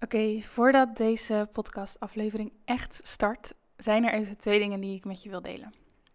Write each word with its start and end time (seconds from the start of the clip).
Oké, 0.00 0.40
voordat 0.40 0.96
deze 0.96 1.48
podcastaflevering 1.52 2.52
echt 2.64 3.00
start, 3.04 3.54
zijn 3.76 4.04
er 4.04 4.12
even 4.12 4.36
twee 4.36 4.58
dingen 4.58 4.80
die 4.80 4.96
ik 4.96 5.04
met 5.04 5.22
je 5.22 5.28
wil 5.28 5.42
delen. 5.42 5.74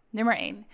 Nummer 0.09 0.37
1. 0.37 0.65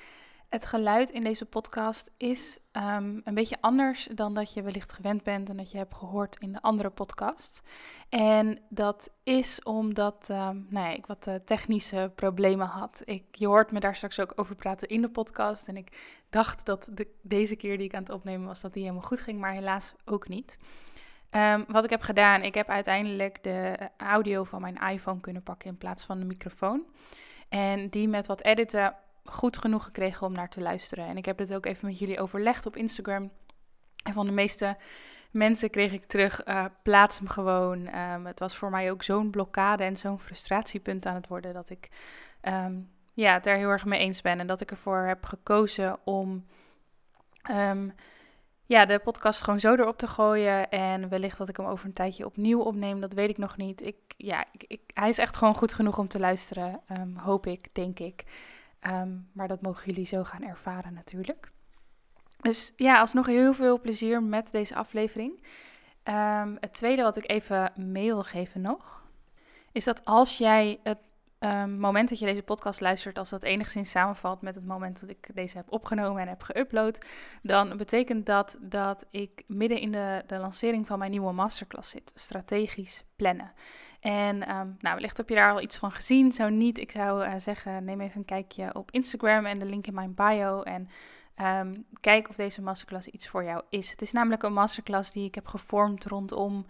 Het 0.50 0.66
geluid 0.66 1.10
in 1.10 1.24
deze 1.24 1.46
podcast 1.46 2.12
is 2.18 2.60
um, 2.72 3.22
een 3.24 3.34
beetje 3.34 3.58
anders 3.62 4.08
dan 4.14 4.34
dat 4.34 4.54
je 4.54 4.62
wellicht 4.62 4.94
gewend 4.94 5.24
bent 5.24 5.50
en 5.50 5.58
dat 5.58 5.72
je 5.72 5.78
hebt 5.78 5.96
gehoord 5.96 6.36
in 6.40 6.52
de 6.52 6.62
andere 6.62 6.90
podcast. 6.90 7.62
En 8.10 8.60
dat 8.70 9.10
is 9.24 9.64
omdat 9.64 10.28
um, 10.30 10.68
nou 10.70 10.88
ja, 10.88 10.90
ik 10.90 11.06
wat 11.06 11.28
uh, 11.28 11.36
technische 11.46 12.12
problemen 12.16 12.68
had. 12.68 13.02
Ik, 13.06 13.36
je 13.36 13.48
hoort 13.48 13.72
me 13.72 13.80
daar 13.80 13.96
straks 13.96 14.20
ook 14.20 14.34
over 14.36 14.56
praten 14.56 14.88
in 14.88 15.02
de 15.02 15.10
podcast. 15.10 15.68
En 15.68 15.78
ik 15.78 16.22
dacht 16.30 16.66
dat 16.66 16.90
de, 16.92 17.08
deze 17.22 17.56
keer 17.56 17.78
die 17.78 17.88
ik 17.88 17.96
aan 17.96 18.04
het 18.04 18.12
opnemen 18.12 18.48
was, 18.48 18.62
dat 18.62 18.74
die 18.74 18.84
helemaal 18.84 19.08
goed 19.08 19.22
ging, 19.22 19.40
maar 19.40 19.54
helaas 19.54 19.94
ook 20.06 20.28
niet. 20.28 20.58
Um, 21.32 21.66
wat 21.68 21.84
ik 21.84 21.90
heb 21.90 22.02
gedaan, 22.02 22.42
ik 22.42 22.54
heb 22.54 22.70
uiteindelijk 22.70 23.44
de 23.44 23.90
audio 23.98 24.44
van 24.44 24.62
mijn 24.62 24.78
iPhone 24.78 25.20
kunnen 25.20 25.44
pakken 25.44 25.70
in 25.70 25.78
plaats 25.78 26.06
van 26.06 26.20
de 26.20 26.26
microfoon. 26.26 26.86
En 27.50 27.90
die 27.90 28.08
met 28.08 28.28
wat 28.28 28.44
editen 28.44 28.96
goed 29.24 29.58
genoeg 29.58 29.84
gekregen 29.84 30.28
om 30.28 30.34
naar 30.34 30.50
te 30.50 30.62
luisteren. 30.62 31.06
En 31.06 31.18
ik 31.18 31.26
heb 31.26 31.38
dit 31.38 31.56
ook 31.56 31.66
even 31.66 31.88
met 31.88 32.00
jullie 32.00 32.20
overlegd 32.20 32.66
op 32.66 32.76
Instagram. 32.76 33.32
En 34.04 34.14
van 34.14 34.26
de 34.26 34.32
meeste 34.32 34.78
mensen 35.32 35.70
kreeg 35.70 35.94
ik 35.94 36.06
terug, 36.06 36.48
uh, 36.48 36.66
plaats 36.84 37.18
hem 37.18 37.28
gewoon. 37.28 37.96
Um, 37.96 38.26
het 38.26 38.40
was 38.40 38.56
voor 38.56 38.70
mij 38.70 38.92
ook 38.92 39.04
zo'n 39.04 39.30
blokkade 39.30 39.84
en 39.84 39.98
zo'n 39.98 40.20
frustratiepunt 40.20 41.06
aan 41.06 41.16
het 41.16 41.28
worden 41.28 41.54
dat 41.54 41.70
ik 41.70 41.90
um, 42.42 42.90
ja, 43.14 43.34
het 43.34 43.46
er 43.46 43.56
heel 43.56 43.70
erg 43.70 43.86
mee 43.86 44.00
eens 44.00 44.22
ben. 44.22 44.40
En 44.40 44.48
dat 44.48 44.62
ik 44.62 44.72
ervoor 44.72 44.98
heb 44.98 45.26
gekozen 45.26 45.98
om 46.04 46.46
ja, 48.68 48.86
de 48.86 49.00
podcast 49.00 49.42
gewoon 49.42 49.60
zo 49.60 49.74
erop 49.74 49.98
te 49.98 50.08
gooien. 50.08 50.70
En 50.70 51.10
wellicht 51.10 51.38
dat 51.38 51.50
ik 51.50 51.58
hem 51.58 51.66
over 51.66 51.86
een 51.86 51.94
tijdje 51.94 52.26
opnieuw 52.26 52.62
opneem, 52.62 53.02
dat 53.02 53.14
weet 53.14 53.30
ik 53.30 53.38
nog 53.38 53.58
niet. 53.58 53.82
Ik, 53.82 53.98
ja, 54.18 54.46
ik, 54.52 54.64
ik, 54.68 54.82
hij 54.94 55.10
is 55.10 55.18
echt 55.18 55.36
gewoon 55.36 55.56
goed 55.56 55.74
genoeg 55.74 55.98
om 55.98 56.08
te 56.08 56.20
luisteren, 56.20 56.82
hoop 57.16 57.48
ik, 57.48 57.76
denk 57.76 58.00
ik. 58.00 58.24
Um, 58.82 59.30
maar 59.32 59.48
dat 59.48 59.62
mogen 59.62 59.86
jullie 59.86 60.06
zo 60.06 60.24
gaan 60.24 60.44
ervaren 60.44 60.94
natuurlijk. 60.94 61.52
Dus 62.42 62.74
ja, 62.76 63.00
alsnog 63.00 63.26
heel 63.26 63.54
veel 63.54 63.80
plezier 63.80 64.24
met 64.24 64.52
deze 64.52 64.76
aflevering. 64.76 65.44
Um, 66.04 66.58
het 66.60 66.74
tweede 66.74 67.02
wat 67.02 67.18
ik 67.18 67.30
even 67.32 67.72
mee 67.76 68.06
wil 68.06 68.24
geven 68.24 68.62
nog, 68.62 69.04
is 69.72 69.84
dat 69.84 70.06
als 70.06 70.38
jij 70.38 70.80
het 70.84 70.98
um, 71.40 71.80
moment 71.80 72.10
dat 72.10 72.20
je 72.20 72.26
deze 72.26 72.44
podcast 72.44 72.82
luistert, 72.82 73.18
als 73.18 73.30
dat 73.30 73.44
enigszins 73.44 73.90
samenvalt 73.90 74.42
met 74.42 74.56
het 74.56 74.66
moment 74.66 75.00
dat 75.00 75.10
ik 75.10 75.30
deze 75.34 75.58
heb 75.58 75.72
opgenomen 75.72 76.22
en 76.22 76.28
heb 76.28 76.44
geüpload, 76.44 77.08
dan 77.42 77.78
betekent 77.78 78.26
dat 78.26 78.58
dat 78.62 79.06
ik 79.10 79.44
midden 79.48 79.80
in 79.80 79.92
de, 79.92 80.24
de 80.28 80.38
lancering 80.38 80.88
van 80.88 81.00
mijn 81.00 81.12
nieuwe 81.12 81.32
masterclass 81.32 81.90
zit. 81.90 82.12
Strategisch 82.16 83.04
plannen. 83.16 83.52
En 84.00 84.36
um, 84.36 84.78
nou, 84.80 84.96
wellicht 84.96 85.18
heb 85.18 85.30
je 85.30 85.36
daar 85.36 85.52
al 85.52 85.62
iets 85.62 85.78
van 85.78 85.92
gezien. 85.92 86.32
Zo 86.32 86.50
niet, 86.50 86.78
ik 86.78 86.92
zou 86.92 87.26
uh, 87.26 87.34
zeggen, 87.38 87.84
neem 87.84 88.02
even 88.02 88.18
een 88.18 88.26
kijkje 88.26 88.76
op 88.76 88.92
Instagram 88.92 89.46
en 89.46 89.60
de 89.60 89.66
link 89.66 89.88
in 89.88 89.94
mijn 89.94 90.14
bio. 90.14 90.62
En 90.62 90.88
um, 91.42 91.86
kijk 92.02 92.30
of 92.30 92.36
deze 92.36 92.62
masterclass 92.62 93.08
iets 93.08 93.28
voor 93.28 93.44
jou 93.44 93.64
is. 93.70 93.92
Het 93.92 94.02
is 94.02 94.12
namelijk 94.12 94.44
een 94.44 94.54
masterclass 94.54 95.12
die 95.12 95.26
ik 95.26 95.36
heb 95.36 95.48
gevormd 95.48 96.06
rondom 96.06 96.66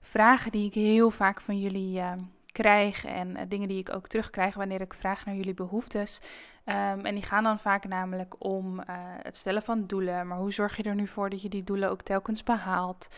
vragen 0.00 0.52
die 0.52 0.66
ik 0.66 0.74
heel 0.74 1.10
vaak 1.10 1.40
van 1.40 1.58
jullie 1.58 1.98
uh, 1.98 2.12
krijg. 2.52 3.04
En 3.04 3.28
uh, 3.28 3.42
dingen 3.48 3.68
die 3.68 3.78
ik 3.78 3.94
ook 3.94 4.06
terugkrijg 4.06 4.54
wanneer 4.54 4.80
ik 4.80 4.94
vraag 4.94 5.24
naar 5.24 5.34
jullie 5.34 5.54
behoeftes. 5.54 6.20
Um, 6.64 7.04
en 7.06 7.14
die 7.14 7.22
gaan 7.22 7.44
dan 7.44 7.58
vaak 7.58 7.84
namelijk 7.84 8.34
om 8.38 8.82
het 9.22 9.36
stellen 9.36 9.62
van 9.62 9.86
doelen. 9.86 10.26
Maar 10.26 10.38
hoe 10.38 10.52
zorg 10.52 10.76
je 10.76 10.82
er 10.82 10.94
nu 10.94 11.06
voor 11.06 11.30
dat 11.30 11.42
je 11.42 11.48
die 11.48 11.64
doelen 11.64 11.90
ook 11.90 12.02
telkens 12.02 12.42
behaalt? 12.42 13.08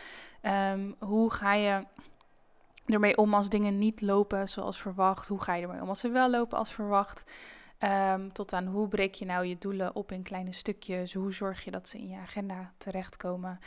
hoe 0.99 1.31
ga 1.31 1.53
je 1.53 1.85
ermee 2.85 3.17
om 3.17 3.33
als 3.33 3.49
dingen 3.49 3.77
niet 3.77 4.01
lopen 4.01 4.49
zoals 4.49 4.81
verwacht? 4.81 5.27
Hoe 5.27 5.41
ga 5.41 5.55
je 5.55 5.63
ermee 5.63 5.81
om 5.81 5.89
als 5.89 5.99
ze 5.99 6.09
wel 6.09 6.29
lopen 6.29 6.57
als 6.57 6.73
verwacht? 6.73 7.31
Um, 8.13 8.33
tot 8.33 8.53
aan 8.53 8.65
hoe 8.65 8.87
breek 8.87 9.13
je 9.13 9.25
nou 9.25 9.45
je 9.45 9.57
doelen 9.57 9.95
op 9.95 10.11
in 10.11 10.23
kleine 10.23 10.53
stukjes? 10.53 11.13
Hoe 11.13 11.33
zorg 11.33 11.63
je 11.63 11.71
dat 11.71 11.89
ze 11.89 11.97
in 11.97 12.07
je 12.07 12.17
agenda 12.17 12.71
terechtkomen? 12.77 13.59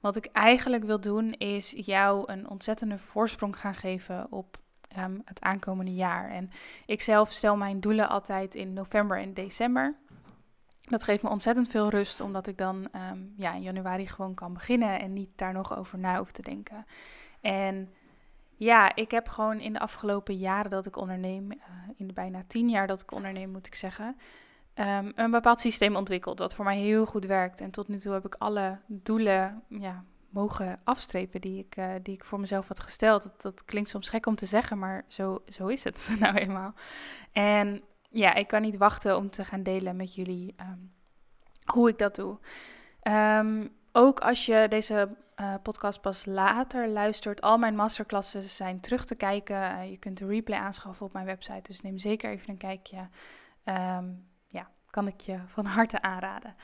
Wat 0.00 0.16
ik 0.16 0.26
eigenlijk 0.26 0.84
wil 0.84 1.00
doen 1.00 1.32
is 1.32 1.70
jou 1.76 2.32
een 2.32 2.48
ontzettende 2.48 2.98
voorsprong 2.98 3.58
gaan 3.58 3.74
geven 3.74 4.26
op 4.30 4.58
um, 4.98 5.22
het 5.24 5.40
aankomende 5.40 5.94
jaar. 5.94 6.30
En 6.30 6.50
ik 6.86 7.00
zelf 7.00 7.32
stel 7.32 7.56
mijn 7.56 7.80
doelen 7.80 8.08
altijd 8.08 8.54
in 8.54 8.72
november 8.72 9.18
en 9.18 9.34
december. 9.34 9.94
Dat 10.80 11.04
geeft 11.04 11.22
me 11.22 11.28
ontzettend 11.28 11.68
veel 11.68 11.88
rust, 11.88 12.20
omdat 12.20 12.46
ik 12.46 12.58
dan 12.58 12.88
um, 13.10 13.32
ja, 13.36 13.54
in 13.54 13.62
januari 13.62 14.06
gewoon 14.06 14.34
kan 14.34 14.52
beginnen 14.52 15.00
en 15.00 15.12
niet 15.12 15.30
daar 15.36 15.52
nog 15.52 15.76
over 15.76 15.98
na 15.98 16.18
hoef 16.18 16.32
te 16.32 16.42
denken. 16.42 16.86
En 17.40 17.92
ja, 18.56 18.94
ik 18.94 19.10
heb 19.10 19.28
gewoon 19.28 19.60
in 19.60 19.72
de 19.72 19.78
afgelopen 19.78 20.36
jaren 20.36 20.70
dat 20.70 20.86
ik 20.86 20.96
onderneem, 20.96 21.52
uh, 21.52 21.58
in 21.96 22.06
de 22.06 22.12
bijna 22.12 22.42
tien 22.46 22.68
jaar 22.68 22.86
dat 22.86 23.00
ik 23.00 23.12
onderneem, 23.12 23.50
moet 23.50 23.66
ik 23.66 23.74
zeggen, 23.74 24.16
um, 24.74 25.12
een 25.14 25.30
bepaald 25.30 25.60
systeem 25.60 25.96
ontwikkeld 25.96 26.38
dat 26.38 26.54
voor 26.54 26.64
mij 26.64 26.78
heel 26.78 27.06
goed 27.06 27.24
werkt. 27.24 27.60
En 27.60 27.70
tot 27.70 27.88
nu 27.88 27.98
toe 27.98 28.12
heb 28.12 28.26
ik 28.26 28.34
alle 28.38 28.78
doelen 28.86 29.62
ja, 29.68 30.04
mogen 30.30 30.80
afstrepen 30.84 31.40
die 31.40 31.58
ik, 31.58 31.76
uh, 31.76 31.92
die 32.02 32.14
ik 32.14 32.24
voor 32.24 32.40
mezelf 32.40 32.68
had 32.68 32.80
gesteld. 32.80 33.22
Dat, 33.22 33.42
dat 33.42 33.64
klinkt 33.64 33.88
soms 33.88 34.08
gek 34.08 34.26
om 34.26 34.34
te 34.34 34.46
zeggen, 34.46 34.78
maar 34.78 35.04
zo, 35.08 35.42
zo 35.48 35.66
is 35.66 35.84
het 35.84 36.10
nou 36.20 36.34
eenmaal. 36.34 36.74
En 37.32 37.82
ja, 38.10 38.34
ik 38.34 38.46
kan 38.46 38.62
niet 38.62 38.76
wachten 38.76 39.16
om 39.16 39.30
te 39.30 39.44
gaan 39.44 39.62
delen 39.62 39.96
met 39.96 40.14
jullie 40.14 40.54
um, 40.60 40.92
hoe 41.64 41.88
ik 41.88 41.98
dat 41.98 42.14
doe. 42.14 42.38
Um, 43.02 43.68
ook 43.92 44.20
als 44.20 44.46
je 44.46 44.66
deze 44.68 45.16
uh, 45.40 45.54
podcast 45.62 46.00
pas 46.00 46.24
later 46.24 46.88
luistert, 46.88 47.40
al 47.40 47.58
mijn 47.58 47.74
masterclasses 47.74 48.56
zijn 48.56 48.80
terug 48.80 49.04
te 49.04 49.14
kijken. 49.14 49.56
Uh, 49.56 49.90
je 49.90 49.96
kunt 49.96 50.18
de 50.18 50.26
replay 50.26 50.58
aanschaffen 50.58 51.06
op 51.06 51.12
mijn 51.12 51.26
website, 51.26 51.62
dus 51.62 51.80
neem 51.80 51.98
zeker 51.98 52.30
even 52.30 52.50
een 52.50 52.56
kijkje. 52.56 53.08
Um, 53.64 54.28
ja, 54.46 54.70
kan 54.90 55.06
ik 55.06 55.20
je 55.20 55.38
van 55.46 55.64
harte 55.66 56.02
aanraden. 56.02 56.54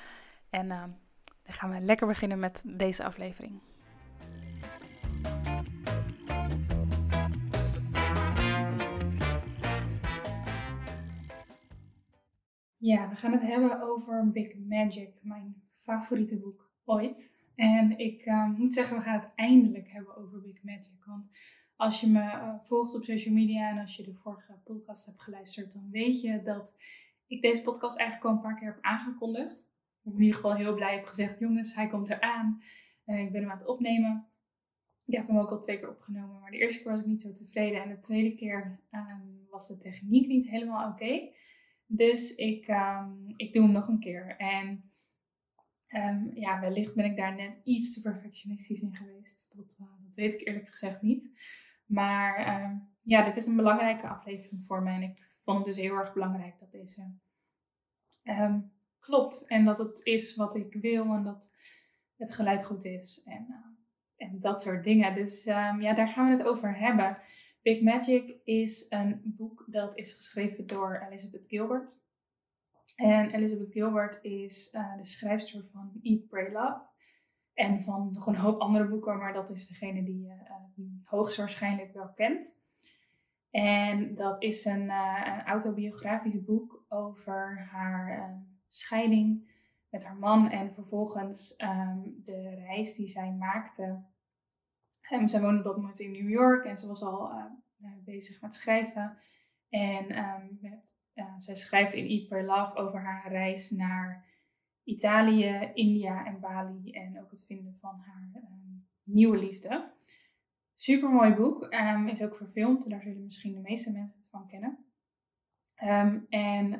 En 0.50 0.98
dan 1.46 1.54
gaan 1.54 1.70
we 1.70 1.80
lekker 1.80 2.06
beginnen 2.06 2.38
met 2.38 2.62
deze 2.66 3.04
aflevering. 3.04 3.60
Ja, 12.76 13.08
we 13.08 13.16
gaan 13.16 13.32
het 13.32 13.42
hebben 13.42 13.82
over 13.82 14.30
Big 14.30 14.54
Magic, 14.68 15.10
mijn 15.22 15.62
favoriete 15.76 16.38
boek 16.38 16.70
ooit. 16.84 17.34
En 17.54 17.98
ik 17.98 18.26
uh, 18.26 18.48
moet 18.56 18.74
zeggen, 18.74 18.96
we 18.96 19.02
gaan 19.02 19.20
het 19.20 19.30
eindelijk 19.34 19.92
hebben 19.92 20.16
over 20.16 20.40
Big 20.40 20.62
Magic. 20.62 21.04
Want 21.04 21.26
als 21.76 22.00
je 22.00 22.10
me 22.10 22.22
uh, 22.22 22.54
volgt 22.62 22.94
op 22.94 23.04
social 23.04 23.34
media 23.34 23.70
en 23.70 23.78
als 23.78 23.96
je 23.96 24.04
de 24.04 24.14
vorige 24.14 24.52
podcast 24.64 25.06
hebt 25.06 25.22
geluisterd, 25.22 25.72
dan 25.72 25.90
weet 25.90 26.20
je 26.20 26.42
dat 26.42 26.76
ik 27.26 27.42
deze 27.42 27.62
podcast 27.62 27.98
eigenlijk 27.98 28.28
al 28.28 28.36
een 28.36 28.42
paar 28.42 28.58
keer 28.58 28.68
heb 28.68 28.78
aangekondigd. 28.80 29.74
Of 30.06 30.12
in 30.12 30.20
ieder 30.20 30.34
geval 30.34 30.54
heel 30.54 30.74
blij 30.74 30.94
heb 30.94 31.06
gezegd, 31.06 31.38
jongens, 31.38 31.74
hij 31.74 31.88
komt 31.88 32.10
eraan. 32.10 32.62
Uh, 33.06 33.20
ik 33.20 33.32
ben 33.32 33.40
hem 33.40 33.50
aan 33.50 33.58
het 33.58 33.68
opnemen. 33.68 34.26
Ik 35.04 35.14
heb 35.16 35.26
hem 35.26 35.38
ook 35.38 35.50
al 35.50 35.60
twee 35.60 35.78
keer 35.78 35.90
opgenomen, 35.90 36.40
maar 36.40 36.50
de 36.50 36.58
eerste 36.58 36.82
keer 36.82 36.92
was 36.92 37.00
ik 37.00 37.06
niet 37.06 37.22
zo 37.22 37.32
tevreden. 37.32 37.82
En 37.82 37.88
de 37.88 38.00
tweede 38.00 38.34
keer 38.34 38.80
um, 38.90 39.46
was 39.50 39.68
de 39.68 39.78
techniek 39.78 40.26
niet 40.26 40.48
helemaal 40.48 40.90
oké. 40.90 41.28
Dus 41.86 42.34
ik, 42.34 42.68
um, 42.68 43.32
ik 43.36 43.52
doe 43.52 43.62
hem 43.62 43.72
nog 43.72 43.88
een 43.88 44.00
keer. 44.00 44.36
En 44.36 44.90
Um, 45.88 46.30
ja, 46.34 46.60
wellicht 46.60 46.94
ben 46.94 47.04
ik 47.04 47.16
daar 47.16 47.34
net 47.34 47.60
iets 47.64 47.94
te 47.94 48.10
perfectionistisch 48.10 48.80
in 48.80 48.94
geweest. 48.94 49.46
Dat, 49.56 49.76
uh, 49.80 49.86
dat 50.04 50.14
weet 50.14 50.34
ik 50.34 50.48
eerlijk 50.48 50.68
gezegd 50.68 51.02
niet. 51.02 51.30
Maar 51.86 52.40
ja, 53.02 53.24
dit 53.24 53.36
is 53.36 53.46
een 53.46 53.56
belangrijke 53.56 54.08
aflevering 54.08 54.66
voor 54.66 54.82
mij. 54.82 54.94
En 54.94 55.02
ik 55.02 55.30
vond 55.42 55.56
het 55.56 55.66
dus 55.66 55.76
heel 55.76 55.94
erg 55.94 56.12
belangrijk 56.12 56.58
dat 56.58 56.72
deze 56.72 57.14
klopt. 59.06 59.46
En 59.46 59.64
dat 59.64 59.78
het 59.78 60.00
is 60.04 60.36
wat 60.36 60.56
ik 60.56 60.72
wil 60.72 61.04
en 61.04 61.22
dat 61.22 61.54
het 62.16 62.34
geluid 62.34 62.64
goed 62.64 62.84
is. 62.84 63.22
En, 63.24 63.46
uh, 63.50 64.28
en 64.28 64.40
dat 64.40 64.62
soort 64.62 64.84
dingen. 64.84 65.14
Dus 65.14 65.44
ja, 65.44 65.94
daar 65.94 66.08
gaan 66.08 66.30
we 66.30 66.36
het 66.36 66.46
over 66.46 66.78
hebben. 66.78 67.18
Big 67.62 67.82
Magic 67.82 68.36
is 68.44 68.86
een 68.88 69.20
boek 69.24 69.64
dat 69.66 69.96
is 69.96 70.12
geschreven 70.12 70.66
door 70.66 71.06
Elizabeth 71.08 71.44
Gilbert. 71.46 71.98
En 72.96 73.30
Elizabeth 73.30 73.72
Gilbert 73.72 74.18
is 74.22 74.74
uh, 74.74 74.96
de 74.96 75.04
schrijfster 75.04 75.64
van 75.72 75.92
Eat, 76.02 76.26
Pray, 76.26 76.52
Love. 76.52 76.80
En 77.54 77.82
van 77.82 78.12
nog 78.12 78.26
een 78.26 78.36
hoop 78.36 78.60
andere 78.60 78.88
boeken, 78.88 79.18
maar 79.18 79.32
dat 79.32 79.50
is 79.50 79.68
degene 79.68 80.04
die 80.04 80.20
je 80.20 80.34
uh, 80.76 80.86
hoogstwaarschijnlijk 81.04 81.92
wel 81.92 82.12
kent. 82.14 82.64
En 83.50 84.14
dat 84.14 84.42
is 84.42 84.64
een, 84.64 84.84
uh, 84.84 85.22
een 85.24 85.44
autobiografisch 85.44 86.44
boek 86.44 86.84
over 86.88 87.68
haar 87.70 88.34
scheiding 88.66 89.54
met 89.88 90.04
haar 90.04 90.16
man 90.16 90.50
en 90.50 90.74
vervolgens 90.74 91.54
um, 91.58 92.22
de 92.24 92.54
reis 92.54 92.94
die 92.94 93.08
zij 93.08 93.32
maakte. 93.32 94.04
Um, 95.10 95.28
zij 95.28 95.40
woonde 95.40 95.58
op 95.58 95.64
dat 95.64 95.76
moment 95.76 96.00
in 96.00 96.12
New 96.12 96.28
York 96.28 96.64
en 96.64 96.76
ze 96.76 96.86
was 96.86 97.02
al 97.02 97.32
bezig 98.04 98.40
met 98.40 98.54
schrijven. 98.54 99.18
En 99.68 100.18
um, 100.18 100.58
met 100.60 100.84
zij 101.36 101.54
schrijft 101.54 101.94
in 101.94 102.06
Eat, 102.06 102.28
Pray, 102.28 102.44
Love 102.44 102.76
over 102.76 103.00
haar 103.00 103.28
reis 103.28 103.70
naar 103.70 104.26
Italië, 104.84 105.70
India 105.74 106.26
en 106.26 106.40
Bali. 106.40 106.90
En 106.92 107.20
ook 107.20 107.30
het 107.30 107.46
vinden 107.46 107.76
van 107.76 108.00
haar 108.00 108.42
nieuwe 109.02 109.38
liefde. 109.38 109.92
Super 110.74 111.10
mooi 111.10 111.34
boek. 111.34 111.64
Is 112.06 112.22
ook 112.22 112.36
verfilmd. 112.36 112.90
Daar 112.90 113.02
zullen 113.02 113.24
misschien 113.24 113.54
de 113.54 113.60
meeste 113.60 113.92
mensen 113.92 114.16
het 114.16 114.28
van 114.30 114.46
kennen. 114.46 114.84
En 116.28 116.78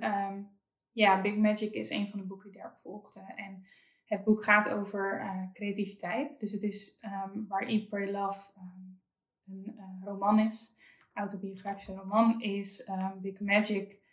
ja, 0.96 1.20
Big 1.20 1.36
Magic 1.36 1.72
is 1.72 1.90
een 1.90 2.08
van 2.08 2.18
de 2.18 2.24
boeken 2.24 2.50
die 2.50 2.60
daarop 2.60 2.78
volgde. 2.78 3.20
En 3.36 3.64
het 4.04 4.24
boek 4.24 4.44
gaat 4.44 4.68
over 4.68 5.20
uh, 5.20 5.42
creativiteit. 5.52 6.40
Dus 6.40 6.52
het 6.52 6.62
is 6.62 6.98
waar 7.48 7.66
Eat, 7.66 7.88
Pray, 7.88 8.10
Love 8.10 8.50
een 9.46 9.74
uh, 9.76 10.04
roman 10.04 10.38
is. 10.38 10.74
Autobiografische 11.12 11.94
roman 11.94 12.42
is 12.42 12.90
Big 13.20 13.40
Magic 13.40 14.04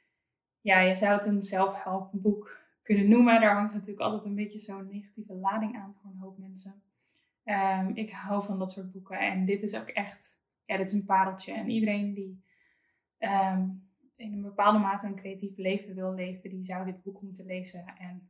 ja, 0.64 0.80
je 0.80 0.96
zou 0.96 1.14
het 1.14 1.26
een 1.26 1.42
zelfhelpboek 1.42 2.62
kunnen 2.82 3.10
noemen. 3.10 3.42
Daar 3.42 3.56
hangt 3.56 3.74
natuurlijk 3.74 4.02
altijd 4.02 4.26
een 4.26 4.36
beetje 4.36 4.60
zo'n 4.60 4.88
negatieve 4.92 5.34
lading 5.34 5.76
aan 5.76 5.96
voor 6.02 6.12
een 6.12 6.18
hoop 6.18 6.38
mensen. 6.38 6.84
Ik 7.96 8.12
hou 8.12 8.44
van 8.44 8.60
dat 8.60 8.72
soort 8.72 8.92
boeken 8.92 9.20
en 9.20 9.46
dit 9.46 9.62
is 9.62 9.76
ook 9.76 9.88
echt, 9.88 10.30
ja, 10.66 10.78
dit 10.78 10.88
is 10.88 10.94
een 10.94 11.06
pareltje. 11.06 11.54
En 11.54 11.70
iedereen 11.70 12.14
die 12.14 12.44
in 14.24 14.34
een 14.34 14.42
bepaalde 14.42 14.80
mate 14.80 15.08
een 15.08 15.16
creatief 15.16 15.58
leven 15.58 15.96
wil 15.96 16.14
leven, 16.14 16.50
die 16.50 16.64
zou 16.64 16.86
dit 16.86 17.04
boek 17.04 17.22
moeten 17.22 17.46
lezen. 17.46 17.86
En 17.98 18.30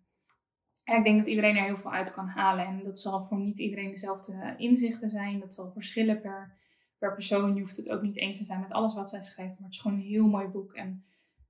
ik 0.98 1.04
denk 1.04 1.18
dat 1.18 1.28
iedereen 1.28 1.56
er 1.56 1.64
heel 1.64 1.78
veel 1.78 1.94
uit 1.94 2.12
kan 2.12 2.28
halen. 2.28 2.66
En 2.66 2.84
dat 2.84 3.00
zal 3.00 3.26
voor 3.26 3.40
niet 3.40 3.60
iedereen 3.60 3.90
dezelfde 3.90 4.54
inzichten 4.58 5.10
zijn. 5.10 5.40
Dat 5.40 5.54
zal 5.54 5.72
verschillen 5.72 6.22
per, 6.22 6.58
per 6.98 7.14
persoon. 7.14 7.56
Je 7.56 7.62
hoeft 7.62 7.78
het 7.78 7.90
ook 7.90 8.02
niet 8.02 8.18
eens 8.18 8.38
te 8.38 8.44
zijn 8.44 8.60
met 8.60 8.72
alles 8.72 8.94
wat 8.94 9.10
zij 9.10 9.22
schrijft. 9.22 9.54
Maar 9.54 9.64
het 9.64 9.74
is 9.74 9.82
gewoon 9.82 9.98
een 9.98 10.06
heel 10.06 10.28
mooi 10.28 10.48
boek. 10.48 10.74
En 10.74 11.06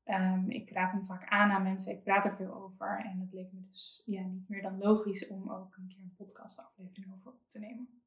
Um, 0.05 0.49
ik 0.49 0.69
raad 0.69 0.91
hem 0.91 1.05
vaak 1.05 1.29
aan 1.29 1.51
aan 1.51 1.63
mensen. 1.63 1.93
Ik 1.93 2.03
praat 2.03 2.25
er 2.25 2.35
veel 2.35 2.53
over. 2.53 3.01
En 3.05 3.19
het 3.19 3.33
leek 3.33 3.51
me 3.51 3.61
dus 3.69 4.03
ja, 4.05 4.21
niet 4.21 4.49
meer 4.49 4.61
dan 4.61 4.77
logisch 4.77 5.27
om 5.27 5.51
ook 5.51 5.75
een 5.75 5.87
keer 5.87 6.01
een 6.01 6.13
podcastaflevering 6.17 7.13
over 7.13 7.31
op 7.31 7.49
te 7.49 7.59
nemen. 7.59 8.01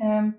Um, 0.00 0.36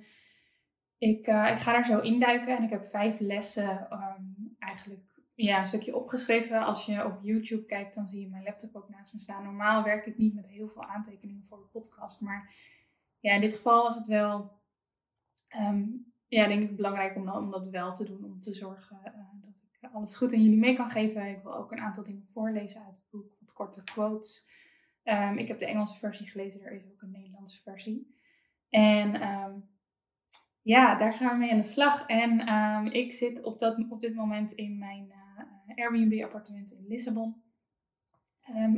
ik, 0.98 1.28
uh, 1.28 1.52
ik 1.52 1.58
ga 1.58 1.72
daar 1.72 1.86
zo 1.86 2.00
induiken 2.00 2.58
en 2.58 2.64
ik 2.64 2.70
heb 2.70 2.86
vijf 2.86 3.20
lessen 3.20 3.88
um, 3.92 4.56
eigenlijk 4.60 5.22
ja, 5.36 5.60
een 5.60 5.68
stukje 5.68 5.96
opgeschreven. 5.96 6.66
Als 6.66 6.86
je 6.86 7.06
op 7.06 7.20
YouTube 7.22 7.66
kijkt, 7.66 7.96
dan 7.96 8.08
zie 8.08 8.22
je 8.22 8.30
mijn 8.30 8.44
laptop 8.44 8.76
ook 8.76 8.90
naast 8.90 9.14
me 9.14 9.20
staan. 9.20 9.44
Normaal 9.44 9.84
werk 9.84 10.06
ik 10.06 10.18
niet 10.18 10.34
met 10.34 10.48
heel 10.48 10.70
veel 10.70 10.84
aantekeningen 10.84 11.46
voor 11.46 11.58
de 11.58 11.80
podcast. 11.80 12.22
Maar 12.22 12.54
ja, 13.20 13.34
in 13.34 13.42
dit 13.42 13.54
geval 13.54 13.84
was 13.84 13.96
het 13.96 14.08
wel, 14.08 14.52
ja, 16.28 16.48
denk 16.48 16.64
ik 16.64 16.76
belangrijk 16.76 17.16
om, 17.16 17.52
dat 17.52 17.70
wel 17.70 17.94
te 17.94 18.06
doen. 18.06 18.24
Om 18.24 18.42
te 18.42 18.54
zorgen 18.54 19.00
uh, 19.06 19.12
dat 19.82 19.94
alles 19.94 20.16
goed 20.16 20.34
aan 20.34 20.44
jullie 20.44 20.60
mee 20.60 20.76
kan 20.76 20.90
geven. 20.90 21.30
Ik 21.30 21.44
wil 21.44 21.56
ook 21.56 21.72
een 21.72 21.80
aantal 21.80 22.04
dingen 22.04 22.28
voorlezen 22.32 22.82
uit 22.82 22.96
het 22.96 23.10
boek, 23.10 23.36
wat 23.40 23.54
korte 23.54 23.84
quotes. 23.84 24.54
Um, 25.04 25.38
ik 25.38 25.48
heb 25.48 25.60
de 25.60 25.66
Engelse 25.66 26.00
versie 26.00 26.28
gelezen, 26.28 26.64
er 26.64 26.72
is 26.72 26.88
ook 26.92 27.02
een 27.02 27.12
Nederlandse 27.12 27.62
versie. 27.62 28.16
En 28.70 29.30
um, 29.30 29.70
ja, 30.66 30.96
daar 30.96 31.14
gaan 31.14 31.32
we 31.32 31.38
mee 31.38 31.52
aan 31.52 31.58
de 31.58 31.64
slag. 31.64 32.08
En 32.08 32.54
um, 32.54 32.86
ik 32.86 33.14
zit 33.14 33.44
op, 33.44 33.60
dat, 33.60 33.86
op 33.90 34.02
dit 34.02 34.16
moment 34.16 34.52
in 34.52 34.78
mijn 34.78 35.08
uh, 35.08 35.76
Airbnb-appartement 35.76 36.72
in 36.72 36.86
Lissabon. 36.88 37.44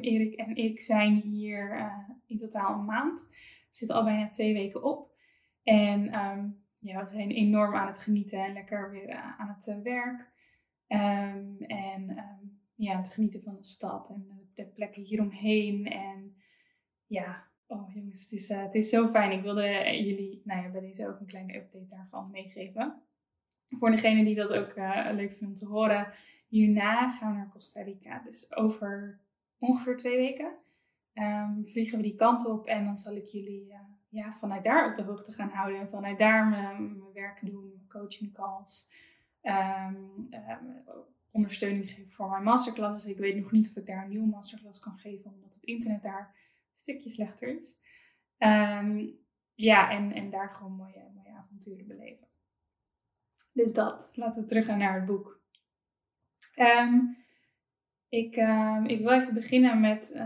Erik 0.02 0.34
en 0.34 0.56
ik 0.56 0.82
zijn 0.82 1.16
hier 1.16 1.78
uh, 1.80 2.10
in 2.26 2.38
totaal 2.38 2.80
een 2.80 2.86
maand. 2.86 3.28
We 3.30 3.68
zitten 3.70 3.98
al 3.98 4.04
bijna 4.04 4.28
twee 4.28 4.54
weken 4.54 4.84
op. 4.84 5.12
En 5.64 6.04
ja, 6.80 7.04
we 7.04 7.10
zijn 7.10 7.32
enorm 7.32 7.76
aan 7.76 7.88
het 7.88 8.04
genieten 8.04 8.44
en 8.44 8.54
lekker 8.54 8.92
weer 8.92 9.10
uh, 9.10 9.40
aan 9.40 9.58
het 9.60 9.82
werk. 9.84 10.36
Um, 10.88 11.58
en 11.60 12.10
um, 12.10 12.62
ja, 12.76 12.98
het 12.98 13.14
genieten 13.14 13.42
van 13.44 13.56
de 13.56 13.64
stad 13.64 14.10
en 14.10 14.26
de, 14.28 14.64
de 14.64 14.66
plekken 14.70 15.04
hieromheen. 15.04 15.86
En 15.86 16.36
ja, 17.06 17.48
oh 17.68 17.94
jongens, 17.94 18.24
het 18.24 18.32
is, 18.32 18.50
uh, 18.50 18.62
het 18.62 18.76
is 18.76 18.90
zo 18.90 19.08
fijn. 19.08 19.32
Ik 19.32 19.44
wilde 19.44 19.68
jullie 20.06 20.42
nou 20.44 20.62
ja, 20.62 20.70
bij 20.70 20.82
deze 20.82 21.08
ook 21.08 21.20
een 21.20 21.26
kleine 21.26 21.56
update 21.56 21.88
daarvan 21.90 22.32
meegeven. 22.32 23.02
Voor 23.70 23.92
degene 23.92 24.24
die 24.24 24.36
dat 24.36 24.54
ook 24.54 24.76
uh, 24.76 25.10
leuk 25.14 25.34
vindt 25.34 25.44
om 25.44 25.54
te 25.54 25.66
horen. 25.66 26.14
Hierna 26.48 27.12
gaan 27.12 27.32
we 27.32 27.38
naar 27.38 27.50
Costa 27.50 27.82
Rica. 27.82 28.20
Dus 28.20 28.56
over 28.56 29.20
ongeveer 29.60 29.98
twee 29.98 30.18
weken 30.18 30.52
um, 31.14 31.64
vliegen 31.68 31.98
we 31.98 32.04
die 32.04 32.16
kant 32.16 32.46
op. 32.46 32.66
En 32.66 32.86
dan 32.86 32.98
zal 32.98 33.16
ik 33.16 33.26
jullie 33.26 33.66
uh, 33.70 33.80
ja, 34.10 34.32
vanuit 34.32 34.64
daar 34.64 34.90
op 34.90 34.98
de 34.98 35.04
hoogte 35.04 35.32
gaan 35.32 35.50
houden. 35.50 35.80
En 35.80 35.90
vanuit 35.90 36.20
daar 36.20 36.48
mijn, 36.48 37.02
werk 37.14 37.40
doen, 37.46 37.86
coaching 37.88 38.34
calls 38.34 38.92
um, 39.42 40.28
um, 40.32 40.84
ondersteuning 41.32 41.90
geven 41.90 42.12
voor 42.12 42.30
mijn 42.30 42.44
masterclasses. 42.44 43.12
Ik 43.12 43.18
weet 43.18 43.36
nog 43.36 43.52
niet 43.52 43.70
of 43.70 43.76
ik 43.76 43.86
daar 43.86 44.04
een 44.04 44.10
nieuwe 44.10 44.28
masterclass 44.28 44.80
kan 44.80 44.98
geven, 44.98 45.32
omdat 45.32 45.54
het 45.54 45.64
internet 45.64 46.04
daar 46.04 46.36
stukje 46.78 47.10
slechter 47.10 47.58
is. 47.58 47.80
Um, 48.38 49.20
ja, 49.54 49.92
en, 49.92 50.14
en 50.14 50.30
daar 50.30 50.54
gewoon 50.54 50.76
mooie, 50.76 51.12
mooie 51.14 51.34
avonturen 51.38 51.88
beleven. 51.88 52.28
Dus 53.54 53.74
dat. 53.74 54.12
Laten 54.16 54.42
we 54.42 54.48
teruggaan 54.48 54.78
naar 54.78 54.96
het 54.96 55.06
boek. 55.06 55.42
ik, 58.10 58.36
ik 58.88 59.00
wil 59.00 59.12
even 59.12 59.34
beginnen 59.34 59.80
met 59.80 60.22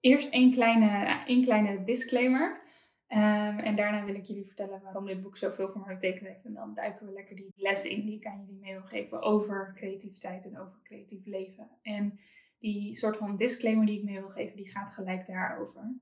eerst 0.00 0.32
één 0.32 0.52
kleine, 0.52 1.22
één 1.26 1.42
kleine 1.42 1.84
disclaimer. 1.84 2.64
En 3.06 3.76
daarna 3.76 4.04
wil 4.04 4.14
ik 4.14 4.24
jullie 4.24 4.46
vertellen 4.46 4.82
waarom 4.82 5.06
dit 5.06 5.22
boek 5.22 5.36
zoveel 5.36 5.68
voor 5.68 5.80
mij 5.80 5.94
betekend 5.94 6.26
heeft. 6.26 6.44
En 6.44 6.54
dan 6.54 6.74
duiken 6.74 7.06
we 7.06 7.12
lekker 7.12 7.36
die 7.36 7.52
lessen 7.54 7.90
in 7.90 8.02
die 8.02 8.16
ik 8.16 8.32
jullie 8.46 8.60
mee 8.60 8.72
wil 8.72 8.82
geven 8.82 9.22
over 9.22 9.72
creativiteit 9.74 10.46
en 10.46 10.58
over 10.58 10.80
creatief 10.82 11.24
leven. 11.24 11.70
En 11.82 12.18
die 12.58 12.96
soort 12.96 13.16
van 13.16 13.36
disclaimer 13.36 13.86
die 13.86 13.98
ik 13.98 14.04
mee 14.04 14.20
wil 14.20 14.28
geven, 14.28 14.56
die 14.56 14.70
gaat 14.70 14.90
gelijk 14.90 15.26
daarover. 15.26 16.00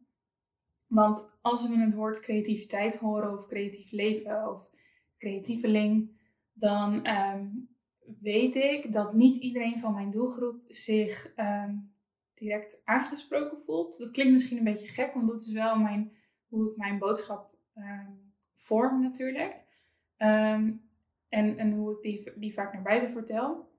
Want 0.87 1.39
als 1.41 1.69
we 1.69 1.79
het 1.79 1.95
woord 1.95 2.21
creativiteit 2.21 2.97
horen 2.97 3.39
of 3.39 3.47
creatief 3.47 3.91
leven 3.91 4.51
of 4.55 4.71
creatieveling, 5.19 6.21
dan 6.53 7.07
um, 7.07 7.69
weet 8.21 8.55
ik 8.55 8.93
dat 8.93 9.15
niet 9.15 9.37
iedereen 9.37 9.79
van 9.81 9.95
mijn 9.95 10.11
doelgroep 10.11 10.63
zich 10.67 11.33
um, 11.37 11.95
direct 12.35 12.83
aangesproken 12.85 13.59
voelt. 13.59 13.99
Dat 13.99 14.11
klinkt 14.11 14.33
misschien 14.33 14.59
een 14.59 14.65
beetje 14.65 14.89
gek, 14.89 15.15
want 15.15 15.29
dat 15.29 15.43
is 15.43 15.53
wel 15.53 15.79
mijn 15.79 16.13
hoe 16.47 16.71
ik 16.71 16.77
mijn 16.77 16.99
boodschap 16.99 17.57
um, 17.75 18.35
vorm 18.55 19.03
natuurlijk. 19.03 19.63
En, 20.17 21.59
en 21.59 21.73
hoe 21.73 21.93
ik 21.93 22.03
die, 22.03 22.39
die 22.39 22.55
vaak 22.55 22.73
naar 22.73 22.83
buiten 22.83 23.11
vertel. 23.11 23.73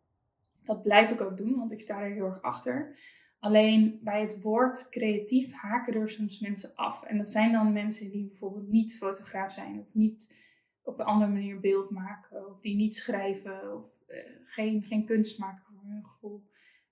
Dat 0.65 0.83
blijf 0.83 1.11
ik 1.11 1.21
ook 1.21 1.37
doen, 1.37 1.55
want 1.55 1.71
ik 1.71 1.81
sta 1.81 2.01
er 2.01 2.13
heel 2.13 2.25
erg 2.25 2.41
achter. 2.41 2.97
Alleen 3.39 3.99
bij 4.03 4.21
het 4.21 4.41
woord 4.41 4.89
creatief 4.89 5.53
haken 5.53 5.93
er 5.93 6.09
soms 6.09 6.39
mensen 6.39 6.75
af. 6.75 7.03
En 7.03 7.17
dat 7.17 7.29
zijn 7.29 7.51
dan 7.51 7.73
mensen 7.73 8.11
die 8.11 8.27
bijvoorbeeld 8.27 8.67
niet 8.67 8.97
fotograaf 8.97 9.51
zijn 9.51 9.79
of 9.79 9.93
niet 9.93 10.43
op 10.83 10.99
een 10.99 11.05
andere 11.05 11.31
manier 11.31 11.59
beeld 11.59 11.89
maken, 11.89 12.49
of 12.49 12.59
die 12.59 12.75
niet 12.75 12.95
schrijven 12.95 13.77
of 13.77 13.87
uh, 14.07 14.17
geen, 14.45 14.83
geen 14.83 15.05
kunst 15.05 15.39
maken 15.39 15.63
voor 15.63 15.83
hun 15.83 16.05
gevoel. 16.05 16.43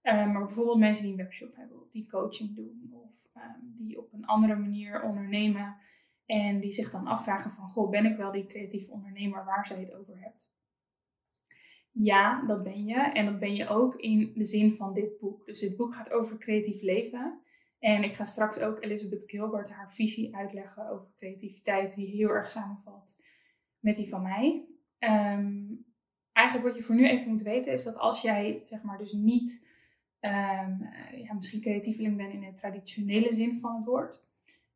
Uh, 0.03 0.32
maar 0.32 0.46
bijvoorbeeld 0.46 0.80
mensen 0.80 1.03
die 1.03 1.12
een 1.12 1.24
webshop 1.24 1.56
hebben 1.56 1.82
of 1.82 1.89
die 1.89 2.10
coaching 2.10 2.56
doen 2.56 2.89
of 2.92 3.24
Ehm, 3.34 3.60
die 3.77 4.00
op 4.00 4.13
een 4.13 4.25
andere 4.25 4.56
manier 4.56 5.01
ondernemen 5.01 5.75
en 6.25 6.60
die 6.60 6.72
zich 6.72 6.92
dan 6.92 7.08
afvragen 7.08 7.51
van, 7.51 7.70
goh, 7.70 7.89
ben 7.89 8.06
ik 8.06 8.18
wel 8.18 8.32
die 8.32 8.46
creatieve 8.46 8.92
ondernemer 8.92 9.46
waar 9.46 9.68
zij 9.68 9.80
het 9.80 9.94
over 9.94 10.20
hebt? 10.20 10.56
Ja, 11.94 12.46
dat 12.46 12.64
ben 12.64 12.86
je. 12.86 12.96
En 12.96 13.26
dat 13.26 13.40
ben 13.40 13.56
je 13.56 13.68
ook 13.68 13.96
in 13.96 14.32
de 14.36 14.44
zin 14.44 14.76
van 14.76 14.94
dit 14.94 15.20
boek. 15.20 15.46
Dus 15.46 15.60
dit 15.60 15.78
boek 15.78 15.96
gaat 15.96 16.12
over 16.12 16.38
creatief 16.38 16.82
leven. 16.82 17.42
En 17.80 18.04
ik 18.04 18.14
ga 18.14 18.26
straks 18.26 18.60
ook 18.60 18.84
Elizabeth 18.84 19.24
Gilbert 19.30 19.70
haar 19.70 19.94
visie 19.94 20.36
uitleggen 20.36 20.90
over 20.90 21.08
creativiteit, 21.18 21.96
die 21.96 22.08
heel 22.08 22.30
erg 22.30 22.50
samenvalt 22.50 23.22
met 23.80 23.96
die 23.96 24.10
van 24.10 24.22
mij. 24.22 24.66
Ehm, 24.98 25.62
eigenlijk 26.32 26.68
wat 26.68 26.76
je 26.76 26.84
voor 26.84 26.96
nu 26.96 27.08
even 27.08 27.30
moet 27.30 27.42
weten 27.42 27.72
is 27.72 27.84
dat 27.84 27.98
als 27.98 28.22
jij 28.22 28.64
zeg 28.66 28.82
maar 28.82 28.98
dus 28.98 29.12
niet 29.12 29.68
um, 30.20 30.90
ja, 31.24 31.34
misschien 31.34 31.62
creatieveling 31.62 32.18
bent 32.18 32.34
in 32.34 32.42
de 32.42 32.54
traditionele 32.54 33.34
zin 33.34 33.60
van 33.60 33.76
het 33.76 33.86
woord. 33.86 34.26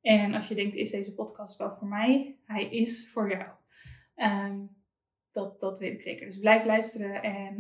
En 0.02 0.34
als 0.34 0.48
je 0.48 0.56
denkt, 0.56 0.76
is 0.76 0.92
deze 0.92 1.14
podcast 1.14 1.58
wel 1.58 1.74
voor 1.74 1.88
mij? 1.88 2.40
Hij 2.46 2.70
is 2.70 3.12
voor 3.12 3.30
jou. 3.30 3.50
Ehm, 4.16 4.66
dat, 5.38 5.60
dat 5.60 5.80
weet 5.80 5.94
ik 5.94 6.02
zeker. 6.02 6.26
Dus 6.26 6.40
blijf 6.40 6.66
luisteren 6.66 7.22
en 7.22 7.58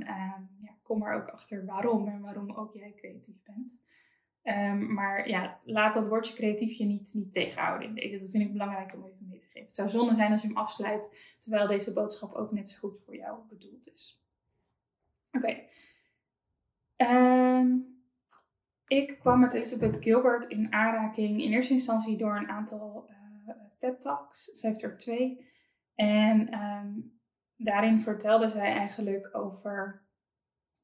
ja, 0.59 0.75
kom 0.83 1.03
er 1.03 1.15
ook 1.15 1.27
achter 1.27 1.65
waarom 1.65 2.07
en 2.07 2.21
waarom 2.21 2.51
ook 2.51 2.73
jij 2.73 2.93
creatief 2.95 3.43
bent. 3.43 3.79
Um, 4.43 4.93
maar 4.93 5.29
ja, 5.29 5.59
laat 5.63 5.93
dat 5.93 6.07
woordje 6.07 6.33
creatief 6.33 6.77
je 6.77 6.85
niet, 6.85 7.11
niet 7.13 7.33
tegenhouden 7.33 7.95
deze. 7.95 8.19
Dat 8.19 8.29
vind 8.29 8.43
ik 8.43 8.51
belangrijk 8.51 8.93
om 8.93 9.05
even 9.05 9.27
mee 9.27 9.39
te 9.39 9.45
geven. 9.45 9.65
Het 9.65 9.75
zou 9.75 9.89
zonde 9.89 10.13
zijn 10.13 10.31
als 10.31 10.41
je 10.41 10.47
hem 10.47 10.57
afsluit, 10.57 11.35
terwijl 11.39 11.67
deze 11.67 11.93
boodschap 11.93 12.33
ook 12.33 12.51
net 12.51 12.69
zo 12.69 12.77
goed 12.79 12.99
voor 13.05 13.15
jou 13.15 13.39
bedoeld 13.49 13.91
is. 13.91 14.21
Oké. 15.31 15.59
Ehm, 16.95 17.67
ik 18.87 19.17
kwam 19.19 19.39
met 19.39 19.53
Elizabeth 19.53 20.03
Gilbert 20.03 20.45
in 20.45 20.73
aanraking 20.73 21.41
in 21.41 21.51
eerste 21.51 21.73
instantie 21.73 22.17
door 22.17 22.35
een 22.37 22.49
aantal 22.49 23.09
uh, 23.09 23.55
TED-talks. 23.77 24.43
Ze 24.43 24.67
heeft 24.67 24.83
er 24.83 24.97
twee. 24.97 25.45
En 25.95 26.49
daarin 27.57 27.99
vertelde 27.99 28.47
zij 28.47 28.73
eigenlijk 28.73 29.35
over 29.35 30.05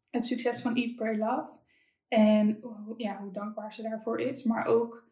het 0.10 0.26
succes 0.26 0.62
van 0.62 0.76
Eat, 0.76 0.96
Pray, 0.96 1.18
Love. 1.18 1.52
En 2.08 2.64
ja, 2.98 3.18
hoe 3.22 3.32
dankbaar 3.32 3.74
ze 3.74 3.82
daarvoor 3.82 4.20
is, 4.20 4.44
maar 4.44 4.66
ook 4.66 5.12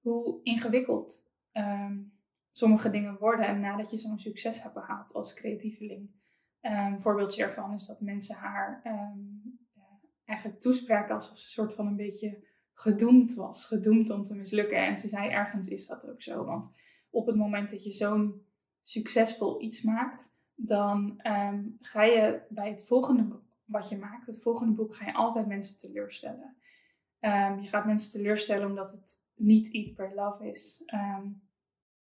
hoe 0.00 0.40
ingewikkeld 0.42 1.32
um, 1.52 2.18
sommige 2.50 2.90
dingen 2.90 3.18
worden 3.18 3.46
en 3.46 3.60
nadat 3.60 3.90
je 3.90 3.96
zo'n 3.96 4.18
succes 4.18 4.62
hebt 4.62 4.74
behaald 4.74 5.12
als 5.12 5.34
creatieveling. 5.34 6.10
Um, 6.60 6.72
een 6.72 7.00
voorbeeldje 7.00 7.44
ervan 7.44 7.72
is 7.72 7.86
dat 7.86 8.00
mensen 8.00 8.36
haar 8.36 8.82
um, 8.86 9.58
eigenlijk 10.24 10.60
toespraken 10.60 11.14
alsof 11.14 11.38
ze 11.38 11.44
een 11.44 11.50
soort 11.50 11.74
van 11.74 11.86
een 11.86 11.96
beetje 11.96 12.48
gedoemd 12.72 13.34
was, 13.34 13.66
gedoemd 13.66 14.10
om 14.10 14.24
te 14.24 14.34
mislukken. 14.34 14.86
En 14.86 14.96
ze 14.96 15.08
zei 15.08 15.28
ergens 15.28 15.68
is 15.68 15.86
dat 15.86 16.08
ook 16.08 16.22
zo, 16.22 16.44
want 16.44 16.70
op 17.10 17.26
het 17.26 17.36
moment 17.36 17.70
dat 17.70 17.84
je 17.84 17.90
zo'n 17.90 18.46
succesvol 18.80 19.62
iets 19.62 19.82
maakt, 19.82 20.29
dan 20.64 21.20
ga 21.80 22.02
je 22.02 22.40
bij 22.48 22.70
het 22.70 22.86
volgende 22.86 23.40
wat 23.64 23.88
je 23.88 23.96
maakt. 23.96 24.26
Het 24.26 24.42
volgende 24.42 24.72
boek 24.72 24.94
ga 24.94 25.06
je 25.06 25.14
altijd 25.14 25.46
mensen 25.46 25.78
teleurstellen. 25.78 26.56
Um, 27.20 27.60
je 27.60 27.68
gaat 27.68 27.86
mensen 27.86 28.10
teleurstellen 28.10 28.66
omdat 28.66 28.92
het 28.92 29.14
niet 29.34 29.74
Eat, 29.74 29.94
per 29.94 30.14
Love 30.14 30.48
is. 30.48 30.82
Um, 30.94 31.42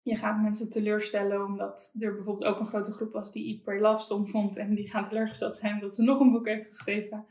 je 0.02 0.16
gaat 0.16 0.42
mensen 0.42 0.70
teleurstellen 0.70 1.44
omdat 1.44 1.94
er 1.98 2.14
bijvoorbeeld 2.14 2.50
ook 2.50 2.60
een 2.60 2.66
grote 2.66 2.92
groep 2.92 3.12
was 3.12 3.32
die 3.32 3.54
Eat, 3.54 3.62
Pray, 3.62 3.80
Love 3.80 4.04
stom 4.04 4.28
vond. 4.28 4.56
En 4.56 4.74
die 4.74 4.90
gaan 4.90 5.08
teleurgesteld 5.08 5.54
zijn 5.54 5.74
omdat 5.74 5.94
ze 5.94 6.02
nog 6.02 6.20
een 6.20 6.32
boek 6.32 6.46
heeft 6.46 6.66
geschreven. 6.66 7.26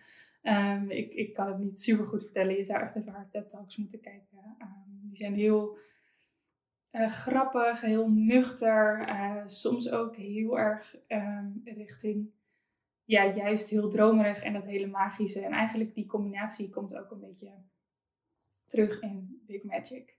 Ik, 0.88 1.14
ik 1.14 1.34
kan 1.34 1.48
het 1.48 1.58
niet 1.58 1.80
super 1.80 2.06
goed 2.06 2.24
vertellen. 2.24 2.56
Je 2.56 2.64
zou 2.64 2.82
echt 2.82 2.96
even 2.96 3.12
haar 3.12 3.30
TED 3.32 3.50
Talks 3.50 3.78
moeten 3.78 4.00
kijken. 4.00 4.56
die 5.02 5.18
zijn 5.18 5.34
heel 5.34 5.78
uh, 6.94 7.12
grappig, 7.12 7.82
heel 7.82 8.10
nuchter. 8.10 9.10
Uh, 9.10 9.42
soms 9.46 9.90
ook 9.90 10.16
heel 10.16 10.60
erg 10.60 10.96
richting 11.64 12.32
ja, 13.06 13.34
juist 13.34 13.70
heel 13.70 13.90
dromerig 13.90 14.44
en 14.44 14.54
dat 14.54 14.66
hele 14.66 14.88
magische. 14.88 15.42
En 15.42 15.52
eigenlijk 15.52 15.94
die 15.94 16.06
combinatie 16.06 16.70
komt 16.70 16.96
ook 16.96 17.12
een 17.12 17.20
beetje 17.20 17.52
terug 18.66 19.02
in 19.02 19.42
Big 19.46 19.64
Magic. 19.64 20.16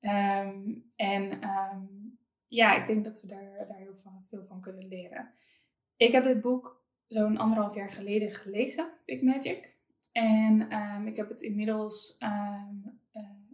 Ehm, 0.00 0.74
en 0.96 1.40
ehm, 1.40 1.84
ja, 2.48 2.80
ik 2.80 2.86
denk 2.86 3.04
dat 3.04 3.20
we 3.20 3.26
daar, 3.26 3.66
daar 3.68 3.78
heel 3.78 3.96
van, 4.02 4.24
veel 4.24 4.44
van 4.44 4.60
kunnen 4.60 4.88
leren. 4.88 5.30
Ik 5.96 6.12
heb 6.12 6.24
dit 6.24 6.40
boek 6.40 6.84
zo'n 7.06 7.36
anderhalf 7.36 7.74
jaar 7.74 7.90
geleden 7.90 8.30
gelezen, 8.30 8.90
Big 9.04 9.22
Magic. 9.22 9.74
En 10.12 10.70
ehm, 10.70 11.06
ik 11.06 11.16
heb 11.16 11.28
het 11.28 11.42
inmiddels 11.42 12.16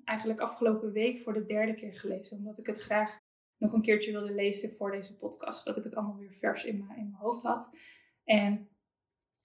eigenlijk 0.09 0.41
afgelopen 0.41 0.93
week 0.93 1.21
voor 1.21 1.33
de 1.33 1.47
derde 1.47 1.75
keer 1.75 1.95
gelezen. 1.95 2.37
Omdat 2.37 2.59
ik 2.59 2.67
het 2.67 2.81
graag 2.81 3.21
nog 3.57 3.73
een 3.73 3.83
keertje 3.83 4.13
wilde 4.13 4.33
lezen 4.33 4.77
voor 4.77 4.91
deze 4.91 5.17
podcast. 5.17 5.63
Zodat 5.63 5.79
ik 5.79 5.85
het 5.85 5.95
allemaal 5.95 6.17
weer 6.17 6.33
vers 6.33 6.65
in 6.65 6.79
mijn, 6.79 6.99
in 6.99 7.11
mijn 7.11 7.23
hoofd 7.23 7.43
had. 7.43 7.71
En 8.25 8.69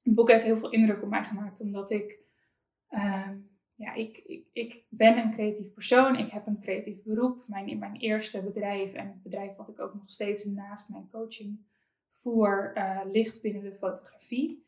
het 0.01 0.15
boek 0.15 0.29
heeft 0.29 0.43
heel 0.43 0.57
veel 0.57 0.71
indruk 0.71 1.03
op 1.03 1.09
mij 1.09 1.23
gemaakt, 1.23 1.61
omdat 1.61 1.91
ik, 1.91 2.19
uh, 2.89 3.29
ja, 3.75 3.93
ik, 3.93 4.17
ik, 4.17 4.47
ik 4.53 4.85
ben 4.89 5.17
een 5.17 5.31
creatief 5.31 5.73
persoon. 5.73 6.15
Ik 6.15 6.31
heb 6.31 6.47
een 6.47 6.61
creatief 6.61 7.03
beroep. 7.03 7.43
Mijn, 7.47 7.79
mijn 7.79 7.95
eerste 7.95 8.43
bedrijf 8.43 8.93
en 8.93 9.07
het 9.07 9.23
bedrijf 9.23 9.55
wat 9.55 9.69
ik 9.69 9.79
ook 9.79 9.93
nog 9.93 10.09
steeds 10.09 10.45
naast 10.45 10.89
mijn 10.89 11.09
coaching 11.09 11.65
voer, 12.11 12.73
uh, 12.77 13.01
ligt 13.11 13.41
binnen 13.41 13.63
de 13.63 13.75
fotografie. 13.75 14.65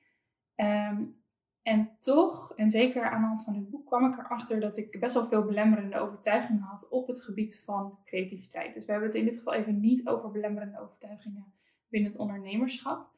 Um, 0.55 1.23
en 1.65 1.89
toch, 1.99 2.53
en 2.55 2.69
zeker 2.69 3.09
aan 3.09 3.21
de 3.21 3.27
hand 3.27 3.43
van 3.43 3.55
het 3.55 3.69
boek, 3.69 3.85
kwam 3.85 4.05
ik 4.11 4.17
erachter 4.17 4.59
dat 4.59 4.77
ik 4.77 4.99
best 4.99 5.13
wel 5.13 5.27
veel 5.27 5.45
belemmerende 5.45 5.99
overtuigingen 5.99 6.61
had 6.61 6.89
op 6.89 7.07
het 7.07 7.21
gebied 7.21 7.61
van 7.65 7.99
creativiteit. 8.05 8.73
Dus 8.73 8.85
we 8.85 8.91
hebben 8.91 9.09
het 9.09 9.17
in 9.17 9.25
dit 9.25 9.35
geval 9.35 9.53
even 9.53 9.79
niet 9.79 10.07
over 10.07 10.31
belemmerende 10.31 10.79
overtuigingen 10.79 11.53
binnen 11.89 12.11
het 12.11 12.19
ondernemerschap 12.19 13.13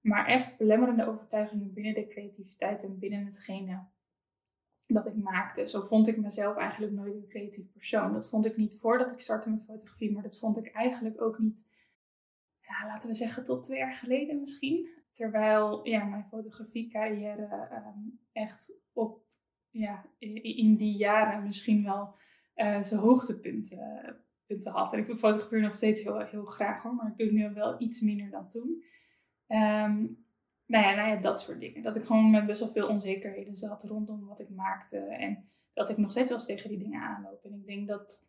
maar 0.00 0.26
echt 0.26 0.58
belemmerende 0.58 1.06
overtuigingen 1.06 1.72
binnen 1.72 1.94
de 1.94 2.06
creativiteit 2.06 2.82
en 2.84 2.98
binnen 2.98 3.24
hetgene 3.24 3.86
dat 4.86 5.06
ik 5.06 5.16
maakte. 5.16 5.68
Zo 5.68 5.82
vond 5.82 6.08
ik 6.08 6.16
mezelf 6.16 6.56
eigenlijk 6.56 6.92
nooit 6.92 7.14
een 7.14 7.28
creatief 7.28 7.72
persoon. 7.72 8.12
Dat 8.12 8.28
vond 8.28 8.46
ik 8.46 8.56
niet 8.56 8.78
voordat 8.80 9.12
ik 9.12 9.20
startte 9.20 9.50
met 9.50 9.64
fotografie, 9.64 10.12
maar 10.12 10.22
dat 10.22 10.38
vond 10.38 10.56
ik 10.56 10.66
eigenlijk 10.66 11.20
ook 11.20 11.38
niet, 11.38 11.70
ja, 12.60 12.86
laten 12.86 13.08
we 13.08 13.14
zeggen, 13.14 13.44
tot 13.44 13.64
twee 13.64 13.78
jaar 13.78 13.94
geleden 13.94 14.38
misschien. 14.38 14.88
Terwijl 15.10 15.86
ja, 15.86 16.04
mijn 16.04 16.26
fotografiecarrière 16.28 17.68
um, 17.72 18.20
echt 18.32 18.82
op, 18.92 19.22
ja, 19.70 20.04
in 20.18 20.76
die 20.76 20.96
jaren 20.96 21.42
misschien 21.42 21.84
wel 21.84 22.14
uh, 22.56 22.82
zijn 22.82 23.00
hoogtepunten 23.00 24.16
punten 24.48 24.72
had. 24.72 24.92
En 24.92 24.98
ik 24.98 25.18
fotografeer 25.18 25.60
nog 25.60 25.74
steeds 25.74 26.02
heel, 26.02 26.18
heel 26.18 26.44
graag 26.44 26.82
hoor, 26.82 26.94
maar 26.94 27.10
ik 27.10 27.16
doe 27.16 27.26
het 27.26 27.36
nu 27.36 27.54
wel 27.54 27.80
iets 27.80 28.00
minder 28.00 28.30
dan 28.30 28.48
toen. 28.48 28.84
Um, 29.46 30.26
nou, 30.66 30.84
ja, 30.84 30.94
nou 30.94 31.08
ja, 31.08 31.16
dat 31.16 31.40
soort 31.40 31.60
dingen. 31.60 31.82
Dat 31.82 31.96
ik 31.96 32.04
gewoon 32.04 32.30
met 32.30 32.46
best 32.46 32.60
wel 32.60 32.72
veel 32.72 32.88
onzekerheden 32.88 33.56
zat 33.56 33.84
rondom 33.84 34.26
wat 34.26 34.40
ik 34.40 34.50
maakte. 34.50 34.98
En 34.98 35.48
dat 35.72 35.90
ik 35.90 35.96
nog 35.96 36.10
steeds 36.10 36.28
wel 36.28 36.38
eens 36.38 36.46
tegen 36.46 36.68
die 36.68 36.78
dingen 36.78 37.00
aanloop. 37.00 37.44
En 37.44 37.52
ik 37.52 37.66
denk 37.66 37.88
dat 37.88 38.28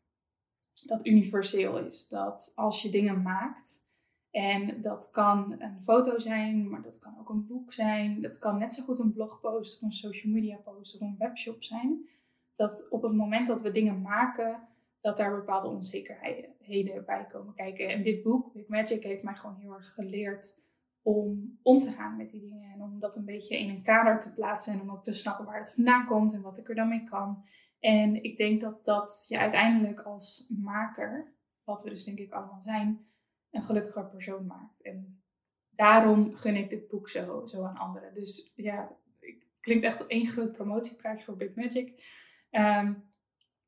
dat 0.86 1.06
universeel 1.06 1.80
is. 1.80 2.08
Dat 2.08 2.52
als 2.56 2.82
je 2.82 2.90
dingen 2.90 3.22
maakt, 3.22 3.88
en 4.32 4.82
dat 4.82 5.10
kan 5.12 5.56
een 5.60 5.82
foto 5.84 6.20
zijn, 6.20 6.70
maar 6.70 6.82
dat 6.82 7.00
kan 7.00 7.20
ook 7.20 7.30
een 7.30 7.48
boek 7.48 7.74
zijn. 7.74 8.22
Dat 8.22 8.40
kan 8.40 8.58
net 8.58 8.74
zo 8.74 8.84
goed 8.84 9.00
een 9.00 9.14
blogpost 9.14 9.76
of 9.76 9.82
een 9.82 9.94
social 9.94 10.34
media 10.34 10.58
post 10.58 10.96
of 10.96 11.02
een 11.02 11.16
webshop 11.18 11.64
zijn. 11.64 12.10
Dat 12.56 12.88
op 12.90 13.02
het 13.02 13.14
moment 13.14 13.48
dat 13.48 13.62
we 13.62 13.72
dingen 13.72 14.02
maken, 14.02 14.68
dat 15.02 15.18
daar 15.18 15.36
bepaalde 15.36 15.68
onzekerheden 15.68 17.06
bij 17.06 17.28
komen 17.32 17.54
kijken. 17.54 17.90
En 17.90 18.04
dit 18.04 18.24
boek, 18.24 18.54
Big 18.54 18.68
Magic, 18.68 19.04
heeft 19.04 19.24
mij 19.24 19.36
gewoon 19.36 19.56
heel 19.56 19.74
erg 19.74 19.94
geleerd 19.94 20.62
om 21.02 21.60
om 21.64 21.80
te 21.80 21.92
gaan 21.92 22.18
met 22.18 22.32
die 22.32 22.42
dingen. 22.42 22.72
En 22.72 22.82
om 22.82 23.00
dat 23.00 23.16
een 23.16 23.26
beetje 23.26 23.60
in 23.60 23.70
een 23.70 23.84
kader 23.84 24.20
te 24.20 24.34
plaatsen. 24.34 24.74
En 24.74 24.82
om 24.82 24.92
ook 24.92 25.04
te 25.04 25.14
snappen 25.14 25.46
waar 25.46 25.60
het 25.60 25.74
vandaan 25.74 26.06
komt 26.06 26.34
en 26.34 26.42
wat 26.42 26.58
ik 26.58 26.70
er 26.70 26.76
dan 26.76 26.90
mee 26.90 27.04
kan. 27.04 27.44
En 27.80 28.24
ik 28.24 28.38
denk 28.38 28.62
dat 28.62 28.86
dat 28.86 29.26
je 29.28 29.40
uiteindelijk 29.40 30.00
als 30.00 30.54
maker, 30.62 31.34
wat 31.64 31.84
we 31.84 31.90
dus 31.90 32.04
denk 32.04 32.18
ik 32.18 32.32
allemaal 32.32 32.62
zijn, 32.62 33.09
een 33.52 33.62
gelukkiger 33.62 34.06
persoon 34.06 34.46
maakt. 34.46 34.82
En 34.82 35.22
daarom 35.70 36.34
gun 36.34 36.56
ik 36.56 36.70
dit 36.70 36.88
boek 36.88 37.10
zo, 37.10 37.46
zo 37.46 37.64
aan 37.64 37.78
anderen. 37.78 38.14
Dus 38.14 38.54
ja, 38.56 38.98
het 39.20 39.36
klinkt 39.60 39.84
echt 39.84 40.08
één 40.08 40.28
groot 40.28 40.52
promotiepraatje 40.52 41.26
voor 41.26 41.36
Big 41.36 41.56
Magic. 41.56 42.04
Um, 42.52 43.10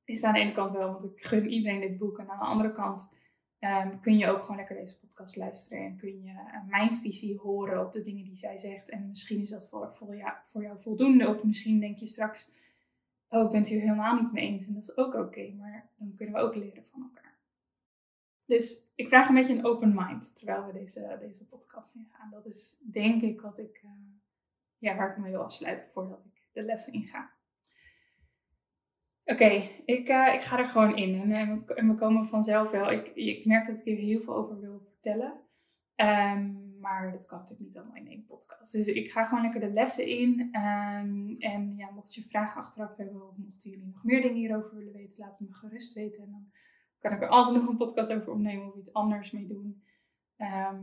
is 0.06 0.24
aan 0.24 0.34
de 0.34 0.40
ene 0.40 0.52
kant 0.52 0.72
wel, 0.72 0.92
want 0.92 1.04
ik 1.04 1.24
gun 1.24 1.50
iedereen 1.50 1.80
dit 1.80 1.98
boek. 1.98 2.20
En 2.20 2.30
aan 2.30 2.40
de 2.40 2.46
andere 2.46 2.72
kant 2.72 3.18
um, 3.60 4.00
kun 4.00 4.18
je 4.18 4.28
ook 4.28 4.42
gewoon 4.42 4.56
lekker 4.56 4.76
deze 4.76 5.00
podcast 5.00 5.36
luisteren. 5.36 5.84
En 5.84 5.98
kun 5.98 6.24
je 6.24 6.32
uh, 6.32 6.68
mijn 6.68 6.98
visie 6.98 7.38
horen 7.38 7.86
op 7.86 7.92
de 7.92 8.04
dingen 8.04 8.24
die 8.24 8.36
zij 8.36 8.58
zegt. 8.58 8.90
En 8.90 9.08
misschien 9.08 9.42
is 9.42 9.50
dat 9.50 9.70
voor, 9.70 9.94
voor, 9.94 10.16
jou, 10.16 10.34
voor 10.46 10.62
jou 10.62 10.82
voldoende. 10.82 11.28
Of 11.28 11.44
misschien 11.44 11.80
denk 11.80 11.98
je 11.98 12.06
straks, 12.06 12.52
oh 13.30 13.44
ik 13.44 13.50
ben 13.50 13.60
het 13.60 13.70
hier 13.70 13.82
helemaal 13.82 14.22
niet 14.22 14.32
mee 14.32 14.48
eens. 14.48 14.68
En 14.68 14.74
dat 14.74 14.84
is 14.84 14.98
ook 14.98 15.14
oké. 15.14 15.54
maar 15.58 15.90
dan 15.98 16.14
kunnen 16.16 16.36
we 16.36 16.42
ook 16.42 16.56
leren 16.56 16.86
van 16.86 17.02
elkaar. 17.02 17.21
Dus 18.52 18.92
ik 18.96 19.08
vraag 19.08 19.28
een 19.28 19.36
beetje 19.36 19.54
een 19.54 19.66
open 19.66 19.94
mind 19.96 20.36
terwijl 20.36 20.66
we 20.66 20.74
deze, 20.74 21.18
deze 21.20 21.48
podcast 21.48 21.96
ingaan. 21.96 22.30
Dat 22.32 22.46
is 22.46 22.82
denk 22.92 23.22
ik 23.22 23.42
wat 23.42 23.58
ik, 23.60 23.82
uh, 23.84 23.92
ja, 24.78 24.96
waar 24.96 25.12
ik 25.12 25.18
me 25.18 25.30
wil 25.30 25.44
afsluiten 25.44 25.86
voordat 25.94 26.26
ik 26.26 26.42
de 26.52 26.64
lessen 26.64 26.94
inga. 26.94 27.32
Oké, 29.26 29.50
ik, 29.86 30.10
uh, 30.10 30.34
ik 30.34 30.42
ga 30.42 30.60
er 30.60 30.68
gewoon 30.68 30.98
in 30.98 31.32
en, 31.32 31.68
en, 31.68 31.88
we 31.88 31.96
komen 31.96 32.28
vanzelf 32.28 32.72
wel. 32.72 32.92
Ik, 32.92 33.08
ik 33.08 33.46
merk 33.46 33.68
dat 33.68 33.78
ik 33.78 33.84
hier 33.84 33.98
heel 33.98 34.22
veel 34.22 34.36
over 34.36 34.60
wil 34.60 34.80
vertellen. 34.80 35.34
Um, 35.96 36.80
maar 36.80 37.12
dat 37.12 37.26
kan 37.26 37.40
natuurlijk 37.40 37.68
niet 37.68 37.78
allemaal 37.78 37.96
in 37.96 38.08
één 38.08 38.26
podcast. 38.26 38.72
Dus 38.72 38.88
ik 38.88 39.12
ga 39.12 39.24
gewoon 39.26 39.44
lekker 39.44 39.60
de 39.60 39.74
lessen 39.74 40.08
in. 40.08 40.50
Ehm, 40.52 41.36
en 41.40 41.76
ja, 41.78 41.90
mocht 41.90 42.14
je 42.14 42.24
vragen 42.24 42.62
achteraf 42.62 42.98
hebben 42.98 43.28
of 43.28 43.38
mochten 43.38 43.70
jullie 43.70 43.88
nog 43.88 44.04
meer 44.04 44.22
dingen 44.22 44.38
hierover 44.38 44.76
willen 44.76 44.94
weten, 44.94 45.20
laat 45.20 45.38
het 45.38 45.48
me 45.48 45.54
gerust 45.54 45.94
weten. 45.94 46.24
En 46.24 46.32
dan 46.32 46.52
kan 47.02 47.12
ik 47.12 47.22
er 47.22 47.28
altijd 47.28 47.56
nog 47.56 47.68
een 47.68 47.78
podcast 47.78 48.14
over 48.14 48.32
opnemen 48.32 48.68
of 48.68 48.76
iets 48.76 48.94
anders 48.94 49.32
mee 49.32 49.48
doen. 49.48 49.84
Ehm, 50.38 50.82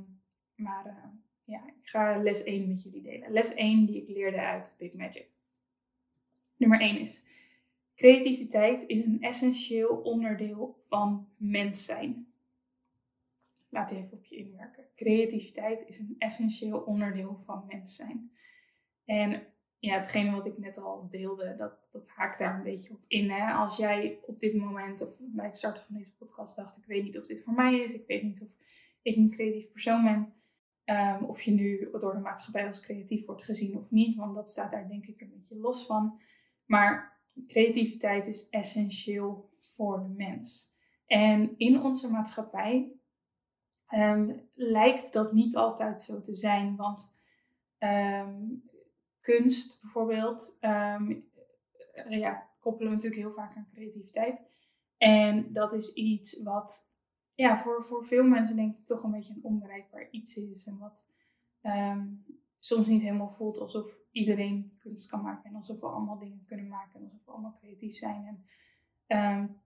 maar 0.55 0.87
uh, 0.87 1.05
ja, 1.45 1.67
ik 1.67 1.87
ga 1.89 2.23
les 2.23 2.45
1 2.45 2.69
met 2.69 2.83
jullie 2.83 3.03
delen. 3.03 3.33
Les 3.33 3.55
1 3.55 3.87
die 3.87 4.03
ik 4.03 4.09
leerde 4.09 4.41
uit 4.41 4.75
Big 4.79 4.95
Magic. 4.95 5.29
Nummer 6.57 6.81
1 6.81 7.01
is: 7.01 7.27
creativiteit 7.95 8.87
is 8.87 9.05
een 9.05 9.23
essentieel 9.23 9.97
onderdeel 9.97 10.83
van 10.87 11.29
mens 11.37 11.85
zijn. 11.85 12.33
Laat 13.69 13.91
even 13.91 14.13
op 14.13 14.25
je 14.25 14.37
inwerken. 14.37 14.85
Creativiteit 14.97 15.87
is 15.87 15.99
een 15.99 16.15
essentieel 16.19 16.79
onderdeel 16.79 17.39
van 17.45 17.65
mens 17.69 17.97
zijn. 17.97 18.31
En 19.05 19.47
ja, 19.79 19.95
hetgene 19.95 20.37
wat 20.37 20.47
ik 20.47 20.59
net 20.59 20.79
al 20.79 21.09
deelde, 21.11 21.57
dat, 21.57 21.89
dat 21.93 22.09
haakt 22.09 22.39
daar 22.39 22.57
een 22.57 22.63
beetje 22.63 22.93
op 22.93 23.05
in. 23.07 23.31
Hè? 23.31 23.53
Als 23.53 23.77
jij 23.77 24.19
op 24.27 24.41
dit 24.41 24.55
moment, 24.55 25.07
of 25.07 25.17
bij 25.21 25.45
het 25.45 25.57
starten 25.57 25.83
van 25.83 25.97
deze 25.97 26.15
podcast, 26.15 26.57
dacht: 26.57 26.77
ik 26.77 26.85
weet 26.85 27.03
niet 27.03 27.19
of 27.19 27.27
dit 27.27 27.43
voor 27.43 27.53
mij 27.53 27.79
is, 27.79 27.95
ik 27.95 28.07
weet 28.07 28.23
niet 28.23 28.43
of 28.43 28.49
ik 29.03 29.17
een 29.17 29.31
creatief 29.31 29.71
persoon 29.71 30.05
ben. 30.05 30.33
Um, 30.85 31.25
of 31.25 31.43
je 31.43 31.51
nu 31.51 31.89
door 31.99 32.13
de 32.13 32.21
maatschappij 32.21 32.67
als 32.67 32.81
creatief 32.81 33.27
wordt 33.27 33.45
gezien 33.45 33.77
of 33.77 33.91
niet, 33.91 34.17
want 34.17 34.35
dat 34.35 34.51
staat 34.51 34.71
daar 34.71 34.89
denk 34.89 35.07
ik 35.07 35.21
een 35.21 35.33
beetje 35.35 35.57
los 35.57 35.87
van. 35.87 36.21
Maar 36.65 37.19
creativiteit 37.47 38.27
is 38.27 38.49
essentieel 38.49 39.51
voor 39.75 39.99
de 39.99 40.15
mens. 40.17 40.77
En 41.07 41.55
in 41.57 41.83
onze 41.83 42.11
maatschappij 42.11 42.93
um, 43.95 44.49
lijkt 44.55 45.13
dat 45.13 45.33
niet 45.33 45.57
altijd 45.57 46.03
zo 46.03 46.21
te 46.21 46.35
zijn, 46.35 46.77
want 46.77 47.19
um, 47.79 48.63
kunst 49.37 49.79
bijvoorbeeld, 49.83 50.59
ja, 52.09 52.49
koppelen 52.61 52.89
we 52.89 52.95
natuurlijk 52.95 53.23
heel 53.23 53.35
vaak 53.35 53.57
aan 53.57 53.69
creativiteit. 53.73 54.41
En 54.97 55.53
dat 55.53 55.73
is 55.73 55.93
iets 55.93 56.43
wat 56.43 56.93
ja, 57.35 57.59
voor, 57.59 57.85
voor 57.85 58.07
veel 58.07 58.25
mensen 58.25 58.57
denk 58.57 58.79
ik 58.79 58.87
toch 58.87 59.03
een 59.03 59.11
beetje 59.11 59.35
een 59.35 59.45
onbereikbaar 59.45 60.09
iets 60.11 60.37
is. 60.37 60.67
En 60.67 60.79
wat 60.79 61.09
um, 61.63 62.25
soms 62.59 62.87
niet 62.87 63.03
helemaal 63.03 63.31
voelt 63.31 63.59
alsof 63.59 63.99
iedereen 64.11 64.77
kunst 64.79 65.11
kan 65.11 65.23
maken. 65.23 65.51
En 65.51 65.57
alsof 65.57 65.81
we 65.81 65.87
allemaal 65.87 66.19
dingen 66.19 66.45
kunnen 66.47 66.69
maken. 66.69 67.01
En 67.01 67.05
alsof 67.05 67.25
we 67.25 67.31
allemaal 67.31 67.57
creatief 67.61 67.97
zijn. 67.97 68.45
En 69.07 69.39
um, 69.41 69.61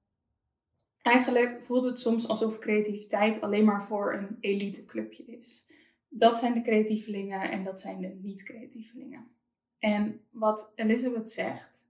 eigenlijk 1.03 1.65
voelt 1.65 1.85
het 1.85 1.99
soms 1.99 2.29
alsof 2.29 2.59
creativiteit 2.59 3.41
alleen 3.41 3.65
maar 3.65 3.85
voor 3.85 4.15
een 4.15 4.37
elite 4.41 4.85
clubje 4.85 5.25
is. 5.25 5.71
Dat 6.09 6.39
zijn 6.39 6.55
de 6.55 6.63
creatievelingen 6.63 7.51
en 7.51 7.65
dat 7.65 7.81
zijn 7.81 8.01
de 8.01 8.19
niet-creatievelingen. 8.23 9.31
En 9.83 10.21
wat 10.31 10.73
Elizabeth 10.75 11.31
zegt, 11.31 11.87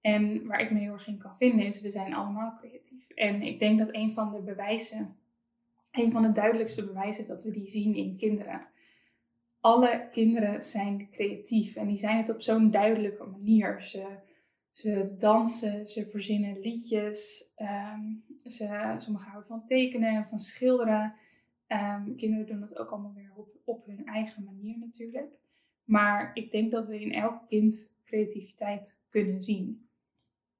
en 0.00 0.46
waar 0.46 0.60
ik 0.60 0.70
me 0.70 0.78
heel 0.78 0.92
erg 0.92 1.06
in 1.06 1.18
kan 1.18 1.36
vinden 1.36 1.66
is, 1.66 1.80
we 1.80 1.90
zijn 1.90 2.14
allemaal 2.14 2.56
creatief. 2.56 3.08
En 3.08 3.42
ik 3.42 3.58
denk 3.58 3.78
dat 3.78 3.88
een 3.92 4.12
van 4.12 4.32
de 4.32 4.40
bewijzen, 4.40 5.16
een 5.90 6.12
van 6.12 6.22
de 6.22 6.32
duidelijkste 6.32 6.86
bewijzen 6.86 7.26
dat 7.26 7.44
we 7.44 7.50
die 7.50 7.68
zien 7.68 7.94
in 7.94 8.16
kinderen. 8.16 8.66
Alle 9.60 10.08
kinderen 10.10 10.62
zijn 10.62 11.08
creatief 11.10 11.76
en 11.76 11.86
die 11.86 11.96
zijn 11.96 12.16
het 12.16 12.28
op 12.28 12.42
zo'n 12.42 12.70
duidelijke 12.70 13.24
manier. 13.24 13.82
Ze, 13.82 14.06
ze 14.70 15.14
dansen, 15.18 15.86
ze 15.86 16.08
verzinnen 16.08 16.60
liedjes, 16.60 17.50
um, 17.56 18.24
ze, 18.42 18.94
sommigen 18.98 19.30
houden 19.30 19.48
van 19.48 19.66
tekenen, 19.66 20.26
van 20.28 20.38
schilderen. 20.38 21.14
Um, 21.68 22.16
kinderen 22.16 22.46
doen 22.46 22.60
dat 22.60 22.78
ook 22.78 22.90
allemaal 22.90 23.14
weer 23.14 23.32
op, 23.34 23.48
op 23.64 23.86
hun 23.86 24.06
eigen 24.06 24.44
manier 24.44 24.78
natuurlijk. 24.78 25.42
Maar 25.84 26.30
ik 26.34 26.50
denk 26.50 26.70
dat 26.70 26.86
we 26.86 27.00
in 27.00 27.12
elk 27.12 27.48
kind 27.48 27.98
creativiteit 28.04 29.02
kunnen 29.08 29.42
zien. 29.42 29.88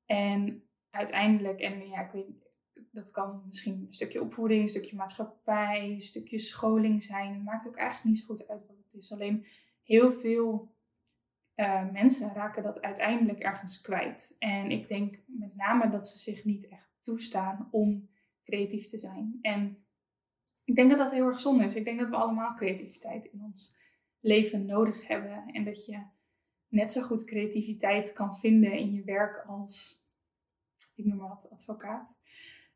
En 0.07 0.65
uiteindelijk, 0.91 1.61
en 1.61 1.89
ja, 1.89 2.01
ik 2.01 2.13
weet, 2.13 2.27
dat 2.91 3.11
kan 3.11 3.43
misschien 3.47 3.87
een 3.87 3.95
stukje 3.95 4.23
opvoeding, 4.23 4.63
een 4.63 4.69
stukje 4.69 4.97
maatschappij, 4.97 5.91
een 5.91 6.01
stukje 6.01 6.39
scholing 6.39 7.03
zijn. 7.03 7.35
Het 7.35 7.45
maakt 7.45 7.67
ook 7.67 7.77
eigenlijk 7.77 8.09
niet 8.09 8.19
zo 8.19 8.27
goed 8.27 8.49
uit 8.49 8.67
wat 8.67 8.77
het 8.77 8.95
is. 9.03 9.13
Alleen 9.13 9.47
heel 9.83 10.13
veel 10.13 10.73
uh, 11.57 11.91
mensen 11.91 12.35
raken 12.35 12.63
dat 12.63 12.83
uiteindelijk 12.83 13.39
ergens 13.39 13.81
kwijt. 13.81 14.37
En 14.39 14.71
ik 14.71 14.89
denk 14.89 15.19
met 15.27 15.57
name 15.57 15.91
dat 15.91 16.09
ze 16.09 16.19
zich 16.19 16.45
niet 16.45 16.69
echt 16.69 16.99
toestaan 17.03 17.69
om 17.71 18.09
creatief 18.45 18.87
te 18.87 18.99
zijn. 18.99 19.39
En 19.43 19.85
ik 20.65 20.75
denk 20.75 20.91
dat 20.91 20.99
dat 20.99 21.13
heel 21.13 21.27
erg 21.27 21.41
zonde 21.41 21.65
is. 21.65 21.75
Ik 21.75 21.85
denk 21.85 21.99
dat 21.99 22.11
we 22.11 22.17
allemaal 22.17 22.55
creativiteit 22.55 23.25
in 23.25 23.43
ons 23.43 23.77
leven 24.25 24.67
nodig 24.67 25.07
hebben. 25.07 25.45
En 25.53 25.65
dat 25.65 25.87
je 25.87 26.03
net 26.69 26.93
zo 26.93 27.03
goed 27.03 27.25
creativiteit 27.25 28.13
kan 28.13 28.39
vinden 28.39 28.73
in 28.73 28.93
je 28.93 29.05
werk 29.05 29.45
als, 29.47 30.03
ik 30.95 31.05
noem 31.05 31.17
maar 31.17 31.29
wat, 31.29 31.51
advocaat. 31.51 32.17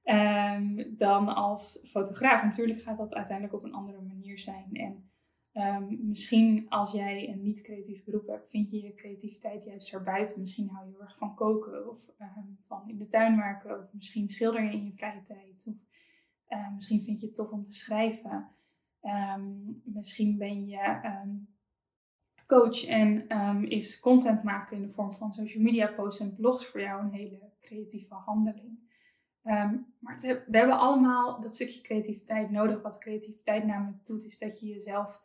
Um, 0.04 0.96
dan 0.96 1.28
als 1.28 1.86
fotograaf. 1.90 2.42
Natuurlijk 2.42 2.80
gaat 2.80 2.98
dat 2.98 3.14
uiteindelijk 3.14 3.56
op 3.56 3.64
een 3.64 3.74
andere 3.74 4.00
manier 4.00 4.38
zijn. 4.38 4.70
En 4.72 5.10
um, 5.54 5.98
misschien 6.08 6.68
als 6.68 6.92
jij 6.92 7.28
een 7.28 7.42
niet-creatief 7.42 8.04
beroep 8.04 8.26
hebt, 8.26 8.50
vind 8.50 8.70
je 8.70 8.82
je 8.82 8.94
creativiteit 8.94 9.64
juist 9.64 9.92
erbuiten. 9.92 10.40
Misschien 10.40 10.68
hou 10.68 10.86
je 10.86 10.92
heel 10.92 11.02
erg 11.02 11.16
van 11.16 11.34
koken 11.34 11.90
of 11.90 12.08
um, 12.18 12.58
van 12.66 12.88
in 12.88 12.98
de 12.98 13.08
tuin 13.08 13.36
werken. 13.36 13.78
Of 13.78 13.92
misschien 13.92 14.28
schilder 14.28 14.64
je 14.64 14.72
in 14.72 14.84
je 14.84 14.92
vrije 14.92 15.22
tijd. 15.22 15.66
Of 15.66 15.76
misschien 16.74 17.02
vind 17.02 17.20
je 17.20 17.26
het 17.26 17.34
tof 17.34 17.50
om 17.50 17.64
te 17.64 17.74
schrijven. 17.74 18.48
Misschien 19.84 20.38
ben 20.38 20.66
je 20.66 21.00
coach 22.46 22.86
en 22.86 23.38
um, 23.38 23.64
is 23.64 24.00
content 24.00 24.42
maken 24.42 24.76
in 24.76 24.82
de 24.82 24.90
vorm 24.90 25.12
van 25.12 25.32
social 25.32 25.62
media 25.62 25.86
posts 25.86 26.20
en 26.20 26.34
blogs 26.34 26.66
voor 26.66 26.80
jou 26.80 27.02
een 27.02 27.12
hele 27.12 27.52
creatieve 27.60 28.14
handeling. 28.14 28.78
Um, 29.44 29.86
maar 29.98 30.20
we 30.20 30.58
hebben 30.58 30.78
allemaal 30.78 31.40
dat 31.40 31.54
stukje 31.54 31.80
creativiteit 31.80 32.50
nodig. 32.50 32.82
Wat 32.82 32.98
creativiteit 32.98 33.64
namelijk 33.64 34.06
doet, 34.06 34.24
is 34.24 34.38
dat 34.38 34.60
je 34.60 34.66
jezelf 34.66 35.22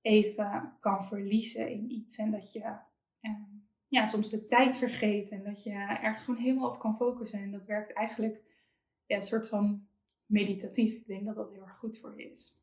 even 0.00 0.76
kan 0.80 1.04
verliezen 1.04 1.70
in 1.70 1.90
iets. 1.90 2.16
En 2.18 2.30
dat 2.30 2.52
je 2.52 2.76
um, 3.20 3.66
ja, 3.88 4.06
soms 4.06 4.30
de 4.30 4.46
tijd 4.46 4.76
vergeet 4.76 5.30
en 5.30 5.42
dat 5.42 5.62
je 5.62 5.70
ergens 6.02 6.24
gewoon 6.24 6.40
helemaal 6.40 6.70
op 6.70 6.78
kan 6.78 6.96
focussen. 6.96 7.40
En 7.40 7.50
dat 7.50 7.64
werkt 7.64 7.92
eigenlijk 7.92 8.40
een 9.06 9.22
soort 9.22 9.48
van 9.48 9.86
meditatief. 10.26 10.94
Ik 10.94 11.06
denk 11.06 11.24
dat 11.24 11.34
dat 11.34 11.52
heel 11.52 11.66
erg 11.66 11.78
goed 11.78 11.98
voor 11.98 12.16
je 12.16 12.30
is. 12.30 12.59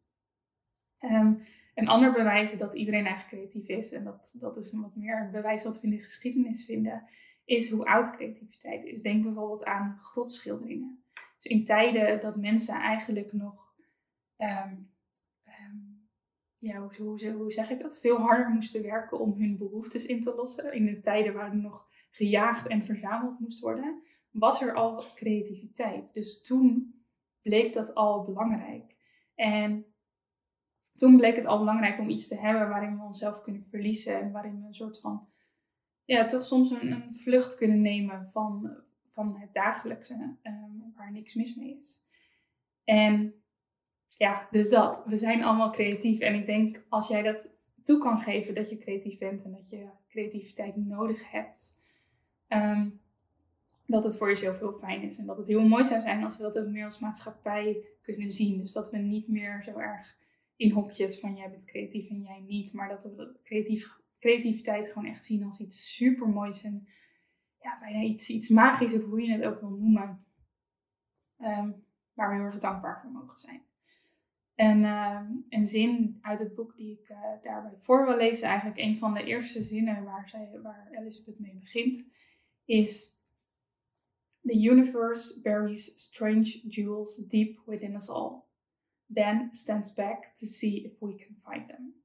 Um, 1.02 1.42
een 1.76 1.88
ander 1.88 2.12
bewijs 2.12 2.58
dat 2.58 2.74
iedereen 2.74 3.06
eigenlijk 3.06 3.50
creatief 3.50 3.78
is, 3.78 3.92
en 3.92 4.04
dat, 4.04 4.32
dat 4.34 4.58
is 4.58 4.72
een 4.72 4.82
wat 4.82 4.96
meer 4.96 5.30
bewijs 5.32 5.64
dat 5.64 5.82
we 5.82 5.88
in 5.88 5.96
de 5.96 6.04
geschiedenis 6.04 6.66
vinden, 6.66 7.04
is 7.46 7.72
hoe 7.72 7.86
oud 7.86 8.12
creativiteit 8.12 8.86
is. 8.86 9.02
Denk 9.02 9.24
bijvoorbeeld 9.24 9.66
aan 9.66 9.98
grotschilderingen. 10.02 11.04
Dus 11.36 11.52
in 11.52 11.66
tijden 11.66 12.20
dat 12.20 12.36
mensen 12.36 12.76
eigenlijk 12.76 13.34
nog, 13.34 13.76
um, 14.38 14.92
um, 15.46 16.10
ja, 16.58 16.80
hoe, 16.80 16.96
hoe, 16.98 17.32
hoe, 17.32 17.52
zeg 17.52 17.70
ik 17.70 17.82
dat, 17.82 18.00
veel 18.00 18.18
harder 18.18 18.50
moesten 18.50 18.82
werken 18.82 19.20
om 19.20 19.34
hun 19.38 19.58
behoeftes 19.58 20.06
in 20.06 20.22
te 20.22 20.36
lossen. 20.36 20.74
In 20.74 20.86
de 20.86 21.02
tijden 21.02 21.34
waar 21.34 21.50
er 21.50 21.58
nog 21.58 21.88
gejaagd 22.10 22.68
en 22.68 22.86
verzameld 22.86 23.40
moest 23.40 23.60
worden, 23.60 24.02
was 24.32 24.62
er 24.62 24.74
al 24.74 25.04
creativiteit. 25.16 26.14
Dus 26.14 26.42
toen 26.42 26.96
bleek 27.42 27.74
dat 27.74 27.96
al 27.96 28.24
belangrijk. 28.24 28.96
En 29.36 29.86
toen 30.98 31.18
bleek 31.18 31.36
het 31.36 31.46
al 31.46 31.60
belangrijk 31.60 32.00
om 32.00 32.10
iets 32.10 32.28
te 32.28 32.40
hebben 32.40 32.70
waarin 32.70 32.98
we 32.98 33.04
onszelf 33.04 33.42
kunnen 33.42 33.64
verliezen. 33.64 34.22
En 34.22 34.32
waarin 34.32 34.62
we 34.62 34.68
een 34.68 34.76
soort 34.76 35.00
van, 35.00 35.28
ja, 36.06 36.26
toch 36.26 36.46
soms 36.46 36.72
een, 36.72 36.92
een 36.92 37.16
vlucht 37.16 37.58
kunnen 37.58 37.82
nemen 37.82 38.30
van, 38.30 38.78
van 39.08 39.38
het 39.40 39.54
dagelijkse, 39.54 40.36
um, 40.44 40.94
waar 40.96 41.12
niks 41.12 41.34
mis 41.34 41.56
mee 41.56 41.78
is. 41.80 42.06
En 42.84 43.34
ja, 44.18 44.48
dus 44.52 44.70
dat. 44.70 45.04
We 45.06 45.16
zijn 45.16 45.44
allemaal 45.44 45.72
creatief. 45.72 46.20
En 46.20 46.36
ik 46.36 46.46
denk, 46.46 46.84
als 46.90 47.08
jij 47.08 47.22
dat 47.22 47.56
toe 47.84 48.00
kan 48.00 48.22
geven 48.22 48.54
dat 48.54 48.70
je 48.70 48.78
creatief 48.78 49.18
bent 49.18 49.44
en 49.44 49.52
dat 49.52 49.70
je 49.70 49.88
creativiteit 50.08 50.76
nodig 50.76 51.32
hebt, 51.32 51.78
um, 52.48 53.02
dat 53.86 54.04
het 54.04 54.18
voor 54.18 54.28
jezelf 54.28 54.60
heel 54.60 54.74
fijn 54.74 55.02
is. 55.02 55.18
En 55.18 55.26
dat 55.26 55.38
het 55.38 55.48
heel 55.48 55.68
mooi 55.68 55.86
zou 55.86 56.02
zijn 56.02 56.24
als 56.24 56.38
we 56.38 56.44
dat 56.44 56.60
ook 56.60 56.68
meer 56.68 56.86
als 56.86 57.00
maatschappij 57.00 57.78
kunnen 58.02 58.32
zien. 58.32 58.62
Dus 58.62 58.72
dat 58.72 58.92
we 58.92 58.98
niet 58.98 59.28
meer 59.28 59.64
zo 59.64 59.78
erg 59.78 60.18
in 60.58 60.72
hokjes 60.72 61.20
van 61.20 61.36
jij 61.36 61.50
bent 61.50 61.66
creatief 61.66 62.10
en 62.10 62.20
jij 62.20 62.40
niet. 62.40 62.74
Maar 62.74 62.90
dat 62.90 63.04
we 63.04 63.40
creatief, 63.44 64.00
creativiteit 64.20 64.88
gewoon 64.88 65.10
echt 65.10 65.26
zien 65.26 65.44
als 65.44 65.60
iets 65.60 65.96
super 65.96 66.28
moois 66.28 66.64
en 66.64 66.88
ja, 67.62 67.80
bijna 67.80 68.02
iets, 68.02 68.30
iets 68.30 68.50
magisch, 68.50 68.94
of 68.94 69.04
hoe 69.04 69.22
je 69.22 69.32
het 69.32 69.44
ook 69.44 69.60
wil 69.60 69.70
noemen. 69.70 70.26
Um, 71.40 71.86
waar 72.14 72.30
we 72.30 72.36
heel 72.36 72.44
erg 72.44 72.58
dankbaar 72.58 73.02
voor 73.02 73.12
mogen 73.12 73.38
zijn. 73.38 73.66
En 74.56 74.80
uh, 74.80 75.22
een 75.50 75.66
zin 75.66 76.18
uit 76.22 76.40
het 76.40 76.56
boek 76.56 76.76
die 76.76 77.00
ik 77.00 77.10
uh, 77.10 77.18
daarbij 77.42 77.78
voor 77.80 78.06
wil 78.06 78.18
lezen, 78.18 78.48
eigenlijk 78.48 78.80
een 78.80 78.98
van 78.98 79.14
de 79.14 79.24
eerste 79.24 79.64
zinnen 79.64 80.04
waar, 80.04 80.30
zij, 80.30 80.60
waar 80.64 80.90
Elizabeth 80.92 81.40
mee 81.40 81.60
begint, 81.60 82.08
is: 82.66 83.22
The 84.42 84.64
universe 84.64 85.42
buries 85.42 86.04
strange 86.04 86.68
jewels 86.68 87.28
deep 87.28 87.62
within 87.66 87.96
us 87.96 88.10
all. 88.10 88.47
Then 89.14 89.48
stands 89.52 89.94
back 89.94 90.36
to 90.36 90.46
see 90.46 90.84
if 90.84 91.00
we 91.00 91.16
can 91.16 91.36
find 91.52 91.68
them. 91.68 91.96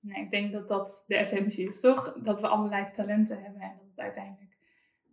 Nee, 0.00 0.24
ik 0.24 0.30
denk 0.30 0.52
dat 0.52 0.68
dat 0.68 1.04
de 1.06 1.16
essentie 1.16 1.68
is, 1.68 1.80
toch? 1.80 2.18
Dat 2.22 2.40
we 2.40 2.48
allerlei 2.48 2.92
talenten 2.92 3.42
hebben 3.42 3.60
en 3.60 3.76
dat 3.76 3.86
het 3.86 3.98
uiteindelijk 3.98 4.56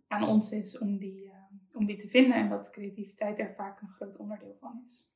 aan 0.06 0.28
ons 0.28 0.52
is 0.52 0.78
om 0.78 0.98
die, 0.98 1.24
uh, 1.24 1.32
om 1.74 1.86
die 1.86 1.96
te 1.96 2.08
vinden 2.08 2.36
en 2.36 2.48
dat 2.48 2.70
creativiteit 2.70 3.38
er 3.38 3.54
vaak 3.54 3.80
een 3.80 3.88
groot 3.88 4.16
onderdeel 4.16 4.56
van 4.60 4.80
is. 4.84 5.08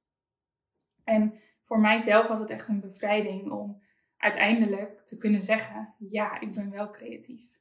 En 1.05 1.35
voor 1.65 1.81
mijzelf 1.81 2.29
was 2.29 2.41
het 2.41 2.51
echt 2.51 2.69
een 2.69 2.81
bevrijding 2.81 3.51
om 3.51 3.83
uiteindelijk 4.17 5.07
te 5.07 5.19
kunnen 5.19 5.43
zeggen: 5.43 5.95
ja, 5.99 6.41
ik 6.41 6.53
ben 6.53 6.71
wel 6.71 6.91
creatief. 6.91 7.53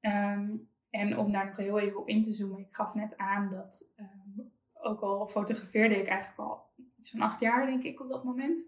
Um, 0.00 0.70
en 0.90 1.18
om 1.18 1.32
daar 1.32 1.46
nog 1.46 1.56
heel 1.56 1.78
even 1.78 2.00
op 2.00 2.08
in 2.08 2.22
te 2.22 2.32
zoomen, 2.32 2.58
ik 2.58 2.74
gaf 2.74 2.94
net 2.94 3.16
aan 3.16 3.50
dat, 3.50 3.92
um, 3.96 4.52
ook 4.72 5.00
al 5.00 5.26
fotografeerde 5.26 6.00
ik 6.00 6.06
eigenlijk 6.06 6.40
al 6.40 6.70
iets 7.02 7.10
van 7.10 7.20
acht 7.20 7.40
jaar, 7.40 7.66
denk 7.66 7.82
ik, 7.82 8.00
op 8.00 8.08
dat 8.08 8.24
moment, 8.24 8.66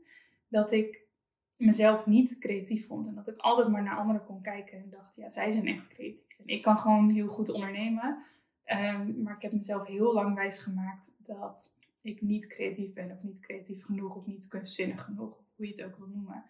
dat 0.48 0.72
ik 0.72 1.06
mezelf 1.56 2.06
niet 2.06 2.38
creatief 2.38 2.86
vond. 2.86 3.06
En 3.06 3.14
dat 3.14 3.28
ik 3.28 3.36
altijd 3.36 3.68
maar 3.68 3.82
naar 3.82 3.96
anderen 3.96 4.24
kon 4.24 4.42
kijken 4.42 4.78
en 4.78 4.90
dacht, 4.90 5.16
ja, 5.16 5.28
zij 5.28 5.50
zijn 5.50 5.66
echt 5.66 5.88
creatief. 5.88 6.38
En 6.38 6.46
ik 6.46 6.62
kan 6.62 6.78
gewoon 6.78 7.10
heel 7.10 7.28
goed 7.28 7.48
ondernemen. 7.48 8.24
Um, 8.66 9.22
maar 9.22 9.36
ik 9.36 9.42
heb 9.42 9.52
mezelf 9.52 9.86
heel 9.86 10.12
lang 10.14 10.34
wijs 10.34 10.58
gemaakt 10.58 11.14
dat 11.18 11.74
ik 12.00 12.20
niet 12.20 12.46
creatief 12.46 12.92
ben 12.92 13.10
of 13.10 13.22
niet 13.22 13.40
creatief 13.40 13.84
genoeg 13.84 14.14
of 14.14 14.26
niet 14.26 14.48
kunstzinnig 14.48 15.04
genoeg, 15.04 15.44
hoe 15.56 15.66
je 15.66 15.72
het 15.72 15.84
ook 15.84 15.96
wil 15.96 16.08
noemen. 16.08 16.44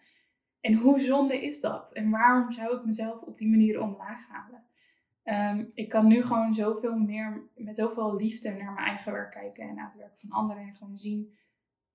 En 0.59 0.73
hoe 0.73 0.99
zonde 0.99 1.45
is 1.45 1.61
dat? 1.61 1.93
En 1.93 2.09
waarom 2.09 2.51
zou 2.51 2.77
ik 2.77 2.85
mezelf 2.85 3.21
op 3.21 3.37
die 3.37 3.49
manier 3.49 3.81
omlaag 3.81 4.27
halen? 4.27 4.63
Um, 5.23 5.71
ik 5.73 5.89
kan 5.89 6.07
nu 6.07 6.23
gewoon 6.23 6.53
zoveel 6.53 6.97
meer, 6.97 7.49
met 7.55 7.77
zoveel 7.77 8.15
liefde 8.15 8.49
naar 8.49 8.73
mijn 8.73 8.87
eigen 8.87 9.11
werk 9.11 9.31
kijken 9.31 9.63
en 9.69 9.75
naar 9.75 9.91
het 9.91 9.97
werk 9.97 10.19
van 10.19 10.31
anderen. 10.31 10.63
En 10.63 10.75
gewoon 10.75 10.97
zien, 10.97 11.33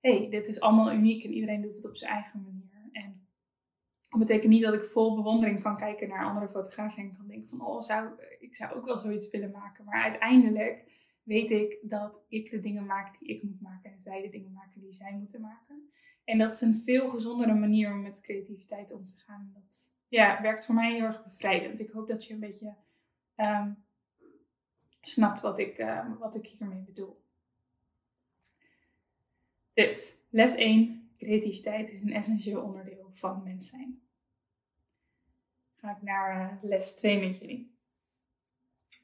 hey, 0.00 0.28
dit 0.30 0.48
is 0.48 0.60
allemaal 0.60 0.92
uniek 0.92 1.24
en 1.24 1.32
iedereen 1.32 1.62
doet 1.62 1.76
het 1.76 1.88
op 1.88 1.96
zijn 1.96 2.12
eigen 2.12 2.42
manier. 2.42 2.88
En 2.92 3.28
dat 4.08 4.18
betekent 4.18 4.52
niet 4.52 4.62
dat 4.62 4.74
ik 4.74 4.82
vol 4.82 5.14
bewondering 5.14 5.62
kan 5.62 5.76
kijken 5.76 6.08
naar 6.08 6.24
andere 6.24 6.48
fotografen 6.48 7.02
en 7.02 7.16
kan 7.16 7.26
denken 7.26 7.48
van, 7.48 7.66
oh, 7.66 7.80
zou, 7.80 8.08
ik 8.38 8.54
zou 8.54 8.74
ook 8.74 8.84
wel 8.84 8.98
zoiets 8.98 9.30
willen 9.30 9.50
maken. 9.50 9.84
Maar 9.84 10.02
uiteindelijk 10.02 10.84
weet 11.22 11.50
ik 11.50 11.78
dat 11.82 12.24
ik 12.28 12.50
de 12.50 12.60
dingen 12.60 12.86
maak 12.86 13.18
die 13.18 13.28
ik 13.28 13.42
moet 13.42 13.60
maken 13.60 13.92
en 13.92 14.00
zij 14.00 14.22
de 14.22 14.28
dingen 14.28 14.52
maken 14.52 14.80
die 14.80 14.92
zij 14.92 15.16
moeten 15.18 15.40
maken. 15.40 15.90
En 16.24 16.38
dat 16.38 16.54
is 16.54 16.60
een 16.60 16.82
veel 16.84 17.08
gezondere 17.08 17.54
manier 17.54 17.92
om 17.92 18.02
met 18.02 18.20
creativiteit 18.20 18.92
om 18.92 19.04
te 19.04 19.16
gaan. 19.16 19.50
Dat 19.54 19.94
ja, 20.08 20.42
werkt 20.42 20.66
voor 20.66 20.74
mij 20.74 20.92
heel 20.92 21.04
erg 21.04 21.24
bevrijdend. 21.24 21.80
Ik 21.80 21.90
hoop 21.90 22.08
dat 22.08 22.26
je 22.26 22.34
een 22.34 22.40
beetje 22.40 22.74
um, 23.36 23.84
snapt 25.00 25.40
wat 25.40 25.58
ik, 25.58 25.78
uh, 25.78 26.18
wat 26.18 26.34
ik 26.34 26.46
hiermee 26.46 26.82
bedoel. 26.82 27.24
Dus, 29.84 30.24
les 30.30 30.54
1. 30.54 31.10
Creativiteit 31.18 31.92
is 31.92 32.02
een 32.02 32.12
essentieel 32.12 32.62
onderdeel 32.62 33.10
van 33.12 33.42
mens 33.44 33.70
zijn. 33.70 34.00
Ga 35.76 35.90
ik 35.90 36.02
naar 36.02 36.52
uh, 36.52 36.62
les 36.62 36.94
2 36.94 37.28
met 37.28 37.38
jullie. 37.38 37.78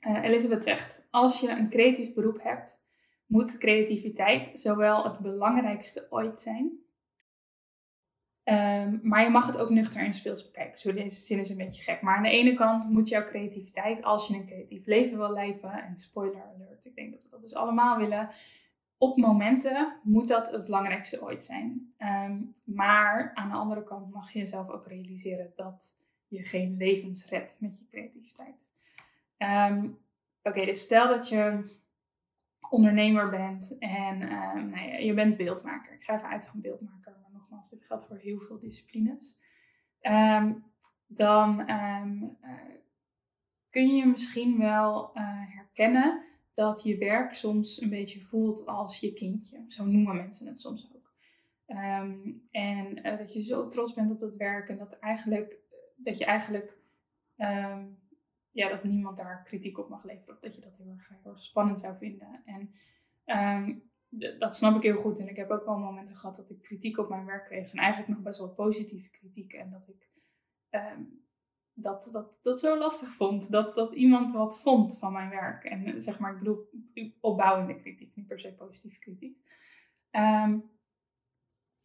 Uh, 0.00 0.22
Elisabeth 0.22 0.62
zegt, 0.62 1.06
als 1.10 1.40
je 1.40 1.48
een 1.48 1.70
creatief 1.70 2.14
beroep 2.14 2.42
hebt, 2.42 2.80
moet 3.26 3.58
creativiteit 3.58 4.60
zowel 4.60 5.04
het 5.04 5.18
belangrijkste 5.18 6.06
ooit 6.10 6.40
zijn, 6.40 6.86
um, 8.44 9.00
maar 9.02 9.22
je 9.22 9.30
mag 9.30 9.46
het 9.46 9.58
ook 9.58 9.70
nuchter 9.70 10.00
en 10.00 10.14
speels 10.14 10.44
bekijken. 10.44 10.78
Zo 10.78 10.92
deze 10.92 11.20
zin 11.20 11.38
is 11.38 11.48
een 11.48 11.56
beetje 11.56 11.82
gek. 11.82 12.00
Maar 12.00 12.16
aan 12.16 12.22
de 12.22 12.30
ene 12.30 12.54
kant 12.54 12.90
moet 12.90 13.08
jouw 13.08 13.24
creativiteit, 13.24 14.02
als 14.02 14.28
je 14.28 14.34
een 14.34 14.46
creatief 14.46 14.86
leven 14.86 15.18
wil 15.18 15.32
leven, 15.32 15.72
en 15.72 15.96
spoiler 15.96 16.42
alert, 16.42 16.86
ik 16.86 16.94
denk 16.94 17.12
dat 17.12 17.22
we 17.22 17.28
dat 17.30 17.40
dus 17.40 17.54
allemaal 17.54 17.98
willen, 17.98 18.30
op 18.98 19.16
momenten 19.16 19.96
moet 20.02 20.28
dat 20.28 20.50
het 20.50 20.64
belangrijkste 20.64 21.22
ooit 21.22 21.44
zijn. 21.44 21.94
Um, 21.98 22.54
maar 22.64 23.30
aan 23.34 23.48
de 23.48 23.54
andere 23.56 23.84
kant 23.84 24.12
mag 24.12 24.32
je 24.32 24.38
jezelf 24.38 24.68
ook 24.68 24.86
realiseren 24.86 25.52
dat 25.56 25.94
je 26.28 26.44
geen 26.44 26.76
levens 26.76 27.28
redt 27.28 27.60
met 27.60 27.78
je 27.78 27.86
creativiteit. 27.86 28.66
Um, 29.38 29.98
Oké, 30.42 30.64
dus 30.64 30.80
stel 30.80 31.08
dat 31.08 31.28
je 31.28 31.74
ondernemer 32.70 33.30
bent 33.30 33.78
en 33.78 34.22
um, 34.22 34.70
nou 34.70 34.88
ja, 34.88 34.96
je 34.96 35.14
bent 35.14 35.36
beeldmaker. 35.36 35.92
Ik 35.92 36.04
ga 36.04 36.14
even 36.14 36.28
uit 36.28 36.48
van 36.48 36.60
beeldmaker, 36.60 37.16
maar 37.22 37.30
nogmaals, 37.32 37.70
dit 37.70 37.84
geldt 37.84 38.06
voor 38.06 38.16
heel 38.16 38.40
veel 38.40 38.58
disciplines. 38.58 39.40
Dan 41.06 41.70
uh, 41.70 42.02
kun 43.70 43.96
je 43.96 44.06
misschien 44.06 44.58
wel 44.58 45.10
uh, 45.14 45.22
herkennen 45.54 46.22
dat 46.56 46.82
je 46.82 46.98
werk 46.98 47.32
soms 47.32 47.80
een 47.80 47.90
beetje 47.90 48.20
voelt 48.20 48.66
als 48.66 49.00
je 49.00 49.12
kindje. 49.12 49.64
Zo 49.68 49.84
noemen 49.84 50.16
mensen 50.16 50.46
het 50.46 50.60
soms 50.60 50.90
ook. 50.94 51.12
en 52.50 52.98
uh, 53.02 53.18
dat 53.18 53.34
je 53.34 53.42
zo 53.42 53.68
trots 53.68 53.94
bent 53.94 54.10
op 54.10 54.20
dat 54.20 54.36
werk 54.36 54.68
en 54.68 54.78
dat, 54.78 54.98
eigenlijk, 54.98 55.58
dat 55.96 56.18
je 56.18 56.24
eigenlijk 56.24 56.78
ja, 58.50 58.68
dat 58.68 58.84
niemand 58.84 59.16
daar 59.16 59.42
kritiek 59.42 59.78
op 59.78 59.88
mag 59.88 60.04
leveren. 60.04 60.38
Dat 60.40 60.54
je 60.54 60.60
dat 60.60 60.76
heel 60.76 60.96
erg, 61.22 61.42
spannend 61.42 61.80
zou 61.80 61.96
vinden. 61.96 62.42
En 62.44 62.70
um, 63.58 63.90
dat 64.38 64.56
snap 64.56 64.76
ik 64.76 64.82
heel 64.82 65.00
goed. 65.00 65.18
En 65.18 65.28
ik 65.28 65.36
heb 65.36 65.50
ook 65.50 65.64
wel 65.64 65.78
momenten 65.78 66.16
gehad 66.16 66.36
dat 66.36 66.50
ik 66.50 66.62
kritiek 66.62 66.98
op 66.98 67.08
mijn 67.08 67.26
werk 67.26 67.44
kreeg. 67.44 67.72
En 67.72 67.78
eigenlijk 67.78 68.08
nog 68.08 68.22
best 68.22 68.38
wel 68.38 68.54
positieve 68.54 69.10
kritiek. 69.10 69.52
En 69.52 69.70
dat 69.70 69.88
ik 69.88 70.08
dat, 71.78 72.08
dat, 72.12 72.26
dat 72.42 72.60
zo 72.60 72.78
lastig 72.78 73.08
vond. 73.08 73.50
Dat, 73.50 73.74
dat 73.74 73.92
iemand 73.92 74.32
wat 74.32 74.60
vond 74.62 74.98
van 74.98 75.12
mijn 75.12 75.30
werk. 75.30 75.64
En 75.64 76.02
zeg 76.02 76.18
maar, 76.18 76.32
ik 76.32 76.38
bedoel 76.38 76.70
opbouwende 77.20 77.80
kritiek, 77.80 78.16
niet 78.16 78.26
per 78.26 78.40
se 78.40 78.52
positieve 78.52 78.98
kritiek. 78.98 79.38
Um, 80.12 80.64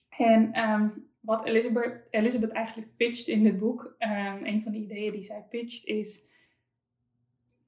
en 0.09 0.69
um, 0.69 1.09
wat 1.19 1.45
Elizabeth, 1.45 2.07
Elizabeth 2.09 2.51
eigenlijk 2.51 2.95
pitcht 2.95 3.27
in 3.27 3.43
dit 3.43 3.59
boek, 3.59 3.95
um, 3.99 4.45
een 4.45 4.63
van 4.63 4.71
de 4.71 4.77
ideeën 4.77 5.11
die 5.11 5.21
zij 5.21 5.45
pitcht, 5.49 5.85
is 5.85 6.29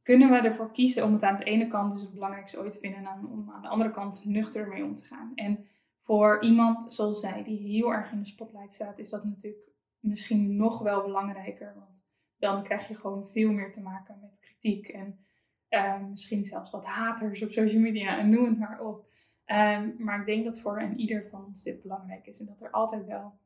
kunnen 0.01 0.29
we 0.29 0.36
ervoor 0.36 0.71
kiezen 0.71 1.03
om 1.03 1.13
het 1.13 1.23
aan 1.23 1.38
de 1.38 1.43
ene 1.43 1.67
kant 1.67 1.91
dus 1.91 2.01
het 2.01 2.13
belangrijkste 2.13 2.59
ooit 2.59 2.71
te 2.71 2.79
vinden 2.79 3.05
en 3.05 3.27
om 3.27 3.51
aan 3.51 3.62
de 3.62 3.67
andere 3.67 3.91
kant 3.91 4.25
nuchter 4.25 4.67
mee 4.67 4.83
om 4.83 4.95
te 4.95 5.05
gaan. 5.05 5.31
En 5.36 5.67
voor 5.99 6.43
iemand 6.43 6.93
zoals 6.93 7.19
zij, 7.19 7.43
die 7.43 7.57
heel 7.57 7.93
erg 7.93 8.12
in 8.12 8.19
de 8.19 8.25
spotlight 8.25 8.73
staat, 8.73 8.99
is 8.99 9.09
dat 9.09 9.23
natuurlijk 9.23 9.63
misschien 9.99 10.55
nog 10.55 10.79
wel 10.79 11.01
belangrijker. 11.01 11.73
Want 11.79 12.05
dan 12.43 12.63
krijg 12.63 12.88
je 12.88 12.95
gewoon 12.95 13.29
veel 13.29 13.51
meer 13.51 13.71
te 13.71 13.82
maken 13.82 14.17
met 14.21 14.38
kritiek 14.39 14.88
en 14.88 15.25
uh, 15.69 16.06
misschien 16.10 16.45
zelfs 16.45 16.71
wat 16.71 16.86
haters 16.86 17.43
op 17.43 17.51
social 17.51 17.82
media 17.82 18.17
en 18.17 18.29
noem 18.29 18.45
het 18.45 18.60
maar 18.60 18.82
op. 18.82 19.12
Um, 19.45 19.95
maar 19.97 20.19
ik 20.19 20.25
denk 20.25 20.45
dat 20.45 20.60
voor 20.60 20.82
een 20.82 20.99
ieder 20.99 21.27
van 21.27 21.45
ons 21.45 21.63
dit 21.63 21.82
belangrijk 21.82 22.27
is 22.27 22.39
en 22.39 22.45
dat 22.45 22.62
er 22.62 22.71
altijd 22.71 23.06
wel 23.06 23.39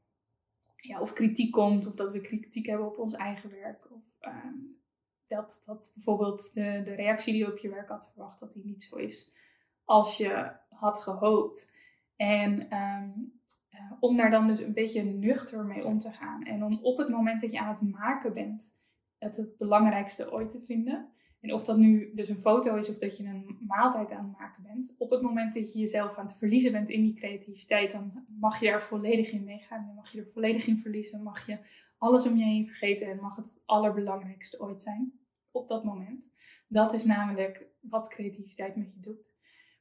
ja, 0.76 1.02
of 1.02 1.14
kritiek 1.14 1.52
komt 1.52 1.88
of 1.88 1.94
dat 1.94 2.12
we 2.12 2.22
kritiek 2.22 2.66
hebben 2.66 2.88
op 2.88 2.98
ons 2.98 3.14
eigen 3.14 3.50
werk 3.50 3.92
of 3.92 4.04
um, 4.22 4.80
dat, 5.28 5.62
dat 5.66 5.92
bijvoorbeeld 5.96 6.54
de, 6.54 6.82
de 6.84 6.94
reactie 6.94 7.34
die 7.34 7.42
je 7.42 7.52
op 7.52 7.58
je 7.58 7.70
werk 7.70 7.90
had 7.90 8.12
verwacht, 8.14 8.40
dat 8.40 8.54
die 8.54 8.66
niet 8.66 8.84
zo 8.84 8.96
is 8.96 9.36
als 9.84 10.18
je 10.18 10.52
had 10.70 11.00
gehoopt. 11.00 11.76
En 12.16 12.78
um, 12.78 13.40
uh, 13.72 13.92
om 14.00 14.18
daar 14.18 14.32
dan 14.32 14.48
dus 14.48 14.60
een 14.60 14.74
beetje 14.74 15.04
nuchter 15.04 15.66
mee 15.66 15.86
om 15.86 16.00
te 16.00 16.12
gaan. 16.12 16.44
En 16.44 16.64
om 16.64 16.80
op 16.82 16.98
het 16.98 17.10
moment 17.10 17.42
dat 17.42 17.52
je 17.52 17.60
aan 17.60 17.78
het 17.80 17.92
maken 17.92 18.34
bent, 18.34 18.76
het 19.20 19.38
het 19.38 19.58
belangrijkste 19.58 20.32
ooit 20.32 20.50
te 20.50 20.62
vinden. 20.62 21.12
En 21.40 21.54
of 21.54 21.64
dat 21.64 21.78
nu 21.78 22.12
dus 22.16 22.30
een 22.30 22.38
foto 22.38 22.76
is 22.76 22.90
of 22.90 22.98
dat 22.98 23.18
je 23.18 23.24
een 23.24 23.58
maaltijd 23.68 24.12
aan 24.12 24.28
het 24.28 24.38
maken 24.38 24.64
bent. 24.64 24.96
Op 24.98 25.10
het 25.10 25.22
moment 25.22 25.54
dat 25.54 25.74
je 25.74 25.80
jezelf 25.80 26.18
aan 26.18 26.26
het 26.26 26.38
verliezen 26.38 26.72
bent 26.72 26.90
in 26.90 27.02
die 27.02 27.14
creativiteit, 27.14 27.92
dan 27.92 28.26
mag 28.40 28.60
je 28.60 28.66
daar 28.66 28.82
volledig 28.82 29.32
in 29.32 29.44
meegaan. 29.44 29.86
Dan 29.86 29.96
mag 29.96 30.12
je 30.12 30.20
er 30.20 30.30
volledig 30.34 30.68
in 30.68 30.78
verliezen. 30.78 31.24
Mag 31.24 31.46
je 31.46 31.58
alles 31.98 32.28
om 32.28 32.38
je 32.38 32.44
heen 32.44 32.68
vergeten 32.68 33.08
en 33.08 33.20
mag 33.22 33.36
het 33.36 33.62
allerbelangrijkste 33.66 34.60
ooit 34.60 34.82
zijn. 34.82 35.20
Op 35.52 35.68
dat 35.68 35.84
moment. 35.84 36.32
Dat 36.68 36.94
is 36.94 37.06
namelijk 37.06 37.68
wat 37.80 38.08
creativiteit 38.08 38.76
met 38.76 38.94
je 38.94 39.00
doet. 39.00 39.26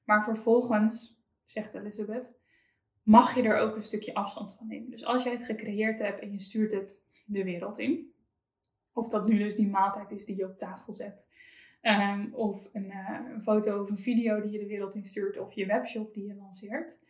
Maar 0.04 0.24
vervolgens, 0.24 1.22
zegt 1.44 1.74
Elizabeth, 1.74 2.34
mag 3.02 3.34
je 3.34 3.42
er 3.42 3.58
ook 3.58 3.76
een 3.76 3.84
stukje 3.84 4.14
afstand 4.14 4.54
van 4.54 4.66
nemen. 4.66 4.90
Dus 4.90 5.04
als 5.04 5.22
jij 5.22 5.32
het 5.32 5.44
gecreëerd 5.44 6.00
hebt 6.00 6.20
en 6.20 6.32
je 6.32 6.40
stuurt 6.40 6.72
het 6.72 7.04
de 7.24 7.44
wereld 7.44 7.78
in, 7.78 8.14
of 8.96 9.08
dat 9.08 9.28
nu 9.28 9.38
dus 9.38 9.54
die 9.54 9.68
maaltijd 9.68 10.12
is 10.12 10.24
die 10.24 10.36
je 10.36 10.44
op 10.44 10.58
tafel 10.58 10.92
zet, 10.92 11.26
um, 11.82 12.34
of 12.34 12.68
een, 12.72 12.86
uh, 12.86 13.20
een, 13.32 13.42
foto 13.42 13.82
of 13.82 13.90
een 13.90 13.98
video 13.98 14.40
die 14.40 14.50
je 14.50 14.58
de 14.58 14.66
wereld 14.66 14.94
instuurt, 14.94 15.38
of 15.38 15.52
je 15.52 15.66
webshop 15.66 16.14
die 16.14 16.26
je 16.26 16.34
lanceert, 16.34 17.00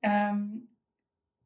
um, 0.00 0.68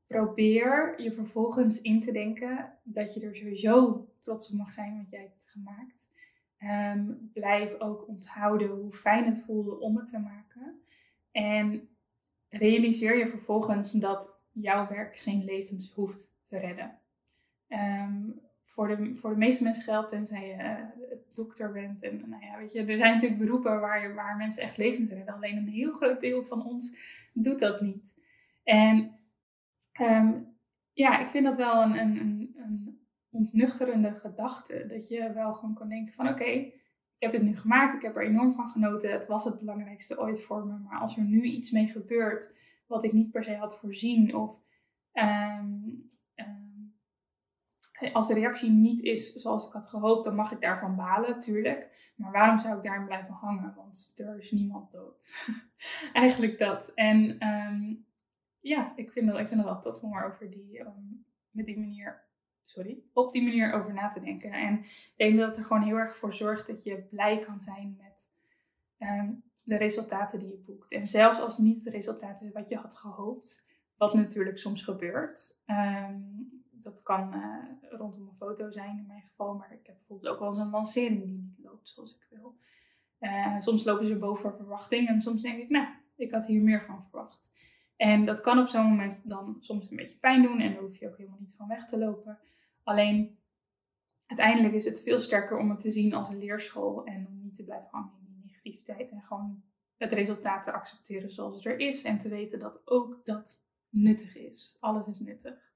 probeer 0.06 1.02
je 1.02 1.12
vervolgens 1.12 1.80
in 1.80 2.00
te 2.00 2.12
denken 2.12 2.78
dat 2.82 3.14
je 3.14 3.20
er 3.20 3.36
sowieso 3.36 4.06
trots 4.18 4.50
op 4.50 4.58
mag 4.58 4.72
zijn 4.72 4.96
wat 4.96 5.10
jij 5.10 5.20
hebt 5.20 5.50
gemaakt. 5.50 6.10
Um, 6.58 7.30
blijf 7.32 7.78
ook 7.78 8.08
onthouden 8.08 8.68
hoe 8.68 8.92
fijn 8.92 9.24
het 9.24 9.42
voelde 9.42 9.78
om 9.78 9.96
het 9.96 10.08
te 10.08 10.18
maken. 10.18 10.82
En 11.30 11.88
realiseer 12.48 13.18
je 13.18 13.28
vervolgens 13.28 13.90
dat 13.90 14.40
jouw 14.52 14.88
werk 14.88 15.16
geen 15.16 15.44
levens 15.44 15.92
hoeft 15.92 16.38
te 16.46 16.58
redden. 16.58 16.98
Um, 17.68 18.40
voor, 18.72 18.88
de, 18.88 19.16
voor 19.16 19.30
de 19.30 19.36
meeste 19.36 19.62
mensen 19.62 19.82
geldt, 19.82 20.08
tenzij 20.08 20.46
je 20.46 20.54
uh, 20.54 21.14
dokter 21.34 21.72
bent. 21.72 22.02
En 22.02 22.22
nou 22.26 22.44
ja, 22.44 22.58
weet 22.58 22.72
je, 22.72 22.84
er 22.84 22.96
zijn 22.96 23.14
natuurlijk 23.14 23.40
beroepen 23.40 23.80
waar, 23.80 24.14
waar 24.14 24.36
mensen 24.36 24.62
echt 24.62 24.76
levens 24.76 25.10
redden. 25.10 25.34
Alleen 25.34 25.56
een 25.56 25.68
heel 25.68 25.92
groot 25.92 26.20
deel 26.20 26.44
van 26.44 26.66
ons 26.66 26.98
doet 27.32 27.58
dat 27.58 27.80
niet. 27.80 28.14
En 28.64 29.20
Ehm, 29.92 30.32
ja, 30.92 31.18
ik 31.18 31.28
vind 31.28 31.44
dat 31.44 31.56
wel 31.56 31.82
een, 31.82 31.98
een, 31.98 32.54
een, 32.56 33.00
ontnuchterende 33.30 34.12
gedachte. 34.12 34.86
Dat 34.88 35.08
je 35.08 35.32
wel 35.32 35.54
gewoon 35.54 35.74
kan 35.74 35.88
denken 35.88 36.14
van 36.14 36.28
oké, 36.28 36.44
ik 36.44 36.74
heb 37.18 37.32
het 37.32 37.42
nu 37.42 37.56
gemaakt, 37.56 37.94
ik 37.94 38.02
heb 38.02 38.16
er 38.16 38.26
enorm 38.26 38.52
van 38.52 38.68
genoten. 38.68 39.12
Het 39.12 39.26
was 39.26 39.44
het 39.44 39.58
belangrijkste 39.58 40.20
ooit 40.20 40.42
voor 40.42 40.66
me. 40.66 40.78
Maar 40.78 40.98
als 40.98 41.16
er 41.16 41.22
nu 41.22 41.42
iets 41.42 41.70
mee 41.70 41.86
gebeurt 41.86 42.56
wat 42.86 43.04
ik 43.04 43.12
niet 43.12 43.30
per 43.30 43.44
se 43.44 43.54
had 43.54 43.78
voorzien 43.78 44.34
of 44.34 44.60
ehm, 45.12 45.74
als 48.12 48.28
de 48.28 48.34
reactie 48.34 48.70
niet 48.70 49.02
is 49.02 49.32
zoals 49.32 49.66
ik 49.66 49.72
had 49.72 49.86
gehoopt, 49.86 50.24
dan 50.24 50.34
mag 50.34 50.52
ik 50.52 50.60
daarvan 50.60 50.96
balen, 50.96 51.40
tuurlijk. 51.40 52.12
Maar 52.16 52.32
waarom 52.32 52.58
zou 52.58 52.76
ik 52.76 52.82
daarin 52.82 53.06
blijven 53.06 53.34
hangen? 53.34 53.74
Want 53.76 54.12
er 54.16 54.38
is 54.38 54.50
niemand 54.50 54.90
dood. 54.90 55.32
Eigenlijk 56.12 56.58
dat. 56.58 56.92
En 56.94 57.38
ja, 58.62 58.92
ik 58.96 59.12
vind, 59.12 59.26
dat, 59.26 59.38
ik 59.38 59.48
vind 59.48 59.64
wel 59.64 59.80
tof 59.80 60.02
om 60.02 60.16
er 60.16 60.24
over 60.24 60.50
die, 60.50 60.80
um, 60.80 61.24
met 61.50 61.66
die 61.66 61.78
manier, 61.78 62.24
sorry, 62.64 63.02
op 63.12 63.32
die 63.32 63.42
manier 63.42 63.72
over 63.72 63.92
na 63.92 64.08
te 64.08 64.20
denken. 64.20 64.52
En 64.52 64.78
ik 64.78 65.12
denk 65.16 65.38
dat 65.38 65.48
het 65.48 65.56
er 65.56 65.64
gewoon 65.64 65.82
heel 65.82 65.96
erg 65.96 66.16
voor 66.16 66.34
zorgt 66.34 66.66
dat 66.66 66.82
je 66.82 67.02
blij 67.10 67.38
kan 67.38 67.60
zijn 67.60 67.96
met 68.00 68.32
ehm, 68.98 69.32
de 69.64 69.76
resultaten 69.76 70.38
die 70.38 70.48
je 70.48 70.62
boekt. 70.66 70.92
En 70.92 71.06
zelfs 71.06 71.40
als 71.40 71.56
het 71.56 71.66
niet 71.66 71.84
het 71.84 71.94
resultaat 71.94 72.42
is 72.42 72.52
wat 72.52 72.68
je 72.68 72.76
had 72.76 72.96
gehoopt, 72.96 73.68
wat 73.96 74.14
natuurlijk 74.14 74.58
soms 74.58 74.82
gebeurt. 74.82 75.62
Ehm, 75.66 76.20
dat 76.82 77.02
kan 77.02 77.34
uh, 77.34 77.98
rondom 77.98 78.28
een 78.28 78.36
foto 78.36 78.70
zijn 78.70 78.98
in 78.98 79.06
mijn 79.06 79.22
geval, 79.22 79.54
maar 79.54 79.72
ik 79.72 79.86
heb 79.86 79.96
bijvoorbeeld 79.96 80.32
ook 80.32 80.38
wel 80.38 80.48
eens 80.48 80.58
een 80.58 80.70
lancering 80.70 81.24
die 81.24 81.38
niet 81.38 81.58
loopt 81.62 81.88
zoals 81.88 82.14
ik 82.14 82.26
wil. 82.30 82.56
Uh, 83.20 83.58
soms 83.58 83.84
lopen 83.84 84.06
ze 84.06 84.16
boven 84.16 84.56
verwachting 84.56 85.08
en 85.08 85.20
soms 85.20 85.42
denk 85.42 85.62
ik, 85.62 85.68
nou, 85.68 85.86
ik 86.16 86.32
had 86.32 86.46
hier 86.46 86.62
meer 86.62 86.84
van 86.84 87.02
verwacht. 87.02 87.50
En 87.96 88.24
dat 88.24 88.40
kan 88.40 88.58
op 88.58 88.68
zo'n 88.68 88.86
moment 88.86 89.28
dan 89.28 89.56
soms 89.60 89.90
een 89.90 89.96
beetje 89.96 90.18
pijn 90.18 90.42
doen 90.42 90.60
en 90.60 90.72
daar 90.72 90.82
hoef 90.82 90.98
je 90.98 91.08
ook 91.08 91.16
helemaal 91.16 91.40
niet 91.40 91.56
van 91.56 91.68
weg 91.68 91.86
te 91.86 91.98
lopen. 91.98 92.38
Alleen 92.82 93.38
uiteindelijk 94.26 94.74
is 94.74 94.84
het 94.84 95.02
veel 95.02 95.18
sterker 95.18 95.58
om 95.58 95.70
het 95.70 95.80
te 95.80 95.90
zien 95.90 96.14
als 96.14 96.28
een 96.28 96.38
leerschool 96.38 97.04
en 97.04 97.26
om 97.26 97.40
niet 97.42 97.54
te 97.54 97.64
blijven 97.64 97.88
hangen 97.90 98.18
in 98.18 98.24
die 98.24 98.44
negativiteit 98.44 99.10
en 99.10 99.22
gewoon 99.22 99.62
het 99.96 100.12
resultaat 100.12 100.62
te 100.62 100.72
accepteren 100.72 101.32
zoals 101.32 101.54
het 101.54 101.64
er 101.64 101.78
is 101.78 102.04
en 102.04 102.18
te 102.18 102.28
weten 102.28 102.58
dat 102.58 102.80
ook 102.84 103.20
dat 103.24 103.70
nuttig 103.88 104.36
is. 104.36 104.76
Alles 104.80 105.06
is 105.06 105.18
nuttig. 105.18 105.71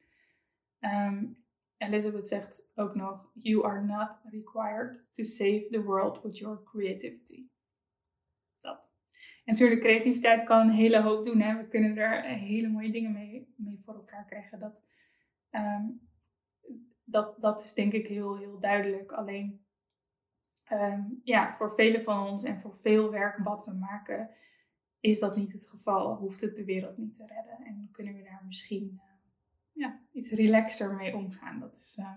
Um, 0.87 1.45
Elizabeth 1.77 2.29
zegt 2.29 2.73
ook 2.75 2.95
nog: 2.95 3.31
You 3.35 3.65
are 3.65 3.85
not 3.85 4.11
required 4.31 5.05
to 5.13 5.23
save 5.23 5.67
the 5.71 5.83
world 5.83 6.23
with 6.23 6.39
your 6.39 6.63
creativity. 6.63 7.49
En 9.47 9.53
natuurlijk, 9.53 9.81
creativiteit 9.81 10.45
kan 10.45 10.61
een 10.61 10.75
hele 10.75 11.03
hoop 11.03 11.25
doen. 11.25 11.41
Hè? 11.41 11.57
We 11.57 11.69
kunnen 11.69 11.97
er 11.97 12.23
hele 12.23 12.69
mooie 12.69 12.93
dingen 12.93 13.13
mee, 13.13 13.55
mee 13.57 13.81
voor 13.85 13.95
elkaar 13.95 14.25
krijgen. 14.25 14.59
Dat, 14.59 14.85
ehm, 15.51 15.85
dat, 17.05 17.41
dat 17.41 17.61
is 17.61 17.75
denk 17.75 17.93
ik 17.93 18.07
heel, 18.07 18.37
heel 18.37 18.61
duidelijk. 18.61 19.13
Alleen, 19.13 19.67
ehm, 20.65 21.03
ja, 21.23 21.57
voor 21.57 21.75
velen 21.75 22.03
van 22.03 22.27
ons 22.27 22.45
en 22.45 22.61
voor 22.61 22.77
veel 22.77 23.11
werk 23.11 23.39
wat 23.39 23.65
we 23.65 23.73
maken, 23.73 24.31
is 25.01 25.19
dat 25.19 25.37
niet 25.37 25.53
het 25.53 25.69
geval. 25.69 26.17
Hoeft 26.17 26.41
het 26.41 26.57
de 26.57 26.65
wereld 26.65 26.97
niet 26.97 27.15
te 27.15 27.27
redden. 27.27 27.67
En 27.67 27.89
kunnen 27.93 28.15
we 28.15 28.23
daar 28.23 28.43
misschien 28.47 29.01
ja, 29.77 30.01
iets 30.13 30.31
relaxter 30.31 30.95
mee 30.95 31.17
omgaan. 31.17 31.61
Dat 31.61 31.75
is 31.75 31.97
uh, 32.01 32.13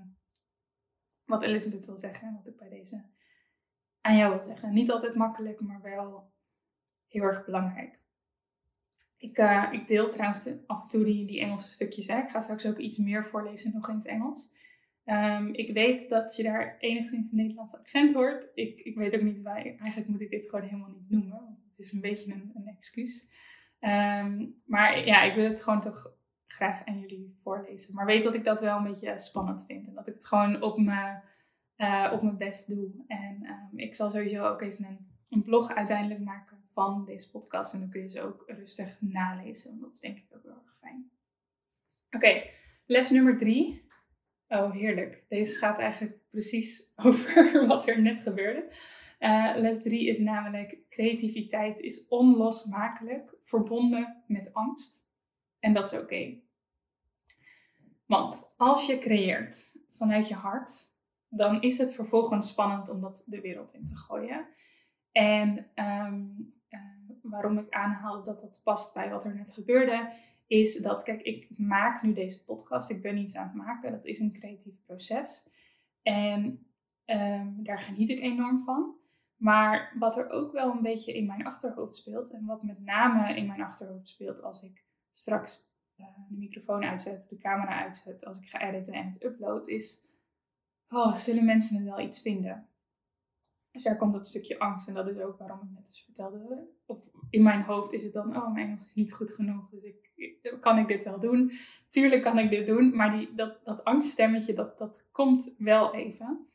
wat 1.26 1.44
Elizabeth 1.44 1.86
wil 1.86 1.98
zeggen 1.98 2.28
en 2.28 2.34
wat 2.34 2.48
ik 2.48 2.58
bij 2.58 2.70
deze 2.70 3.06
aan 4.02 4.18
jou 4.18 4.34
wil 4.34 4.44
zeggen. 4.44 4.74
Niet 4.74 4.92
altijd 4.92 5.16
makkelijk, 5.16 5.60
maar 5.60 5.82
wel 5.82 6.34
heel 7.08 7.24
erg 7.24 7.46
belangrijk. 7.46 8.00
Ik, 9.18 9.38
uh, 9.38 9.68
ik 9.72 9.88
deel 9.88 10.10
trouwens 10.12 10.50
af 10.66 10.82
en 10.82 10.88
toe 10.88 11.06
die, 11.06 11.26
die 11.26 11.40
Engelse 11.40 11.74
stukjes. 11.74 12.08
Hè. 12.08 12.22
Ik 12.22 12.30
ga 12.30 12.42
straks 12.42 12.66
ook 12.66 12.78
iets 12.78 12.98
meer 12.98 13.26
voorlezen 13.26 13.74
nog 13.74 13.90
in 13.90 13.96
het 13.96 14.06
Engels. 14.06 14.58
Um, 15.06 15.54
ik 15.54 15.74
weet 15.74 16.10
dat 16.10 16.36
je 16.36 16.44
daar 16.44 16.78
enigszins 16.78 17.32
een 17.32 17.38
Nederlands 17.38 17.78
accent 17.78 18.14
hoort. 18.14 18.52
Ik, 18.54 18.80
ik 18.80 18.96
weet 18.96 19.14
ook 19.14 19.22
niet 19.22 19.42
waar. 19.42 19.66
Eigenlijk 19.66 20.08
moet 20.08 20.22
ik 20.22 20.30
dit 20.30 20.50
gewoon 20.50 20.66
helemaal 20.66 20.90
niet 20.90 21.10
noemen. 21.10 21.64
Het 21.70 21.80
is 21.80 21.92
een 21.92 22.02
beetje 22.02 22.34
een, 22.34 22.52
een 22.54 22.68
excuus. 22.68 23.30
Um, 23.80 24.62
maar 24.66 25.06
ja, 25.06 25.22
ik 25.22 25.36
wil 25.36 25.50
het 25.50 25.64
gewoon 25.64 25.82
toch 25.82 26.19
graag 26.52 26.86
aan 26.86 27.00
jullie 27.00 27.40
voorlezen. 27.44 27.94
Maar 27.94 28.06
weet 28.06 28.24
dat 28.24 28.36
ik 28.36 28.44
dat 28.44 28.62
wel 28.62 28.78
een 28.78 28.92
beetje 28.92 29.18
spannend 29.18 29.66
vind. 29.66 29.88
En 29.88 29.94
dat 29.94 30.08
ik 30.08 30.14
het 30.14 30.26
gewoon 30.26 30.62
op 30.62 30.78
mijn, 30.78 31.24
uh, 31.78 32.10
op 32.14 32.22
mijn 32.22 32.38
best 32.38 32.70
doe. 32.70 32.92
En 33.08 33.46
um, 33.46 33.80
ik 33.80 33.96
zal 33.96 34.10
sowieso 34.10 34.46
ook 34.46 34.62
even 34.62 34.86
een, 34.86 35.08
een 35.30 35.44
blog 35.44 35.76
uiteindelijk 35.76 36.20
maken 36.20 36.58
van 36.72 37.06
deze 37.06 37.32
podcast. 37.32 37.74
En 37.74 37.80
dan 37.80 37.90
kun 37.90 38.02
je 38.02 38.10
ze 38.10 38.22
ook 38.22 38.44
rustig 38.48 39.02
nalezen. 39.02 39.70
Want 39.70 39.82
dat 39.82 39.94
is 39.94 40.00
denk 40.00 40.18
ik 40.18 40.36
ook 40.36 40.44
heel 40.44 40.62
erg 40.66 40.78
fijn. 40.80 41.10
Oké, 42.12 42.44
les 42.86 43.10
nummer 43.10 43.38
drie. 43.38 43.88
Oh, 44.48 44.72
heerlijk. 44.72 45.26
Deze 45.28 45.58
gaat 45.58 45.80
eigenlijk 45.80 46.18
precies 46.30 46.92
over 47.06 47.68
wat 47.68 47.88
er 47.88 48.02
net 48.02 48.24
gebeurde. 48.24 48.72
Uh, 49.20 49.54
les 49.56 49.82
drie 49.82 50.08
is 50.08 50.20
namelijk: 50.20 50.78
creativiteit 50.90 51.80
is 51.80 52.08
onlosmakelijk 52.08 53.36
verbonden 53.42 54.24
met 54.28 54.54
angst. 54.54 55.08
En 55.60 55.74
dat 55.74 55.92
is 55.94 56.00
oké. 56.00 56.38
Want 58.06 58.54
als 58.58 58.86
je 58.86 59.00
creëert 59.00 59.78
vanuit 59.92 60.28
je 60.28 60.36
hart, 60.36 60.72
dan 61.28 61.62
is 61.62 61.78
het 61.78 61.96
vervolgens 61.96 62.48
spannend 62.48 62.90
om 62.90 63.02
dat 63.02 63.26
de 63.28 63.42
wereld 63.42 63.74
in 63.74 63.86
te 63.86 63.96
gooien. 63.96 64.48
En 65.12 65.68
um, 65.76 66.50
uh, 66.70 66.80
waarom 67.22 67.58
ik 67.58 67.74
aanhaal 67.74 68.24
dat 68.24 68.42
dat 68.42 68.62
past 68.64 68.94
bij 68.94 69.10
wat 69.10 69.26
er 69.26 69.36
net 69.36 69.52
gebeurde, 69.52 70.14
is 70.48 70.78
dat, 70.78 71.04
kijk, 71.04 71.22
ik 71.22 71.48
maak 71.58 72.02
nu 72.02 72.14
deze 72.14 72.44
podcast. 72.44 72.90
Ik 72.90 73.02
ben 73.02 73.18
iets 73.18 73.36
aan 73.36 73.48
het 73.48 73.56
maken. 73.56 73.92
Dat 73.92 74.06
is 74.06 74.20
een 74.20 74.34
creatief 74.34 74.84
proces. 74.86 75.50
En 76.02 76.68
um, 77.06 77.64
daar 77.64 77.80
geniet 77.80 78.10
ik 78.10 78.20
enorm 78.20 78.64
van. 78.64 78.96
Maar 79.36 79.96
wat 80.00 80.18
er 80.18 80.30
ook 80.30 80.52
wel 80.52 80.72
een 80.72 80.82
beetje 80.82 81.14
in 81.14 81.26
mijn 81.26 81.46
achterhoofd 81.46 81.96
speelt, 81.96 82.30
en 82.30 82.46
wat 82.46 82.64
met 82.64 82.80
name 82.80 83.36
in 83.36 83.48
mijn 83.48 83.62
achterhoofd 83.62 84.08
speelt 84.08 84.42
als 84.42 84.64
ik 84.64 84.88
straks 85.12 85.72
uh, 85.98 86.06
de 86.30 86.38
microfoon 86.38 86.84
uitzet, 86.84 87.28
de 87.30 87.38
camera 87.38 87.84
uitzet, 87.84 88.26
als 88.26 88.38
ik 88.38 88.50
ga 88.50 88.62
editen 88.62 88.94
en 88.94 89.08
het 89.08 89.24
upload, 89.24 89.68
is: 89.68 90.06
oh, 90.90 91.16
zullen 91.16 91.46
mensen 91.46 91.76
het 91.76 91.86
wel 91.86 92.00
iets 92.00 92.22
vinden? 92.22 92.70
Dus 93.72 93.84
daar 93.84 93.98
komt 93.98 94.14
dat 94.14 94.28
stukje 94.28 94.60
angst. 94.60 94.88
En 94.88 94.94
dat 94.94 95.08
is 95.08 95.20
ook 95.20 95.38
waarom 95.38 95.60
ik 95.62 95.70
net 95.70 95.88
eens 95.88 96.04
vertelde. 96.04 96.68
Of 96.86 97.10
in 97.30 97.44
mijn 97.44 97.62
hoofd 97.62 97.94
is 97.94 98.04
het 98.04 98.14
dan, 98.14 98.36
oh, 98.36 98.54
mijn 98.54 98.66
Engels 98.66 98.86
is 98.86 98.94
niet 98.94 99.14
goed 99.14 99.34
genoeg. 99.34 99.70
Dus 99.70 99.84
ik, 99.84 100.10
kan 100.62 100.78
ik 100.78 100.88
dit 100.88 101.04
wel 101.04 101.20
doen? 101.20 101.52
Tuurlijk 101.90 102.22
kan 102.22 102.38
ik 102.38 102.50
dit 102.50 102.66
doen. 102.66 102.96
Maar 102.96 103.18
die, 103.18 103.34
dat, 103.36 103.60
dat 103.64 103.84
angststemmetje, 103.84 104.54
dat, 104.54 104.78
dat 104.78 105.10
komt 105.12 105.54
wel 105.58 105.96
even. 105.96 106.48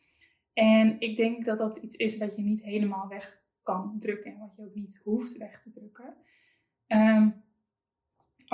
En 0.52 1.00
ik 1.00 1.16
denk 1.16 1.44
dat 1.44 1.58
dat 1.58 1.78
iets 1.78 1.96
is 1.96 2.18
wat 2.18 2.36
je 2.36 2.42
niet 2.42 2.62
helemaal 2.62 3.08
weg 3.08 3.42
kan 3.62 3.96
drukken. 4.00 4.32
En 4.32 4.38
wat 4.38 4.56
je 4.56 4.64
ook 4.64 4.74
niet 4.74 5.00
hoeft 5.04 5.36
weg 5.36 5.62
te 5.62 5.70
drukken. 5.70 6.14
Ehm, 6.86 7.30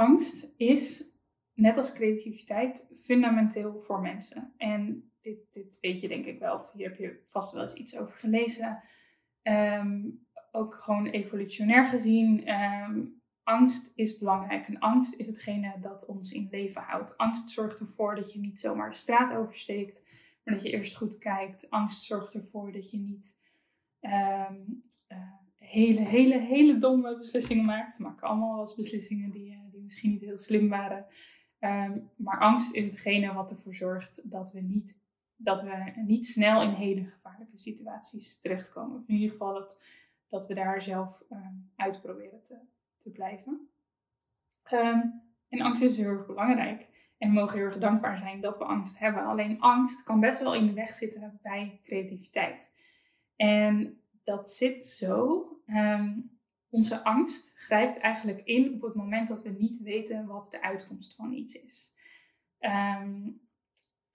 angst 0.01 0.55
is, 0.57 1.15
net 1.55 1.77
als 1.77 1.93
creativiteit, 1.93 2.95
fundamenteel 3.03 3.81
voor 3.81 4.01
mensen. 4.01 4.55
En 4.57 5.13
dit, 5.21 5.39
dit 5.53 5.79
weet 5.81 6.01
je 6.01 6.09
denk 6.09 6.27
ik 6.27 6.39
wel, 6.39 6.65
hier 6.73 6.89
heb 6.89 6.99
je 6.99 7.23
vast 7.27 7.53
wel 7.53 7.63
eens 7.63 7.75
iets 7.75 7.99
over 7.99 8.15
gelezen. 8.15 8.83
Ehm, 9.43 10.09
ook 10.53 10.75
gewoon 10.75 11.07
evolutionair 11.07 11.89
gezien, 11.89 12.47
ehm, 12.47 13.05
angst 13.43 13.93
is 13.99 14.19
belangrijk. 14.19 14.67
En 14.67 14.79
angst 14.79 15.15
is 15.15 15.27
hetgene 15.27 15.75
dat 15.81 16.07
ons 16.07 16.33
in 16.33 16.49
leven 16.51 16.83
houdt. 16.83 17.17
Angst 17.17 17.51
zorgt 17.51 17.81
ervoor 17.81 18.15
dat 18.15 18.33
je 18.33 18.39
niet 18.39 18.61
zomaar 18.61 18.91
de 18.91 18.97
straat 18.97 19.33
oversteekt, 19.33 20.09
maar 20.45 20.55
dat 20.55 20.63
je 20.63 20.71
eerst 20.71 20.97
goed 20.97 21.19
kijkt. 21.19 21.71
Angst 21.71 22.05
zorgt 22.05 22.35
ervoor 22.35 22.73
dat 22.73 22.91
je 22.91 22.99
niet 22.99 23.39
ehm, 24.01 24.61
eh, 25.07 25.19
hele, 25.71 26.01
hele, 26.01 26.39
hele 26.39 26.79
domme 26.79 27.19
beslissingen 27.19 27.65
maakt. 27.65 27.97
We 27.97 28.03
maken 28.03 28.29
allemaal 28.29 28.61
eens 28.61 28.75
beslissingen 28.75 29.31
die, 29.31 29.51
uh, 29.51 29.70
misschien 29.83 30.11
niet 30.11 30.21
heel 30.21 30.38
slim 30.38 30.69
waren. 30.69 31.07
maar 32.16 32.38
angst 32.38 32.75
is 32.75 32.85
hetgene 32.85 33.33
wat 33.33 33.51
ervoor 33.51 33.75
zorgt 33.75 34.31
dat 34.31 34.53
we 34.53 34.61
niet 34.61 34.99
dat 35.43 35.62
we 35.62 35.93
niet 36.07 36.27
snel 36.27 36.62
in 36.62 36.71
hele 36.71 37.05
gevaarlijke 37.05 37.59
situaties 37.59 38.38
terechtkomen. 38.38 39.05
In 39.07 39.14
ieder 39.14 39.31
geval 39.31 39.53
dat, 40.29 40.47
we 40.47 40.55
daar 40.55 40.83
zelf 40.83 41.23
um, 41.31 41.71
uit 41.77 42.01
proberen 42.03 42.43
te, 42.43 42.59
te 42.99 43.11
blijven. 43.11 43.69
Ehm, 44.62 45.01
en 45.49 45.61
angst 45.61 45.83
is 45.83 45.97
heel 45.97 46.09
erg 46.09 46.27
belangrijk. 46.27 46.88
En 47.19 47.29
we 47.29 47.35
mogen 47.35 47.57
heel 47.57 47.66
erg 47.66 47.79
dankbaar 47.79 48.19
zijn 48.19 48.40
dat 48.40 48.59
we 48.59 48.64
angst 48.64 48.99
hebben. 48.99 49.25
Alleen 49.25 49.61
angst 49.61 50.03
kan 50.03 50.21
best 50.21 50.40
wel 50.40 50.55
in 50.55 50.66
de 50.66 50.73
weg 50.73 50.90
zitten 50.90 51.38
bij 51.43 51.81
creativiteit. 51.83 52.77
En 53.37 54.01
dat 54.25 54.51
zit 54.51 54.87
zo. 54.87 55.45
Ehm, 55.66 56.19
onze 56.71 57.05
angst 57.05 57.53
grijpt 57.59 57.99
eigenlijk 57.99 58.41
in 58.45 58.75
op 58.75 58.83
het 58.83 58.95
moment 58.95 59.29
dat 59.29 59.43
we 59.43 59.49
niet 59.49 59.83
weten 59.83 60.27
wat 60.27 60.51
de 60.51 60.63
uitkomst 60.63 61.15
van 61.15 61.33
iets 61.33 61.55
is. 61.55 61.95
Um, 62.61 63.41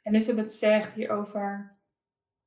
Elizabeth 0.02 0.52
zegt 0.52 0.94
hierover: 0.94 1.78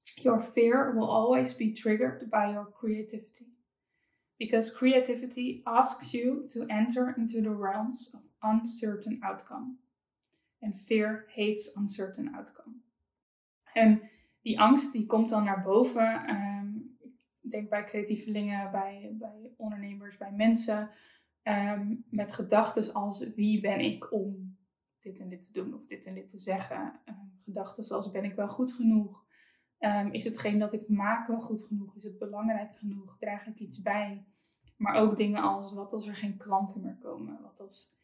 Your 0.03 0.42
fear 0.42 0.94
will 0.94 1.09
always 1.09 1.57
be 1.57 1.73
triggered 1.73 2.31
by 2.31 2.51
your 2.53 2.73
creativity. 2.73 3.47
Because 4.37 4.73
creativity 4.73 5.61
asks 5.64 6.11
you 6.11 6.47
to 6.47 6.66
enter 6.66 7.14
into 7.16 7.40
the 7.40 7.57
realms 7.57 8.14
of 8.14 8.21
uncertain 8.40 9.23
outcome. 9.23 9.77
En 10.59 10.77
fear 10.77 11.25
hates 11.35 11.77
uncertain 11.77 12.35
outcome. 12.35 12.75
En 13.73 14.11
die 14.42 14.61
angst 14.61 14.92
die 14.92 15.07
komt 15.07 15.29
dan 15.29 15.44
naar 15.44 15.62
boven. 15.62 16.27
Ehm, 16.27 16.58
ik 17.48 17.54
denk 17.54 17.68
bij 17.68 17.84
creatievelingen, 17.84 18.70
bij, 18.70 19.14
bij 19.18 19.52
ondernemers, 19.56 20.16
bij 20.16 20.32
mensen. 20.32 20.90
Ehm, 21.42 21.94
met 22.11 22.32
gedachten 22.32 22.92
als 22.92 23.34
wie 23.34 23.61
ben 23.61 23.80
ik 23.80 24.12
om 24.12 24.56
dit 25.00 25.20
en 25.20 25.28
dit 25.28 25.42
te 25.42 25.52
doen 25.52 25.74
of 25.74 25.87
dit 25.87 26.06
en 26.06 26.14
dit 26.14 26.30
te 26.30 26.38
zeggen. 26.38 27.00
Um, 27.04 27.40
gedachten 27.44 27.96
als 27.96 28.11
ben 28.11 28.24
ik 28.24 28.34
wel 28.34 28.48
goed 28.48 28.72
genoeg? 28.72 29.26
is 30.11 30.24
hetgeen 30.24 30.58
dat 30.58 30.72
ik 30.72 30.88
maak 30.88 31.28
wel 31.28 31.40
goed 31.40 31.62
genoeg? 31.62 31.96
Is 31.96 32.04
het 32.04 32.18
belangrijk 32.18 32.76
genoeg? 32.76 33.18
Draag 33.18 33.46
ik 33.46 33.58
iets 33.58 33.82
bij? 33.82 34.26
Maar 34.76 34.94
ook 34.94 35.16
dingen 35.16 35.42
als 35.42 35.72
wat 35.72 35.92
als 35.92 36.06
er 36.06 36.14
geen 36.14 36.37
klanten 36.37 36.82
meer 36.82 36.96
komen? 36.96 37.42
Wat 37.42 37.61
als 37.61 37.96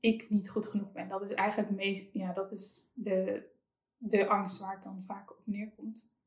ik 0.00 0.30
niet 0.30 0.50
goed 0.50 0.66
genoeg 0.66 0.92
ben? 0.92 1.08
Dat 1.08 1.22
is 1.22 1.32
eigenlijk 1.32 1.70
meest, 1.70 2.12
ja, 2.12 2.32
dat 2.32 2.52
is 2.52 2.90
de, 2.94 3.48
de 3.96 4.28
angst 4.28 4.58
waar 4.58 4.74
het 4.74 4.82
dan 4.82 5.04
vaak 5.06 5.30
op 5.30 5.42
neerkomt. 5.44 6.18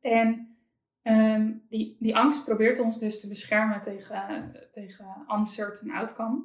En 0.00 0.56
ehm, 1.02 1.52
die, 1.68 1.96
die 2.00 2.16
angst 2.16 2.44
probeert 2.44 2.78
ons 2.78 2.98
dus 2.98 3.20
te 3.20 3.28
beschermen 3.28 3.82
tegen, 3.82 4.52
tegen 4.70 5.26
uncertain 5.38 5.90
outcome. 5.90 6.42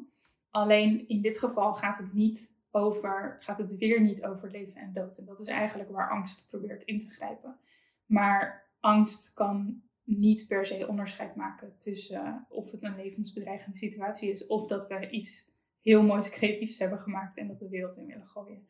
Alleen 0.50 1.08
in 1.08 1.22
dit 1.22 1.40
geval 1.40 1.74
gaat 1.74 1.98
het 1.98 2.14
niet 2.14 2.56
over, 2.72 3.38
gaat 3.40 3.58
het 3.58 3.78
weer 3.78 4.02
niet 4.02 4.26
over 4.26 4.52
leven 4.52 4.76
en 4.76 4.94
dood. 4.94 5.18
En 5.18 5.26
dat 5.26 5.40
is 5.40 5.48
eigenlijk 5.48 5.90
waar 5.90 6.10
angst 6.10 6.48
probeert 6.50 6.84
in 6.84 7.00
te 7.00 7.10
grijpen. 7.10 7.58
Maar 8.06 8.70
angst 8.80 9.34
kan 9.34 9.84
niet 10.04 10.48
per 10.48 10.66
se 10.66 10.88
onderscheid 10.88 11.36
maken 11.36 11.76
tussen 11.80 12.46
of 12.50 12.72
het 12.72 12.84
een 12.84 12.96
levensbedreigende 12.96 13.78
situatie 13.78 14.32
is 14.32 14.48
of 14.48 14.68
dat 14.68 14.88
we 14.88 15.10
iets 15.10 15.54
heel 15.82 16.04
moois 16.04 16.30
creatiefs 16.30 16.80
hebben 16.80 17.02
gemaakt 17.02 17.38
en 17.38 17.48
dat 17.48 17.60
de 17.60 17.70
wereld 17.70 17.98
in 17.98 18.06
willen 18.06 18.26
gooien. 18.26 18.68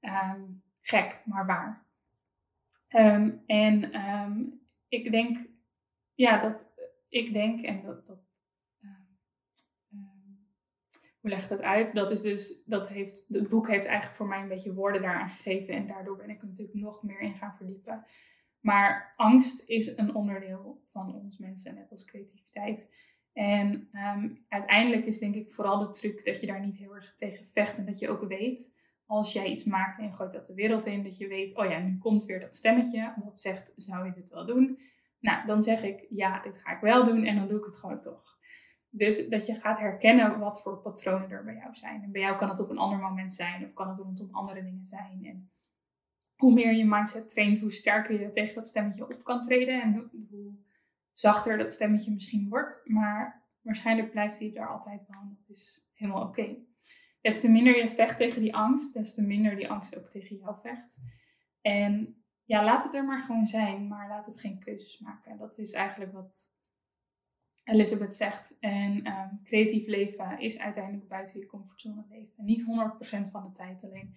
Ehm, 0.00 0.42
gek, 0.80 1.22
maar 1.24 1.46
waar. 1.46 1.84
Ehm, 2.88 3.30
en 3.46 3.92
ik 4.90 5.10
denk, 5.10 5.38
ja, 6.14 6.40
dat 6.40 6.72
ik 7.08 7.32
denk, 7.32 7.60
en 7.60 7.82
dat, 7.82 8.06
dat 8.06 8.18
hoe 11.20 11.30
legt 11.30 11.50
het 11.50 11.60
uit? 11.60 11.94
Dat 11.94 12.10
is 12.10 12.22
dus, 12.22 12.64
dat 12.64 12.88
heeft, 12.88 13.26
het 13.28 13.48
boek 13.48 13.68
heeft 13.68 13.86
eigenlijk 13.86 14.16
voor 14.16 14.26
mij 14.26 14.40
een 14.40 14.48
beetje 14.48 14.74
woorden 14.74 15.02
daaraan 15.02 15.30
gegeven 15.30 15.74
en 15.74 15.86
daardoor 15.86 16.16
ben 16.16 16.30
ik 16.30 16.40
er 16.40 16.48
natuurlijk 16.48 16.78
nog 16.78 17.02
meer 17.02 17.20
in 17.20 17.34
gaan 17.34 17.54
verdiepen. 17.54 18.04
Maar 18.60 19.14
angst 19.16 19.68
is 19.68 19.96
een 19.96 20.14
onderdeel 20.14 20.82
van 20.86 21.14
ons 21.14 21.38
mensen, 21.38 21.74
net 21.74 21.90
als 21.90 22.04
creativiteit. 22.04 22.94
En 23.32 23.88
uiteindelijk 24.48 25.06
is 25.06 25.18
denk 25.18 25.34
ik 25.34 25.52
vooral 25.52 25.78
de 25.78 25.90
truc 25.90 26.24
dat 26.24 26.40
je 26.40 26.46
daar 26.46 26.66
niet 26.66 26.76
heel 26.76 26.94
erg 26.94 27.14
tegen 27.14 27.46
vecht 27.46 27.78
en 27.78 27.86
dat 27.86 27.98
je 27.98 28.08
ook 28.08 28.28
weet 28.28 28.78
als 29.10 29.32
jij 29.32 29.46
iets 29.46 29.64
maakt 29.64 29.98
en 29.98 30.14
gooit 30.14 30.32
dat 30.32 30.46
de 30.46 30.54
wereld 30.54 30.86
in, 30.86 31.02
dat 31.02 31.16
je 31.16 31.28
weet, 31.28 31.56
oh 31.56 31.70
ja, 31.70 31.78
nu 31.78 31.98
komt 31.98 32.24
weer 32.24 32.40
dat 32.40 32.56
stemmetje 32.56 33.14
dat 33.24 33.40
zegt, 33.40 33.72
zou 33.76 34.06
je 34.06 34.12
dit 34.12 34.30
wel 34.30 34.46
doen? 34.46 34.78
Nou, 35.18 35.46
dan 35.46 35.62
zeg 35.62 35.82
ik, 35.82 36.06
ja, 36.10 36.42
dit 36.42 36.58
ga 36.58 36.72
ik 36.72 36.80
wel 36.80 37.04
doen 37.04 37.24
en 37.24 37.36
dan 37.36 37.48
doe 37.48 37.58
ik 37.58 37.64
het 37.64 37.76
gewoon 37.76 38.00
toch. 38.00 38.38
Dus 38.88 39.28
dat 39.28 39.46
je 39.46 39.54
gaat 39.54 39.78
herkennen 39.78 40.38
wat 40.38 40.62
voor 40.62 40.80
patronen 40.80 41.30
er 41.30 41.44
bij 41.44 41.54
jou 41.54 41.74
zijn. 41.74 42.02
En 42.02 42.12
bij 42.12 42.20
jou 42.20 42.36
kan 42.36 42.48
het 42.48 42.60
op 42.60 42.70
een 42.70 42.78
ander 42.78 42.98
moment 42.98 43.34
zijn 43.34 43.64
of 43.64 43.72
kan 43.72 43.88
het 43.88 43.98
rondom 43.98 44.28
andere 44.30 44.62
dingen 44.62 44.86
zijn. 44.86 45.24
En 45.24 45.50
hoe 46.36 46.52
meer 46.52 46.72
je 46.72 46.86
mindset 46.86 47.28
traint, 47.28 47.60
hoe 47.60 47.72
sterker 47.72 48.20
je 48.20 48.30
tegen 48.30 48.54
dat 48.54 48.66
stemmetje 48.66 49.04
op 49.04 49.24
kan 49.24 49.42
treden 49.42 49.82
en 49.82 50.10
hoe 50.30 50.54
zachter 51.12 51.58
dat 51.58 51.72
stemmetje 51.72 52.12
misschien 52.12 52.48
wordt. 52.48 52.80
Maar 52.84 53.42
waarschijnlijk 53.60 54.10
blijft 54.10 54.38
hij 54.38 54.54
er 54.54 54.68
altijd 54.68 55.06
wel 55.08 55.20
en 55.20 55.38
dat 55.40 55.56
is 55.56 55.88
helemaal 55.92 56.26
oké 56.26 56.68
des 57.20 57.40
te 57.40 57.50
minder 57.50 57.76
je 57.76 57.88
vecht 57.88 58.16
tegen 58.16 58.40
die 58.40 58.54
angst, 58.54 58.94
des 58.94 59.14
te 59.14 59.22
minder 59.22 59.56
die 59.56 59.70
angst 59.70 59.98
ook 59.98 60.08
tegen 60.08 60.36
jou 60.36 60.60
vecht. 60.60 61.00
En 61.60 62.24
ja, 62.44 62.64
laat 62.64 62.84
het 62.84 62.94
er 62.94 63.04
maar 63.04 63.22
gewoon 63.22 63.46
zijn, 63.46 63.88
maar 63.88 64.08
laat 64.08 64.26
het 64.26 64.40
geen 64.40 64.58
keuzes 64.58 64.98
maken. 64.98 65.36
Dat 65.36 65.58
is 65.58 65.72
eigenlijk 65.72 66.12
wat 66.12 66.58
Elizabeth 67.64 68.14
zegt. 68.14 68.56
En 68.58 69.06
um, 69.06 69.40
creatief 69.44 69.86
leven 69.86 70.38
is 70.40 70.58
uiteindelijk 70.58 71.08
buiten 71.08 71.40
je 71.40 71.46
comfortzone 71.46 72.04
leven. 72.08 72.44
Niet 72.44 72.62
100% 72.62 73.30
van 73.30 73.42
de 73.42 73.52
tijd, 73.52 73.84
alleen 73.84 74.16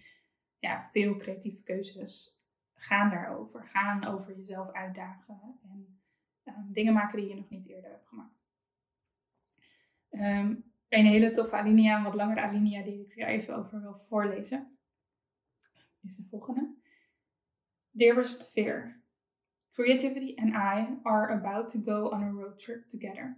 ja, 0.60 0.90
veel 0.92 1.16
creatieve 1.16 1.64
keuzes 1.64 2.42
gaan 2.74 3.10
daarover. 3.10 3.68
Gaan 3.68 4.06
over 4.06 4.38
jezelf 4.38 4.72
uitdagen 4.72 5.60
en 5.64 6.02
um, 6.44 6.74
dingen 6.74 6.94
maken 6.94 7.20
die 7.20 7.28
je 7.28 7.36
nog 7.36 7.50
niet 7.50 7.68
eerder 7.68 7.92
hebt 7.92 8.08
gemaakt. 8.08 8.42
Um, 10.10 10.73
een 10.94 11.06
hele 11.06 11.32
toffe 11.32 11.56
alinea, 11.56 11.98
een 11.98 12.04
wat 12.04 12.14
langere 12.14 12.42
alinea 12.42 12.84
die 12.84 13.06
ik 13.06 13.14
hier 13.14 13.28
even 13.28 13.56
over 13.56 13.82
wil 13.82 13.98
voorlezen. 13.98 14.78
Is 16.04 16.16
de 16.16 16.24
volgende. 16.30 16.76
Dearest 17.92 18.52
Fear, 18.52 19.02
Creativity 19.74 20.36
and 20.38 20.54
I 20.54 21.00
are 21.04 21.32
about 21.32 21.70
to 21.70 21.80
go 21.80 22.10
on 22.12 22.24
a 22.24 22.32
road 22.32 22.60
trip 22.60 22.88
together. 22.88 23.38